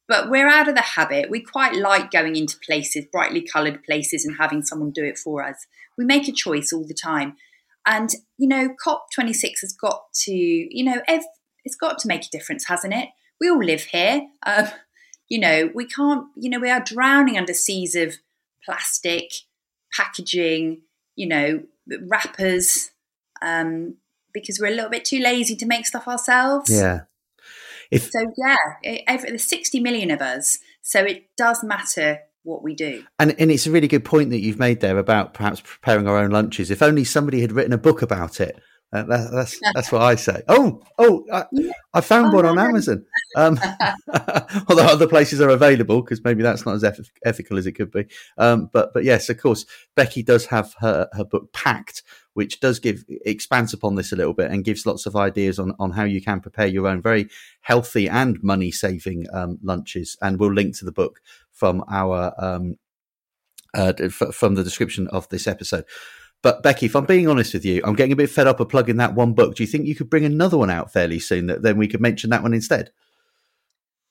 But 0.08 0.30
we're 0.30 0.50
out 0.50 0.67
of 0.67 0.76
the 0.76 0.82
habit. 0.82 1.30
We 1.30 1.41
quite 1.41 1.76
like 1.76 2.12
going 2.12 2.36
into 2.36 2.58
places, 2.65 3.06
brightly 3.12 3.41
coloured 3.41 3.84
places, 3.84 4.26
and 4.26 4.36
having 4.38 4.62
someone 4.62 4.91
do 4.91 5.06
it 5.06 5.17
for 5.17 5.43
us. 5.43 5.65
We 5.97 6.06
make 6.06 6.28
a 6.28 6.34
choice 6.34 6.74
all 6.74 6.86
the 6.86 6.93
time. 6.93 7.38
And, 7.86 8.10
you 8.38 8.47
know, 8.47 8.76
COP26 8.86 9.62
has 9.62 9.74
got 9.74 10.04
to, 10.26 10.34
you 10.34 10.84
know, 10.84 11.02
ev- 11.08 11.24
it's 11.63 11.76
got 11.76 11.97
to 12.00 12.08
make 12.08 12.26
a 12.26 12.30
difference, 12.30 12.67
hasn't 12.67 12.93
it? 12.93 13.10
We 13.39 13.50
all 13.50 13.63
live 13.63 13.84
here. 13.84 14.28
Um, 14.45 14.67
you 15.30 15.39
know, 15.39 15.69
we 15.74 15.86
can't, 15.86 16.26
you 16.36 16.50
know, 16.50 16.60
we 16.60 16.69
are 16.69 16.84
drowning 16.84 17.38
under 17.38 17.54
seas 17.54 17.95
of 17.95 18.17
plastic, 18.65 19.32
packaging, 19.95 20.82
you 21.15 21.28
know, 21.28 21.63
wrappers 22.08 22.91
um, 23.41 23.95
because 24.34 24.60
we're 24.60 24.71
a 24.71 24.75
little 24.75 24.89
bit 24.89 25.06
too 25.06 25.19
lazy 25.19 25.56
to 25.58 25.65
make 25.65 25.86
stuff 25.86 26.08
ourselves. 26.08 26.69
Yeah. 26.69 27.01
If, 27.89 28.10
so 28.10 28.32
yeah, 28.38 28.56
it, 28.84 29.04
every, 29.08 29.30
there's 29.30 29.43
60 29.43 29.82
million 29.82 30.12
of 30.12 30.21
us, 30.21 30.60
so 30.82 31.04
it 31.04 31.30
does 31.36 31.63
matter 31.63 32.19
what 32.43 32.63
we 32.63 32.73
do. 32.73 33.04
And 33.19 33.36
and 33.39 33.51
it's 33.51 33.67
a 33.67 33.71
really 33.71 33.88
good 33.88 34.06
point 34.06 34.30
that 34.30 34.39
you've 34.39 34.60
made 34.60 34.80
there 34.80 34.97
about 34.97 35.34
perhaps 35.34 35.62
preparing 35.62 36.08
our 36.08 36.17
own 36.17 36.32
lunches. 36.32 36.71
If 36.71 36.82
only 36.82 37.04
somebody 37.04 37.41
had 37.41 37.51
written 37.51 37.73
a 37.73 37.77
book 37.77 38.01
about 38.01 38.39
it. 38.39 38.60
Uh, 38.93 39.04
that, 39.04 39.32
that's 39.32 39.60
that's 39.73 39.91
what 39.91 40.01
I 40.01 40.15
say. 40.15 40.41
Oh, 40.47 40.82
oh, 40.97 41.25
I, 41.32 41.45
I 41.93 42.01
found 42.01 42.34
oh, 42.34 42.38
one 42.38 42.45
on 42.45 42.60
Amazon. 42.60 43.06
Um, 43.38 43.58
although 44.67 44.88
other 44.88 45.08
places 45.08 45.39
are 45.39 45.47
available 45.47 46.01
because 46.01 46.21
maybe 46.21 46.43
that's 46.43 46.65
not 46.65 46.75
as 46.75 46.84
eth- 46.84 47.10
ethical 47.23 47.58
as 47.58 47.65
it 47.65 47.71
could 47.71 47.89
be. 47.89 48.08
Um, 48.38 48.69
but 48.73 48.93
but 48.93 49.06
yes, 49.06 49.30
of 49.30 49.38
course, 49.38 49.65
Becky 49.95 50.21
does 50.21 50.47
have 50.47 50.75
her 50.80 51.08
her 51.13 51.23
book 51.23 51.54
packed, 51.54 52.04
which 52.34 52.60
does 52.60 52.80
give 52.80 53.06
expands 53.25 53.73
upon 53.73 53.95
this 53.95 54.12
a 54.12 54.17
little 54.17 54.34
bit 54.34 54.51
and 54.51 54.65
gives 54.65 54.86
lots 54.86 55.06
of 55.06 55.15
ideas 55.15 55.60
on 55.60 55.73
on 55.80 55.91
how 55.91 56.04
you 56.04 56.21
can 56.21 56.41
prepare 56.41 56.67
your 56.67 56.88
own 56.88 57.01
very 57.01 57.30
healthy 57.62 58.10
and 58.10 58.38
money 58.43 58.69
saving 58.69 59.27
um, 59.32 59.60
lunches. 59.63 60.17
And 60.21 60.38
we'll 60.38 60.51
link 60.51 60.77
to 60.80 60.86
the 60.86 60.91
book 60.91 61.21
from 61.54 61.86
our 61.89 62.34
um, 62.38 62.75
uh, 63.73 63.93
f- 63.97 64.34
from 64.36 64.56
the 64.56 64.63
description 64.63 65.08
of 65.08 65.30
this 65.30 65.47
episode. 65.47 65.86
But 66.41 66.63
Becky, 66.63 66.88
if 66.88 66.95
I'm 66.95 67.06
being 67.06 67.27
honest 67.27 67.54
with 67.54 67.65
you, 67.65 67.82
I'm 67.86 67.93
getting 67.93 68.13
a 68.13 68.15
bit 68.15 68.30
fed 68.30 68.47
up 68.47 68.60
of 68.60 68.69
plugging 68.69 68.97
that 68.97 69.13
one 69.13 69.34
book. 69.34 69.56
Do 69.56 69.63
you 69.63 69.67
think 69.67 69.86
you 69.86 69.95
could 69.95 70.09
bring 70.09 70.26
another 70.26 70.57
one 70.57 70.72
out 70.72 70.91
fairly 70.91 71.20
soon 71.20 71.47
that 71.47 71.61
then 71.61 71.78
we 71.78 71.88
could 71.88 72.01
mention 72.01 72.32
that 72.32 72.41
one 72.41 72.53
instead? 72.53 72.91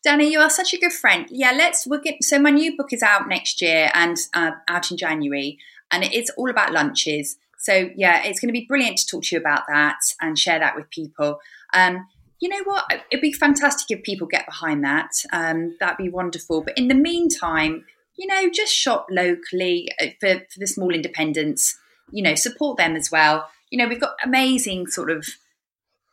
Danny, 0.02 0.30
you 0.30 0.40
are 0.40 0.48
such 0.48 0.72
a 0.72 0.78
good 0.78 0.92
friend. 0.92 1.26
Yeah, 1.30 1.52
let's. 1.52 1.86
We'll 1.86 2.00
so 2.22 2.38
my 2.38 2.50
new 2.50 2.76
book 2.76 2.92
is 2.92 3.02
out 3.02 3.28
next 3.28 3.60
year 3.60 3.90
and 3.92 4.16
uh, 4.32 4.52
out 4.68 4.90
in 4.90 4.96
January, 4.96 5.58
and 5.90 6.04
it's 6.04 6.30
all 6.36 6.48
about 6.48 6.72
lunches. 6.72 7.36
So 7.58 7.90
yeah, 7.94 8.22
it's 8.24 8.40
going 8.40 8.48
to 8.48 8.58
be 8.58 8.64
brilliant 8.66 8.96
to 8.98 9.06
talk 9.06 9.24
to 9.24 9.36
you 9.36 9.40
about 9.40 9.64
that 9.68 9.98
and 10.20 10.38
share 10.38 10.58
that 10.58 10.76
with 10.76 10.88
people. 10.88 11.40
Um, 11.74 12.06
you 12.40 12.48
know 12.48 12.62
what? 12.64 12.84
It'd 13.10 13.20
be 13.20 13.32
fantastic 13.32 13.98
if 13.98 14.02
people 14.02 14.26
get 14.26 14.46
behind 14.46 14.82
that. 14.84 15.10
Um, 15.30 15.76
that'd 15.78 15.98
be 15.98 16.08
wonderful. 16.08 16.62
But 16.62 16.78
in 16.78 16.88
the 16.88 16.94
meantime, 16.94 17.84
you 18.16 18.26
know, 18.26 18.48
just 18.48 18.72
shop 18.72 19.08
locally 19.10 19.90
uh, 20.00 20.06
for, 20.18 20.36
for 20.50 20.58
the 20.58 20.66
small 20.66 20.94
independents. 20.94 21.78
You 22.12 22.22
know, 22.22 22.34
support 22.34 22.76
them 22.76 22.96
as 22.96 23.10
well. 23.10 23.48
You 23.70 23.78
know, 23.78 23.88
we've 23.88 24.00
got 24.00 24.14
amazing 24.24 24.88
sort 24.88 25.10
of 25.10 25.26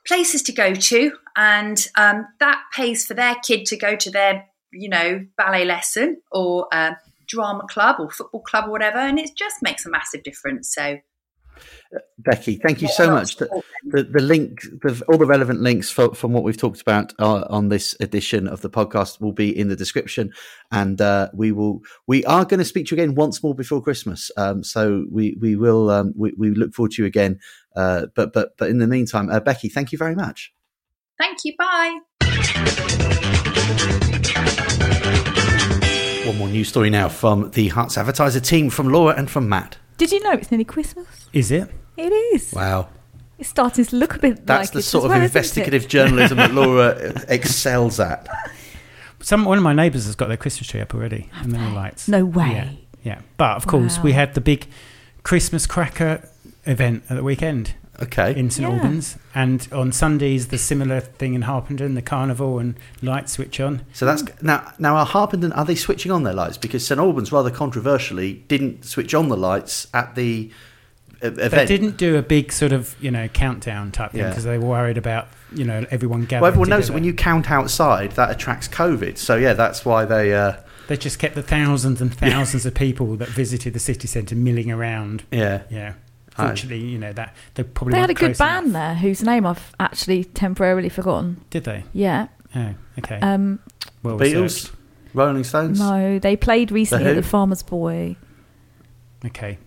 places 0.06 0.44
to 0.44 0.52
go 0.52 0.74
to, 0.74 1.12
and 1.36 1.88
um, 1.98 2.28
that 2.40 2.62
pays 2.76 3.06
for 3.06 3.14
their 3.14 3.36
kid 3.36 3.66
to 3.68 3.78
go 3.78 3.96
to 3.96 4.12
their, 4.12 4.46
you 4.72 4.90
know, 4.90 5.26
ballet 5.38 5.66
lesson 5.66 6.22
or 6.32 6.68
uh, 6.72 6.94
drama 7.28 7.64
club 7.70 7.98
or 8.00 8.10
football 8.10 8.42
club 8.42 8.66
or 8.68 8.72
whatever, 8.72 9.00
and 9.00 9.20
it 9.20 9.32
just 9.36 9.62
makes 9.62 9.86
a 9.86 9.90
massive 9.90 10.24
difference. 10.24 10.74
So. 10.74 11.00
Becky, 12.20 12.58
thank 12.58 12.82
you 12.82 12.88
so 12.88 13.10
much. 13.12 13.38
The, 13.38 13.64
the, 13.86 14.04
the 14.04 14.22
link, 14.22 14.62
the, 14.82 15.02
all 15.08 15.18
the 15.18 15.26
relevant 15.26 15.62
links 15.62 15.90
for, 15.90 16.14
from 16.14 16.34
what 16.34 16.44
we've 16.44 16.58
talked 16.58 16.82
about 16.82 17.14
uh, 17.20 17.46
on 17.50 17.70
this 17.70 17.96
edition 18.00 18.48
of 18.48 18.62
the 18.62 18.70
podcast 18.70 19.22
will 19.22 19.32
be 19.32 19.58
in 19.58 19.70
the 19.70 19.76
description, 19.76 20.34
and 20.72 21.00
uh, 21.00 21.30
we 21.34 21.52
will. 21.52 21.82
We 22.06 22.26
are 22.26 22.44
going 22.44 22.60
to 22.60 22.66
speak 22.66 22.88
to 22.88 22.96
you 22.96 23.02
again 23.02 23.16
once 23.16 23.42
more 23.42 23.56
before 23.56 23.82
Christmas. 23.82 24.32
Um, 24.36 24.64
so 24.64 25.06
we 25.10 25.38
we 25.40 25.56
will 25.56 25.90
um, 25.90 26.14
we, 26.18 26.34
we 26.38 26.50
look 26.52 26.74
forward 26.74 26.92
to 26.94 27.04
you 27.04 27.08
again. 27.08 27.40
Uh, 27.76 28.08
but 28.16 28.34
but 28.34 28.58
but 28.58 28.70
in 28.70 28.80
the 28.80 28.88
meantime, 28.88 29.30
uh, 29.30 29.40
Becky, 29.40 29.70
thank 29.70 29.92
you 29.92 29.98
very 29.98 30.16
much. 30.16 30.54
Thank 31.18 31.40
you. 31.46 31.54
Bye. 31.58 32.00
One 36.28 36.38
more 36.38 36.50
news 36.50 36.68
story 36.68 36.90
now 36.90 37.08
from 37.08 37.52
the 37.52 37.70
Herts 37.70 37.98
Advertiser 37.98 38.42
team, 38.42 38.70
from 38.70 38.90
Laura 38.90 39.16
and 39.16 39.30
from 39.30 39.48
Matt. 39.48 39.78
Did 39.98 40.12
you 40.12 40.22
know 40.22 40.32
it's 40.32 40.52
nearly 40.52 40.64
Christmas? 40.64 41.28
Is 41.34 41.52
it? 41.52 41.70
It 41.98 42.14
is. 42.14 42.54
Wow. 42.54 42.90
It's 43.40 43.50
starting 43.50 43.86
to 43.86 43.96
look 43.96 44.16
a 44.16 44.20
bit 44.20 44.46
That's 44.46 44.68
like 44.70 44.72
the 44.72 44.80
it 44.80 44.84
sort 44.84 45.06
of 45.06 45.12
well, 45.12 45.22
investigative 45.22 45.88
journalism 45.88 46.38
that 46.38 46.54
Laura 46.54 47.14
excels 47.28 48.00
at. 48.00 48.28
Some 49.20 49.46
one 49.46 49.58
of 49.58 49.64
my 49.64 49.74
neighbours 49.74 50.06
has 50.06 50.16
got 50.16 50.28
their 50.28 50.38
Christmas 50.38 50.68
tree 50.70 50.82
up 50.82 50.94
already, 50.94 51.30
and 51.34 51.52
there 51.52 51.62
are 51.62 51.74
lights. 51.74 52.08
No 52.08 52.24
way. 52.26 52.52
Yeah, 52.52 52.72
yeah. 53.04 53.22
But 53.38 53.58
of 53.58 53.68
course, 53.68 54.00
we 54.00 54.14
had 54.14 54.36
the 54.36 54.42
big 54.42 54.68
Christmas 55.24 55.66
cracker 55.66 56.28
event 56.66 57.04
at 57.10 57.16
the 57.16 57.24
weekend 57.24 57.74
Okay. 58.02 58.36
in 58.36 58.50
St 58.50 58.68
Yeah. 58.68 58.76
Albans, 58.76 59.18
and 59.34 59.68
on 59.72 59.92
Sundays 59.92 60.48
the 60.48 60.58
similar 60.58 61.00
thing 61.00 61.34
in 61.34 61.44
Harpenden, 61.44 61.96
the 61.96 62.02
carnival 62.02 62.60
and 62.60 62.76
lights 63.02 63.34
switch 63.34 63.60
on. 63.60 63.82
So 63.94 64.06
that's 64.06 64.24
now. 64.42 64.72
Now, 64.80 64.96
are 64.98 65.06
Harpenden 65.06 65.52
are 65.54 65.66
they 65.66 65.76
switching 65.76 66.12
on 66.12 66.24
their 66.24 66.34
lights? 66.34 66.58
Because 66.58 66.86
St 66.86 67.00
Albans, 67.00 67.32
rather 67.32 67.50
controversially, 67.52 68.44
didn't 68.48 68.86
switch 68.86 69.14
on 69.14 69.30
the 69.30 69.38
lights 69.38 69.88
at 69.94 70.16
the 70.16 70.52
event. 71.22 71.52
They 71.52 71.66
didn't 71.66 71.98
do 71.98 72.16
a 72.16 72.22
big 72.22 72.52
sort 72.52 72.72
of 72.72 72.96
you 73.02 73.10
know 73.12 73.28
countdown 73.30 73.92
type 73.92 74.12
thing 74.12 74.22
Yeah. 74.22 74.30
because 74.30 74.44
they 74.44 74.58
were 74.58 74.68
worried 74.68 74.98
about 74.98 75.28
you 75.54 75.64
know 75.66 75.86
everyone 75.90 76.22
gathering. 76.22 76.42
Well, 76.42 76.50
everyone 76.50 76.70
knows 76.70 76.88
that 76.88 76.94
when 76.94 77.04
you 77.04 77.14
count 77.14 77.50
outside, 77.50 78.12
that 78.12 78.30
attracts 78.30 78.68
COVID. 78.68 79.18
So 79.18 79.36
yeah, 79.36 79.54
that's 79.54 79.84
why 79.86 80.06
they. 80.06 80.34
Uh, 80.34 80.54
They 80.88 80.98
just 80.98 81.20
kept 81.20 81.36
the 81.36 81.42
thousands 81.44 82.00
and 82.02 82.14
thousands 82.14 82.66
of 82.66 82.74
people 82.76 83.16
that 83.18 83.28
visited 83.30 83.74
the 83.74 83.80
city 83.80 84.08
centre 84.08 84.36
milling 84.36 84.72
around. 84.72 85.24
yeah. 85.32 85.64
Yeah. 85.70 85.94
I- 86.38 86.48
Fortunately, 86.48 86.80
you 86.86 86.98
know 87.00 87.14
that 87.14 87.36
they 87.56 87.64
probably 87.64 87.94
They 87.94 88.00
had 88.00 88.10
a 88.10 88.14
good 88.14 88.38
band 88.38 88.68
enough. 88.68 88.74
there 88.74 88.96
whose 88.96 89.24
name 89.24 89.46
I've 89.46 89.74
actually 89.80 90.24
temporarily 90.24 90.90
forgotten. 90.90 91.42
Did 91.50 91.64
they? 91.64 91.84
Yeah. 91.94 92.28
Oh, 92.56 92.74
okay. 93.00 93.20
Um, 93.22 93.60
well 94.04 94.18
Beatles, 94.18 94.44
researched. 94.44 94.72
Rolling 95.14 95.44
Stones. 95.44 95.80
no, 95.80 96.20
they 96.20 96.36
played 96.36 96.72
recently 96.72 97.06
The 97.06 97.10
at 97.12 97.16
the 97.16 97.24
Farmer's 97.24 97.64
Boy. 97.64 98.16
Okay. 99.26 99.58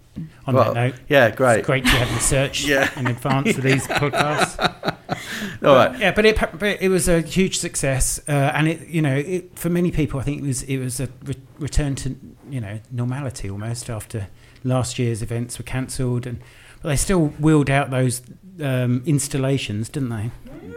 On 0.46 0.54
Well, 0.54 0.74
that 0.74 0.74
note, 0.74 0.94
yeah, 1.08 1.26
it's 1.28 1.36
great. 1.36 1.64
great 1.64 1.84
you 1.84 1.90
had 1.90 2.08
research 2.12 2.64
Yeah. 2.66 2.90
in 2.98 3.06
advance 3.06 3.56
of 3.56 3.62
these 3.62 3.86
podcasts. 3.86 4.58
All 5.64 5.74
right. 5.74 5.98
Yeah, 5.98 6.12
but 6.12 6.24
it 6.26 6.38
but 6.58 6.80
it 6.80 6.88
was 6.88 7.08
a 7.08 7.20
huge 7.20 7.58
success, 7.58 8.20
uh, 8.28 8.32
and 8.32 8.68
it 8.68 8.88
you 8.88 9.02
know 9.02 9.14
it, 9.16 9.58
for 9.58 9.70
many 9.70 9.90
people 9.90 10.20
I 10.20 10.22
think 10.24 10.42
it 10.42 10.46
was 10.46 10.62
it 10.64 10.78
was 10.78 11.00
a 11.00 11.08
re- 11.24 11.34
return 11.58 11.94
to 11.96 12.16
you 12.50 12.60
know 12.60 12.80
normality 12.90 13.48
almost 13.50 13.88
after 13.90 14.28
last 14.64 14.98
year's 14.98 15.22
events 15.22 15.58
were 15.58 15.64
cancelled, 15.64 16.26
and 16.26 16.40
but 16.82 16.88
they 16.90 16.96
still 16.96 17.28
wheeled 17.38 17.70
out 17.70 17.90
those 17.90 18.22
um, 18.62 19.02
installations, 19.06 19.88
didn't 19.88 20.10
they? 20.10 20.30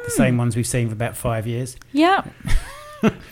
The 0.05 0.11
same 0.11 0.37
ones 0.37 0.55
we've 0.55 0.67
seen 0.67 0.87
for 0.87 0.93
about 0.93 1.15
five 1.15 1.47
years. 1.47 1.77
Yeah. 1.91 2.25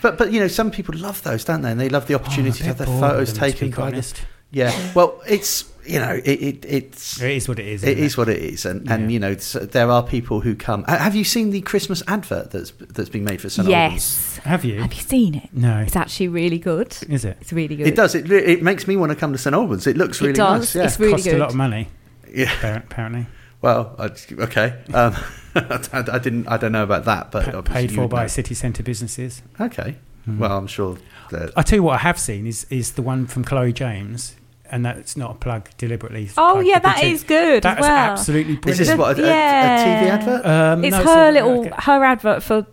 But 0.02 0.18
but 0.18 0.32
you 0.32 0.38
know, 0.38 0.48
some 0.48 0.70
people 0.70 0.94
love 0.98 1.22
those, 1.22 1.46
don't 1.46 1.62
they? 1.62 1.70
And 1.70 1.80
they 1.80 1.88
love 1.88 2.06
the 2.06 2.14
opportunity 2.14 2.58
to 2.58 2.64
have 2.64 2.76
their 2.76 2.86
photos 2.86 3.32
taken 3.32 3.70
by 3.70 3.90
the. 3.90 4.06
Yeah. 4.50 4.70
Well, 4.94 5.22
it's 5.26 5.71
you 5.86 5.98
know, 5.98 6.12
it, 6.24 6.42
it 6.42 6.64
it's. 6.68 7.20
It 7.20 7.30
is 7.32 7.48
what 7.48 7.58
it 7.58 7.66
is. 7.66 7.82
It 7.82 7.90
isn't 7.98 8.04
is 8.04 8.16
what 8.16 8.28
it 8.28 8.38
is, 8.40 8.64
and, 8.64 8.88
and 8.90 9.02
Yeah. 9.04 9.14
you 9.14 9.18
know 9.20 9.34
there 9.34 9.90
are 9.90 10.02
people 10.02 10.40
who 10.40 10.54
come. 10.54 10.84
Have 10.84 11.14
you 11.16 11.24
seen 11.24 11.50
the 11.50 11.60
Christmas 11.60 12.02
advert 12.06 12.50
that's 12.52 12.70
that's 12.90 13.08
been 13.08 13.24
made 13.24 13.40
for 13.40 13.48
St 13.48 13.66
Albans? 13.68 13.92
Yes. 13.92 14.36
Have 14.44 14.64
you? 14.64 14.80
Have 14.80 14.92
you 14.94 15.00
seen 15.02 15.34
it? 15.34 15.48
No. 15.52 15.78
It's 15.80 15.96
actually 15.96 16.28
really 16.28 16.58
good. 16.58 16.96
Is 17.08 17.24
it? 17.24 17.36
It's 17.40 17.52
really 17.52 17.76
good. 17.76 17.86
It 17.86 17.96
does. 17.96 18.14
It 18.14 18.30
it 18.30 18.62
makes 18.62 18.86
me 18.86 18.96
want 18.96 19.10
to 19.10 19.16
come 19.16 19.32
to 19.32 19.38
St 19.38 19.54
Albans. 19.54 19.86
It 19.86 19.96
looks 19.96 20.18
It 20.20 20.24
really 20.26 20.34
does. 20.34 20.60
nice. 20.60 20.74
Yeah. 20.76 20.84
It's 20.84 21.00
really 21.00 21.12
Cost 21.14 21.24
good. 21.24 21.34
a 21.34 21.38
lot 21.38 21.50
of 21.50 21.56
money, 21.56 21.88
yeah. 22.32 22.76
apparently. 22.78 23.26
Well, 23.60 23.94
I, 23.98 24.10
okay. 24.42 24.82
Um, 24.92 25.14
I, 25.54 26.04
I 26.12 26.18
didn't. 26.18 26.48
I 26.48 26.56
don't 26.56 26.72
know 26.72 26.82
about 26.82 27.04
that, 27.04 27.30
but 27.30 27.44
Pa- 27.52 27.60
paid 27.62 27.92
for 27.92 28.08
by 28.08 28.22
know. 28.22 28.26
city 28.28 28.54
centre 28.54 28.82
businesses. 28.82 29.42
Okay. 29.60 29.96
Hmm. 30.24 30.38
Well, 30.38 30.56
I'm 30.58 30.66
sure. 30.66 30.98
That, 31.30 31.52
I 31.56 31.62
tell 31.62 31.76
you 31.78 31.82
what, 31.82 31.94
I 31.94 31.98
have 31.98 32.18
seen 32.18 32.46
is 32.46 32.64
is 32.70 32.92
the 32.92 33.02
one 33.02 33.26
from 33.26 33.44
Chloe 33.44 33.72
James, 33.72 34.34
and 34.72 34.84
that's 34.84 35.16
not 35.16 35.30
a 35.30 35.34
plug 35.34 35.68
deliberately. 35.78 36.28
Oh 36.36 36.54
plugged 36.54 36.66
yeah, 36.66 36.78
the 36.78 36.82
that 36.88 36.96
boutique. 36.96 37.14
is 37.14 37.22
good 37.24 37.62
That's 37.62 37.78
as 37.78 37.82
well. 37.82 37.96
absolutely 38.12 38.58
is 38.72 38.78
this 38.78 38.94
what 38.96 39.18
a, 39.18 39.22
a- 39.22 39.26
a 39.26 39.84
TV 39.84 40.08
advert? 40.10 40.46
Um, 40.46 40.84
it's 40.84 40.96
no, 40.96 41.04
her 41.04 41.28
a- 41.28 41.32
little 41.32 41.60
okay. 41.60 41.70
her 41.78 42.02
advert 42.04 42.42
for 42.42 42.66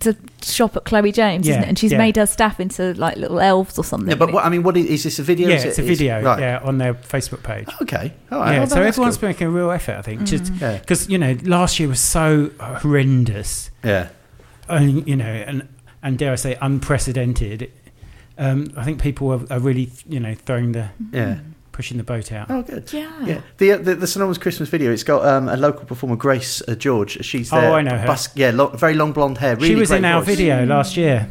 to 0.00 0.14
shop 0.42 0.76
at 0.76 0.84
Chloe 0.84 1.12
James, 1.12 1.48
isn't 1.48 1.62
it? 1.62 1.68
And 1.68 1.78
she's 1.78 1.92
yeah. 1.92 1.98
made 1.98 2.16
her 2.16 2.26
staff 2.26 2.60
into 2.60 2.92
like 2.94 3.16
little 3.16 3.40
elves 3.40 3.78
or 3.78 3.84
something. 3.84 4.10
yeah, 4.10 4.16
but 4.16 4.32
what, 4.32 4.44
I 4.44 4.48
mean, 4.50 4.62
what 4.62 4.76
is, 4.76 4.86
is 4.86 5.02
this 5.04 5.18
a 5.18 5.22
video? 5.22 5.48
Yeah, 5.48 5.54
Is 5.56 5.64
it- 5.64 5.68
it's 5.68 5.78
a 5.78 5.82
is- 5.82 5.88
video. 5.98 6.20
right. 6.22 6.40
Yeah, 6.40 6.60
on 6.62 6.76
their 6.78 6.92
Facebook 6.94 7.42
page. 7.42 7.68
Okay. 7.80 8.12
All 8.30 8.40
right. 8.40 8.54
yeah, 8.56 8.62
Oh, 8.62 8.66
so 8.66 8.82
everyone's 8.82 9.16
cool. 9.16 9.28
making 9.30 9.46
a 9.46 9.50
real 9.50 9.70
effort, 9.70 9.96
I 9.96 10.02
think, 10.02 10.24
just 10.24 10.52
Yeah. 10.60 10.78
because 10.78 11.08
you 11.08 11.16
know 11.16 11.36
last 11.44 11.78
year 11.80 11.88
was 11.88 12.00
so 12.00 12.50
horrendous, 12.60 13.70
Yeah. 13.82 14.08
and 14.68 15.06
you 15.08 15.16
know, 15.16 15.24
and 15.24 15.68
and 16.02 16.18
dare 16.18 16.32
I 16.32 16.36
say 16.36 16.58
unprecedented. 16.60 17.70
Um, 18.38 18.72
I 18.76 18.84
think 18.84 19.00
people 19.00 19.30
are, 19.32 19.40
are 19.52 19.60
really, 19.60 19.90
you 20.08 20.20
know, 20.20 20.34
throwing 20.34 20.72
the 20.72 20.88
Yeah. 21.12 21.38
pushing 21.72 21.96
the 21.98 22.04
boat 22.04 22.32
out. 22.32 22.50
Oh, 22.50 22.62
good. 22.62 22.92
Yeah. 22.92 23.10
Yeah, 23.24 23.40
the 23.58 23.72
uh, 23.72 23.76
the, 23.78 23.94
the 23.94 24.06
St 24.06 24.40
Christmas 24.40 24.68
video. 24.68 24.92
It's 24.92 25.04
got 25.04 25.24
um, 25.24 25.48
a 25.48 25.56
local 25.56 25.84
performer, 25.86 26.16
Grace 26.16 26.62
uh, 26.68 26.74
George. 26.74 27.24
She's 27.24 27.52
Oh. 27.52 27.58
I 27.58 27.82
know 27.82 27.96
her. 27.96 28.06
Bus- 28.06 28.34
yeah, 28.36 28.50
lo- 28.52 28.68
very 28.68 28.94
long 28.94 29.12
blonde 29.12 29.38
hair. 29.38 29.54
Really 29.56 29.68
she 29.68 29.74
was 29.76 29.88
great 29.90 29.98
in 29.98 30.04
our 30.04 30.20
voice. 30.22 30.36
video 30.36 30.64
last 30.66 30.96
year. 30.96 31.28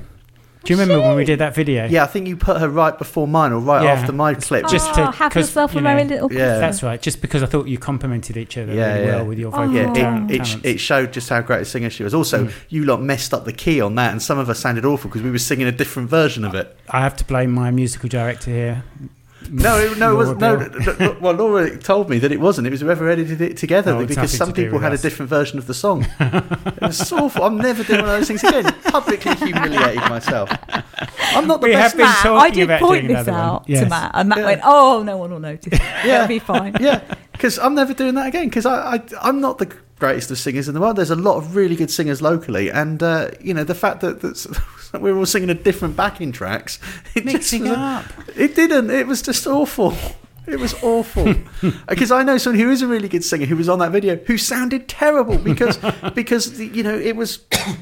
Do 0.63 0.73
you 0.73 0.79
remember 0.79 1.05
when 1.05 1.17
we 1.17 1.25
did 1.25 1.39
that 1.39 1.53
video? 1.53 1.85
Yeah, 1.87 2.03
I 2.03 2.07
think 2.07 2.25
you 2.27 2.37
put 2.37 2.57
her 2.61 2.69
right 2.69 2.97
before 2.97 3.27
mine 3.27 3.51
or 3.51 3.59
right 3.59 3.83
Yeah. 3.83 3.91
after 3.91 4.13
my 4.13 4.33
clip. 4.33 4.65
Just 4.67 4.91
oh, 4.91 4.95
to- 4.95 5.11
have 5.11 5.31
'cause, 5.33 5.47
yourself 5.47 5.73
you 5.73 5.79
a 5.79 5.81
know, 5.81 5.89
merry 5.89 6.05
little 6.05 6.31
Yeah. 6.31 6.57
That's 6.59 6.81
right. 6.81 7.01
Just 7.01 7.21
because 7.21 7.43
I 7.43 7.47
thought 7.47 7.67
you 7.67 7.77
complimented 7.77 8.37
each 8.37 8.57
other 8.57 8.73
Yeah, 8.73 8.93
really 8.93 9.05
yeah. 9.07 9.15
well 9.17 9.25
with 9.25 9.39
your 9.39 9.49
Oh. 9.49 9.57
vocal 9.57 9.73
yeah, 9.73 9.93
talent- 9.93 10.31
it, 10.31 10.35
it, 10.35 10.43
talents. 10.45 10.65
it 10.65 10.79
showed 10.79 11.11
just 11.11 11.27
how 11.29 11.41
great 11.41 11.61
a 11.61 11.65
singer 11.65 11.89
she 11.89 12.03
was. 12.05 12.13
Also, 12.13 12.45
Mm. 12.45 12.51
you 12.69 12.85
lot 12.85 13.01
messed 13.01 13.33
up 13.33 13.43
the 13.43 13.51
key 13.51 13.81
on 13.81 13.95
that, 13.95 14.11
and 14.13 14.21
some 14.21 14.39
of 14.39 14.49
us 14.49 14.59
sounded 14.59 14.85
awful 14.85 15.09
because 15.09 15.21
we 15.21 15.31
were 15.31 15.37
singing 15.37 15.67
a 15.67 15.71
different 15.71 16.09
version 16.09 16.45
of 16.45 16.55
it. 16.55 16.73
I 16.89 17.01
have 17.01 17.17
to 17.17 17.25
blame 17.25 17.51
my 17.51 17.69
musical 17.69 18.07
director 18.07 18.49
here. 18.51 18.83
No, 19.51 19.77
it, 19.77 19.97
no, 19.97 20.13
it 20.13 20.15
was 20.15 20.29
Laura 20.29 20.69
no. 20.69 20.77
No, 20.79 20.95
no, 20.99 21.17
Well, 21.19 21.33
Laura 21.33 21.77
told 21.77 22.09
me 22.09 22.19
that 22.19 22.31
it 22.31 22.39
wasn't. 22.39 22.67
It 22.67 22.71
was 22.71 22.81
whoever 22.81 23.09
edited 23.09 23.41
it 23.41 23.57
together 23.57 23.99
it's 24.01 24.09
because 24.09 24.31
some 24.35 24.49
to 24.49 24.53
people 24.55 24.73
with 24.73 24.83
had 24.83 24.93
a 24.93 24.97
different 24.97 25.29
version 25.29 25.57
of 25.59 25.67
the 25.67 25.73
song. 25.73 26.05
it 26.19 26.81
was 26.81 27.11
awful. 27.11 27.43
I'm 27.43 27.57
never 27.57 27.83
doing 27.83 28.01
one 28.01 28.09
of 28.09 28.19
those 28.19 28.27
things 28.27 28.43
again. 28.43 28.65
Publicly 28.83 29.35
humiliated 29.35 30.01
myself. 30.09 30.49
I'm 31.35 31.47
not 31.47 31.61
the 31.61 31.67
We 31.67 31.73
have 31.73 31.83
best. 31.83 31.97
been 31.97 32.05
Matt, 32.05 32.17
talking 32.23 32.37
I 32.41 32.49
did 32.49 32.63
about 32.63 32.79
point 32.81 33.07
doing 33.07 33.13
this 33.17 33.27
out 33.27 33.63
Yes. 33.67 33.83
to 33.83 33.89
Matt, 33.89 34.11
and 34.13 34.29
Matt 34.29 34.37
Yeah. 34.39 34.45
went, 34.45 34.61
"Oh, 34.63 35.03
no 35.03 35.17
one 35.17 35.31
will 35.31 35.39
notice. 35.39 35.79
Yeah. 35.79 36.15
It'll 36.15 36.27
be 36.27 36.39
fine." 36.39 36.75
yeah, 36.79 37.01
because 37.31 37.57
I'm 37.59 37.75
never 37.75 37.93
doing 37.93 38.15
that 38.15 38.27
again. 38.27 38.45
Because 38.49 38.65
I, 38.65 38.95
I, 38.95 39.01
I'm 39.21 39.41
not 39.41 39.57
the 39.57 39.65
greatest 40.03 40.31
of 40.31 40.37
singers 40.37 40.67
in 40.67 40.73
the 40.73 40.81
world. 40.81 40.97
There's 40.97 41.11
a 41.11 41.15
lot 41.29 41.37
of 41.37 41.55
really 41.55 41.75
good 41.77 41.89
singers 41.89 42.21
locally, 42.21 42.69
and 42.69 43.01
uh, 43.01 43.29
you 43.39 43.53
know 43.53 43.63
the 43.63 43.75
fact 43.75 44.01
that 44.01 44.21
we 45.01 45.11
were 45.13 45.19
all 45.19 45.25
singing 45.25 45.49
a 45.49 45.53
different 45.53 45.95
backing 45.95 46.31
tracks, 46.33 46.77
it 47.15 47.23
just 47.23 47.25
Mixing 47.25 47.67
a- 47.67 47.73
up. 47.73 48.05
It 48.35 48.53
didn't. 48.55 48.89
It 48.91 49.07
was 49.07 49.21
just 49.21 49.47
awful. 49.47 49.93
It 50.45 50.59
was 50.59 50.73
awful 50.83 51.29
uh, 51.63 51.71
because 51.87 52.11
I 52.11 52.21
know 52.23 52.37
someone 52.37 52.59
who 52.59 52.69
is 52.69 52.81
a 52.81 52.87
really 52.87 53.07
good 53.07 53.23
singer 53.23 53.45
who 53.45 53.55
was 53.55 53.69
on 53.69 53.79
that 53.79 53.91
video 53.91 54.17
who 54.17 54.37
sounded 54.37 54.87
terrible 54.89 55.37
because 55.37 55.77
because 56.15 56.59
you 56.59 56.83
know 56.83 56.93
it 56.97 57.15
was, 57.15 57.39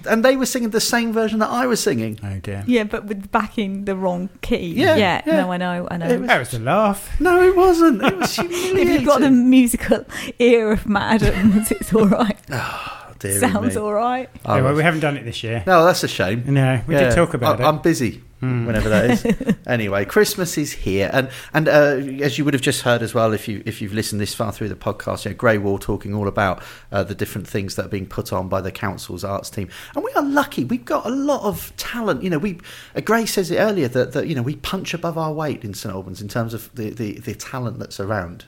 and 0.07 0.23
they 0.23 0.35
were 0.37 0.45
singing 0.45 0.69
the 0.69 0.79
same 0.81 1.11
version 1.11 1.39
that 1.39 1.49
I 1.49 1.65
was 1.65 1.81
singing. 1.81 2.19
Oh 2.23 2.37
dear. 2.39 2.63
Yeah, 2.67 2.83
but 2.83 3.05
with 3.05 3.31
backing 3.31 3.85
the 3.85 3.95
wrong 3.95 4.29
key. 4.41 4.73
Yeah, 4.75 4.95
yeah. 4.95 5.21
yeah. 5.25 5.41
No, 5.41 5.51
I 5.51 5.57
know, 5.57 5.87
I 5.89 5.97
know. 5.97 6.07
It 6.07 6.19
was- 6.19 6.27
That 6.27 6.39
was 6.39 6.53
a 6.53 6.59
laugh. 6.59 7.19
No, 7.19 7.41
it 7.41 7.55
wasn't. 7.55 8.03
It 8.03 8.17
was 8.17 8.37
if 8.39 8.87
you've 8.89 9.05
got 9.05 9.21
the 9.21 9.31
musical 9.31 10.05
ear 10.39 10.71
of 10.71 10.85
Matt 10.85 11.23
Adams, 11.23 11.71
it's 11.71 11.93
all 11.93 12.07
right. 12.07 12.37
Oh, 12.51 13.13
dearie 13.19 13.39
Sounds 13.39 13.75
me. 13.75 13.81
all 13.81 13.93
right. 13.93 14.29
I 14.45 14.57
Yeah, 14.57 14.63
well, 14.63 14.75
we 14.75 14.83
haven't 14.83 14.99
done 15.01 15.17
it 15.17 15.23
this 15.25 15.43
year. 15.43 15.63
no, 15.65 15.83
that's 15.85 16.03
a 16.03 16.07
shame. 16.07 16.43
No, 16.45 16.81
we 16.87 16.93
Yeah. 16.95 17.09
did 17.09 17.15
talk 17.15 17.33
about 17.33 17.59
I, 17.59 17.63
it. 17.63 17.67
I'm 17.67 17.79
busy 17.81 18.21
Hmm. 18.41 18.65
whenever 18.65 18.89
that 18.89 19.11
is. 19.11 19.55
anyway, 19.67 20.03
Christmas 20.03 20.57
is 20.57 20.71
here, 20.71 21.11
and 21.13 21.29
and 21.53 21.67
uh, 21.67 22.23
as 22.23 22.39
you 22.39 22.45
would 22.45 22.55
have 22.55 22.61
just 22.63 22.81
heard 22.81 23.03
as 23.03 23.13
well, 23.13 23.33
if 23.33 23.47
you 23.47 23.61
if 23.67 23.83
you've 23.83 23.93
listened 23.93 24.19
this 24.19 24.33
far 24.33 24.51
through 24.51 24.69
the 24.69 24.75
podcast, 24.75 25.25
you 25.25 25.31
know, 25.31 25.37
Grey 25.37 25.59
Wall 25.59 25.77
talking 25.77 26.15
all 26.15 26.27
about 26.27 26.63
uh, 26.91 27.03
the 27.03 27.13
different 27.13 27.47
things 27.47 27.75
that 27.75 27.85
are 27.85 27.89
being 27.89 28.07
put 28.07 28.33
on 28.33 28.49
by 28.49 28.59
the 28.59 28.71
council's 28.71 29.23
arts 29.23 29.51
team, 29.51 29.69
and 29.93 30.03
we 30.03 30.11
are 30.13 30.23
lucky. 30.23 30.63
We've 30.63 30.83
got 30.83 31.05
a 31.05 31.11
lot 31.11 31.43
of 31.43 31.71
talent. 31.77 32.23
You 32.23 32.31
know, 32.31 32.39
we 32.39 32.59
uh, 32.95 33.01
Gray 33.01 33.27
says 33.27 33.51
it 33.51 33.57
earlier 33.57 33.87
that 33.89 34.13
that 34.13 34.25
you 34.25 34.33
know 34.33 34.41
we 34.41 34.55
punch 34.55 34.95
above 34.95 35.19
our 35.19 35.31
weight 35.31 35.63
in 35.63 35.75
St 35.75 35.93
Albans 35.93 36.19
in 36.19 36.27
terms 36.27 36.55
of 36.55 36.73
the 36.73 36.89
the, 36.89 37.19
the 37.19 37.35
talent 37.35 37.77
that's 37.77 37.99
around. 37.99 38.45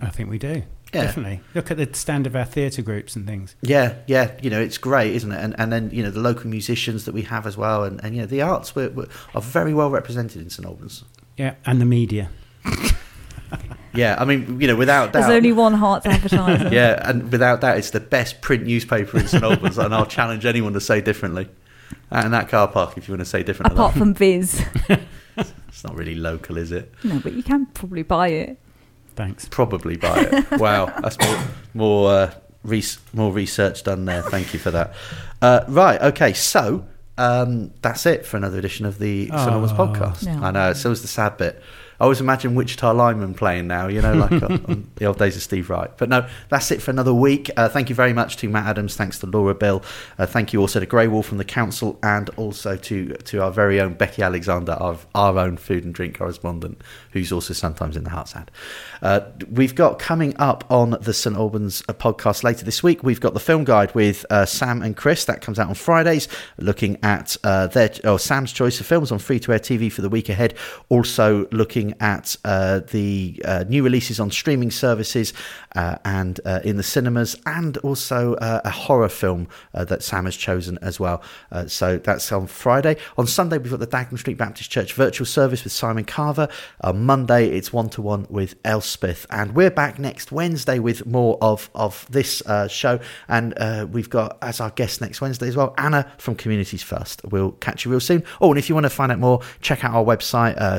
I 0.00 0.10
think 0.10 0.28
we 0.28 0.38
do. 0.38 0.64
Yeah. 0.94 1.02
definitely. 1.04 1.40
Look 1.54 1.70
at 1.70 1.76
the 1.76 1.88
stand 1.92 2.26
of 2.26 2.36
our 2.36 2.44
theatre 2.44 2.82
groups 2.82 3.16
and 3.16 3.26
things. 3.26 3.56
Yeah, 3.62 3.94
yeah, 4.06 4.32
you 4.42 4.50
know 4.50 4.60
it's 4.60 4.78
great, 4.78 5.14
isn't 5.14 5.30
it? 5.30 5.38
And 5.42 5.54
and 5.58 5.72
then 5.72 5.90
you 5.90 6.02
know 6.02 6.10
the 6.10 6.20
local 6.20 6.48
musicians 6.48 7.04
that 7.04 7.12
we 7.12 7.22
have 7.22 7.46
as 7.46 7.56
well, 7.56 7.84
and, 7.84 8.02
and 8.04 8.14
you 8.14 8.22
know 8.22 8.26
the 8.26 8.42
arts 8.42 8.74
we're, 8.74 8.90
we're, 8.90 9.08
are 9.34 9.42
very 9.42 9.74
well 9.74 9.90
represented 9.90 10.42
in 10.42 10.50
St 10.50 10.66
Albans. 10.66 11.04
Yeah, 11.36 11.54
and 11.64 11.80
the 11.80 11.86
media. 11.86 12.30
Yeah, 13.94 14.16
I 14.18 14.24
mean 14.24 14.60
you 14.60 14.66
know 14.66 14.76
without 14.76 15.12
doubt. 15.12 15.20
There's 15.20 15.36
only 15.36 15.52
one 15.52 15.74
Herts 15.74 16.04
advertiser. 16.04 16.68
yeah, 16.72 17.08
and 17.08 17.30
without 17.30 17.60
doubt, 17.60 17.78
it's 17.78 17.90
the 17.90 18.00
best 18.00 18.40
print 18.40 18.64
newspaper 18.64 19.18
in 19.18 19.28
St 19.28 19.42
Albans, 19.42 19.78
and 19.78 19.94
I'll 19.94 20.06
challenge 20.06 20.44
anyone 20.44 20.72
to 20.72 20.80
say 20.80 21.00
differently. 21.00 21.48
Uh, 22.10 22.22
and 22.24 22.34
that 22.34 22.48
car 22.48 22.68
park, 22.68 22.98
if 22.98 23.06
you 23.06 23.12
want 23.12 23.20
to 23.20 23.24
say 23.24 23.42
different, 23.42 23.70
to 23.70 23.74
Apart 23.74 23.94
from 23.94 24.12
Viz. 24.14 24.64
it's 25.38 25.84
not 25.84 25.94
really 25.94 26.14
local, 26.14 26.56
is 26.56 26.72
it? 26.72 26.92
No, 27.04 27.20
but 27.20 27.34
you 27.34 27.42
can 27.42 27.66
probably 27.66 28.02
buy 28.02 28.28
it. 28.28 28.58
Thanks. 29.16 29.46
Probably 29.48 29.96
buy 29.96 30.20
it. 30.30 30.50
wow, 30.60 30.86
that's 31.00 31.18
more 31.18 31.38
more 31.74 32.10
uh, 32.12 32.34
res- 32.62 32.98
more 33.12 33.32
research 33.32 33.82
done 33.84 34.04
there. 34.04 34.22
Thank 34.22 34.52
you 34.52 34.58
for 34.60 34.70
that. 34.72 34.94
Uh, 35.42 35.60
right, 35.68 36.00
okay, 36.02 36.32
so 36.32 36.86
um, 37.18 37.70
that's 37.82 38.06
it 38.06 38.26
for 38.26 38.36
another 38.36 38.58
edition 38.58 38.86
of 38.86 38.98
the 38.98 39.26
St 39.28 39.38
Albans 39.38 39.72
Oh. 39.72 39.76
podcast. 39.76 40.26
No. 40.26 40.44
I 40.44 40.50
know, 40.50 40.72
so 40.72 40.90
was 40.90 41.02
the 41.02 41.08
sad 41.08 41.36
bit. 41.36 41.62
I 42.00 42.04
always 42.04 42.20
imagine 42.20 42.54
Wichita 42.54 42.92
lineman 42.92 43.34
playing 43.34 43.66
now, 43.66 43.86
you 43.86 44.02
know, 44.02 44.14
like 44.14 44.32
on, 44.42 44.64
on 44.68 44.90
the 44.96 45.04
old 45.04 45.18
days 45.18 45.36
of 45.36 45.42
Steve 45.42 45.70
Wright. 45.70 45.90
But 45.96 46.08
no, 46.08 46.28
that's 46.48 46.70
it 46.70 46.82
for 46.82 46.90
another 46.90 47.14
week. 47.14 47.50
Uh, 47.56 47.68
thank 47.68 47.88
you 47.88 47.94
very 47.94 48.12
much 48.12 48.36
to 48.38 48.48
Matt 48.48 48.66
Adams. 48.66 48.96
Thanks 48.96 49.18
to 49.20 49.26
Laura 49.26 49.54
Bill. 49.54 49.82
Uh, 50.18 50.26
thank 50.26 50.52
you 50.52 50.60
also 50.60 50.80
to 50.80 50.86
Grey 50.86 51.06
Wall 51.06 51.22
from 51.22 51.38
the 51.38 51.44
council 51.44 51.98
and 52.02 52.30
also 52.30 52.76
to 52.76 53.14
to 53.14 53.42
our 53.42 53.50
very 53.50 53.80
own 53.80 53.94
Becky 53.94 54.22
Alexander, 54.22 54.72
our, 54.72 54.98
our 55.14 55.38
own 55.38 55.56
food 55.56 55.84
and 55.84 55.94
drink 55.94 56.18
correspondent, 56.18 56.80
who's 57.12 57.30
also 57.30 57.54
sometimes 57.54 57.96
in 57.96 58.04
the 58.04 58.10
Herts 58.10 58.34
ad. 58.34 58.50
Uh, 59.02 59.20
we've 59.50 59.74
got 59.74 59.98
coming 59.98 60.36
up 60.38 60.64
on 60.70 60.96
the 61.00 61.14
St 61.14 61.36
Albans 61.36 61.82
uh, 61.88 61.92
podcast 61.92 62.42
later 62.42 62.64
this 62.64 62.82
week. 62.82 63.02
We've 63.02 63.20
got 63.20 63.34
the 63.34 63.40
film 63.40 63.64
guide 63.64 63.94
with 63.94 64.26
uh, 64.30 64.46
Sam 64.46 64.82
and 64.82 64.96
Chris 64.96 65.24
that 65.26 65.40
comes 65.40 65.58
out 65.58 65.68
on 65.68 65.74
Fridays, 65.74 66.28
looking 66.58 66.98
at 67.02 67.36
uh, 67.44 67.68
their 67.68 67.90
or 68.04 68.18
Sam's 68.18 68.52
choice 68.52 68.80
of 68.80 68.86
films 68.86 69.12
on 69.12 69.18
free 69.18 69.38
to 69.40 69.52
air 69.52 69.58
TV 69.58 69.90
for 69.92 70.02
the 70.02 70.08
week 70.08 70.28
ahead. 70.28 70.54
Also 70.88 71.46
looking 71.52 71.83
at 72.00 72.36
uh, 72.44 72.80
the 72.90 73.40
uh, 73.44 73.64
new 73.68 73.82
releases 73.82 74.18
on 74.18 74.30
streaming 74.30 74.70
services 74.70 75.34
uh, 75.74 75.96
and 76.04 76.40
uh, 76.44 76.60
in 76.64 76.76
the 76.76 76.82
cinemas, 76.82 77.36
and 77.46 77.76
also 77.78 78.34
uh, 78.36 78.60
a 78.64 78.70
horror 78.70 79.08
film 79.08 79.48
that 79.72 80.02
Sam 80.02 80.24
has 80.24 80.36
chosen 80.36 80.78
as 80.80 80.98
well. 80.98 81.22
So 81.66 81.98
that's 81.98 82.30
on 82.32 82.46
Friday. 82.46 82.96
On 83.18 83.26
Sunday, 83.26 83.58
we've 83.58 83.70
got 83.70 83.80
the 83.80 83.86
Dagnall 83.86 84.18
Street 84.18 84.38
Baptist 84.38 84.70
Church 84.70 84.92
virtual 84.92 85.26
service 85.26 85.64
with 85.64 85.72
Simon 85.72 86.04
Carver. 86.04 86.48
On 86.82 87.04
Monday, 87.04 87.48
it's 87.48 87.72
one 87.72 87.88
to 87.90 88.02
one 88.02 88.26
with 88.30 88.54
Elspeth, 88.64 89.26
and 89.30 89.54
we're 89.54 89.70
back 89.70 89.98
next 89.98 90.32
Wednesday 90.32 90.78
with 90.78 91.06
more 91.06 91.38
of 91.40 91.70
of 91.74 92.06
this 92.10 92.42
show. 92.68 93.00
And 93.28 93.54
we've 93.92 94.10
got 94.10 94.38
as 94.42 94.60
our 94.60 94.70
guest 94.70 95.00
next 95.00 95.20
Wednesday 95.20 95.48
as 95.48 95.56
well, 95.56 95.74
Anna 95.76 96.10
from 96.18 96.36
Communities 96.36 96.82
First. 96.82 97.22
We'll 97.24 97.52
catch 97.52 97.84
you 97.84 97.90
real 97.90 98.00
soon. 98.00 98.22
Oh, 98.40 98.50
and 98.50 98.58
if 98.58 98.68
you 98.68 98.74
want 98.74 98.84
to 98.84 98.90
find 98.90 99.10
out 99.10 99.18
more, 99.18 99.40
check 99.60 99.84
out 99.84 99.92
our 99.94 100.04
website, 100.04 100.56
uh, 100.58 100.78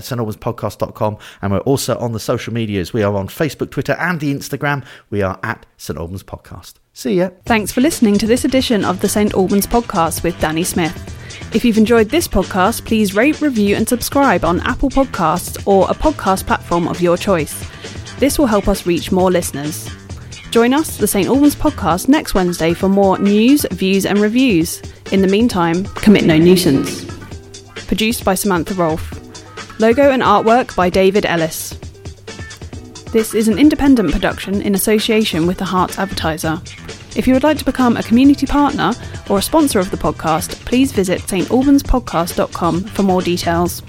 and 1.02 1.52
we're 1.52 1.60
also 1.60 1.98
on 1.98 2.12
the 2.14 2.20
social 2.20 2.54
medias. 2.54 2.93
We 2.93 3.04
are 3.04 3.16
on 3.16 3.28
Facebook, 3.28 3.72
Twitter, 3.72 3.93
and 3.93 4.20
the 4.20 4.34
Instagram. 4.34 4.86
We 5.10 5.22
are 5.22 5.39
at 5.43 5.66
St 5.78 5.98
Albans 5.98 6.24
Podcast. 6.24 6.76
See 6.93 7.16
ya. 7.16 7.30
Thanks 7.46 7.72
for 7.72 7.82
listening 7.82 8.18
to 8.20 8.26
this 8.26 8.46
edition 8.46 8.86
of 8.86 9.02
the 9.02 9.10
St 9.10 9.34
Albans 9.34 9.68
podcast 9.68 10.24
with 10.24 10.39
Danny 10.39 10.64
Smith. 10.64 10.96
If 11.54 11.66
you've 11.66 11.78
enjoyed 11.78 12.10
this 12.10 12.28
podcast, 12.28 12.86
please 12.86 13.14
rate, 13.14 13.41
review, 13.41 13.76
and 13.76 13.88
subscribe 13.88 14.46
on 14.46 14.62
Apple 14.62 14.89
Podcasts 14.89 15.66
or 15.68 15.89
a 15.89 15.93
podcast 15.93 16.48
platform 16.48 16.88
of 16.88 17.02
your 17.02 17.18
choice. 17.18 17.70
This 18.20 18.39
will 18.39 18.46
help 18.46 18.70
us 18.70 18.86
reach 18.86 19.12
more 19.12 19.30
listeners. 19.30 19.89
Join 20.52 20.74
us, 20.74 20.96
the 20.98 21.08
St 21.08 21.28
Albans 21.28 21.56
podcast, 21.56 22.08
next 22.08 22.34
Wednesday 22.34 22.74
for 22.74 22.88
more 22.88 23.20
news, 23.20 23.66
views, 23.72 24.06
and 24.06 24.20
reviews. 24.20 24.82
In 25.12 25.22
the 25.22 25.28
meantime, 25.28 25.84
commit 25.84 26.24
no 26.24 26.38
nuisance. 26.38 27.04
Produced 27.88 28.24
by 28.24 28.36
Samantha 28.36 28.74
Rolfe. 28.74 29.24
Logo 29.78 30.09
and 30.09 30.23
artwork 30.23 30.73
by 30.76 30.89
David 30.89 31.26
Ellis. 31.26 31.71
This 33.11 33.34
is 33.34 33.49
an 33.49 33.59
independent 33.59 34.11
production 34.11 34.61
in 34.61 34.73
association 34.73 35.47
with 35.47 35.57
the 35.57 35.65
Herts 35.65 35.97
Advertiser. 35.97 36.61
If 37.17 37.28
you 37.28 37.34
would 37.34 37.43
like 37.43 37.57
to 37.57 37.65
become 37.65 37.97
a 37.97 38.03
community 38.03 38.45
partner 38.45 38.93
or 39.30 39.39
a 39.39 39.41
sponsor 39.41 39.80
of 39.80 39.91
the 39.91 39.97
podcast, 39.97 40.55
please 40.65 40.93
visit 40.93 41.19
stalbanspodcast.com 41.21 42.84
for 42.84 43.03
more 43.03 43.21
details. 43.21 43.82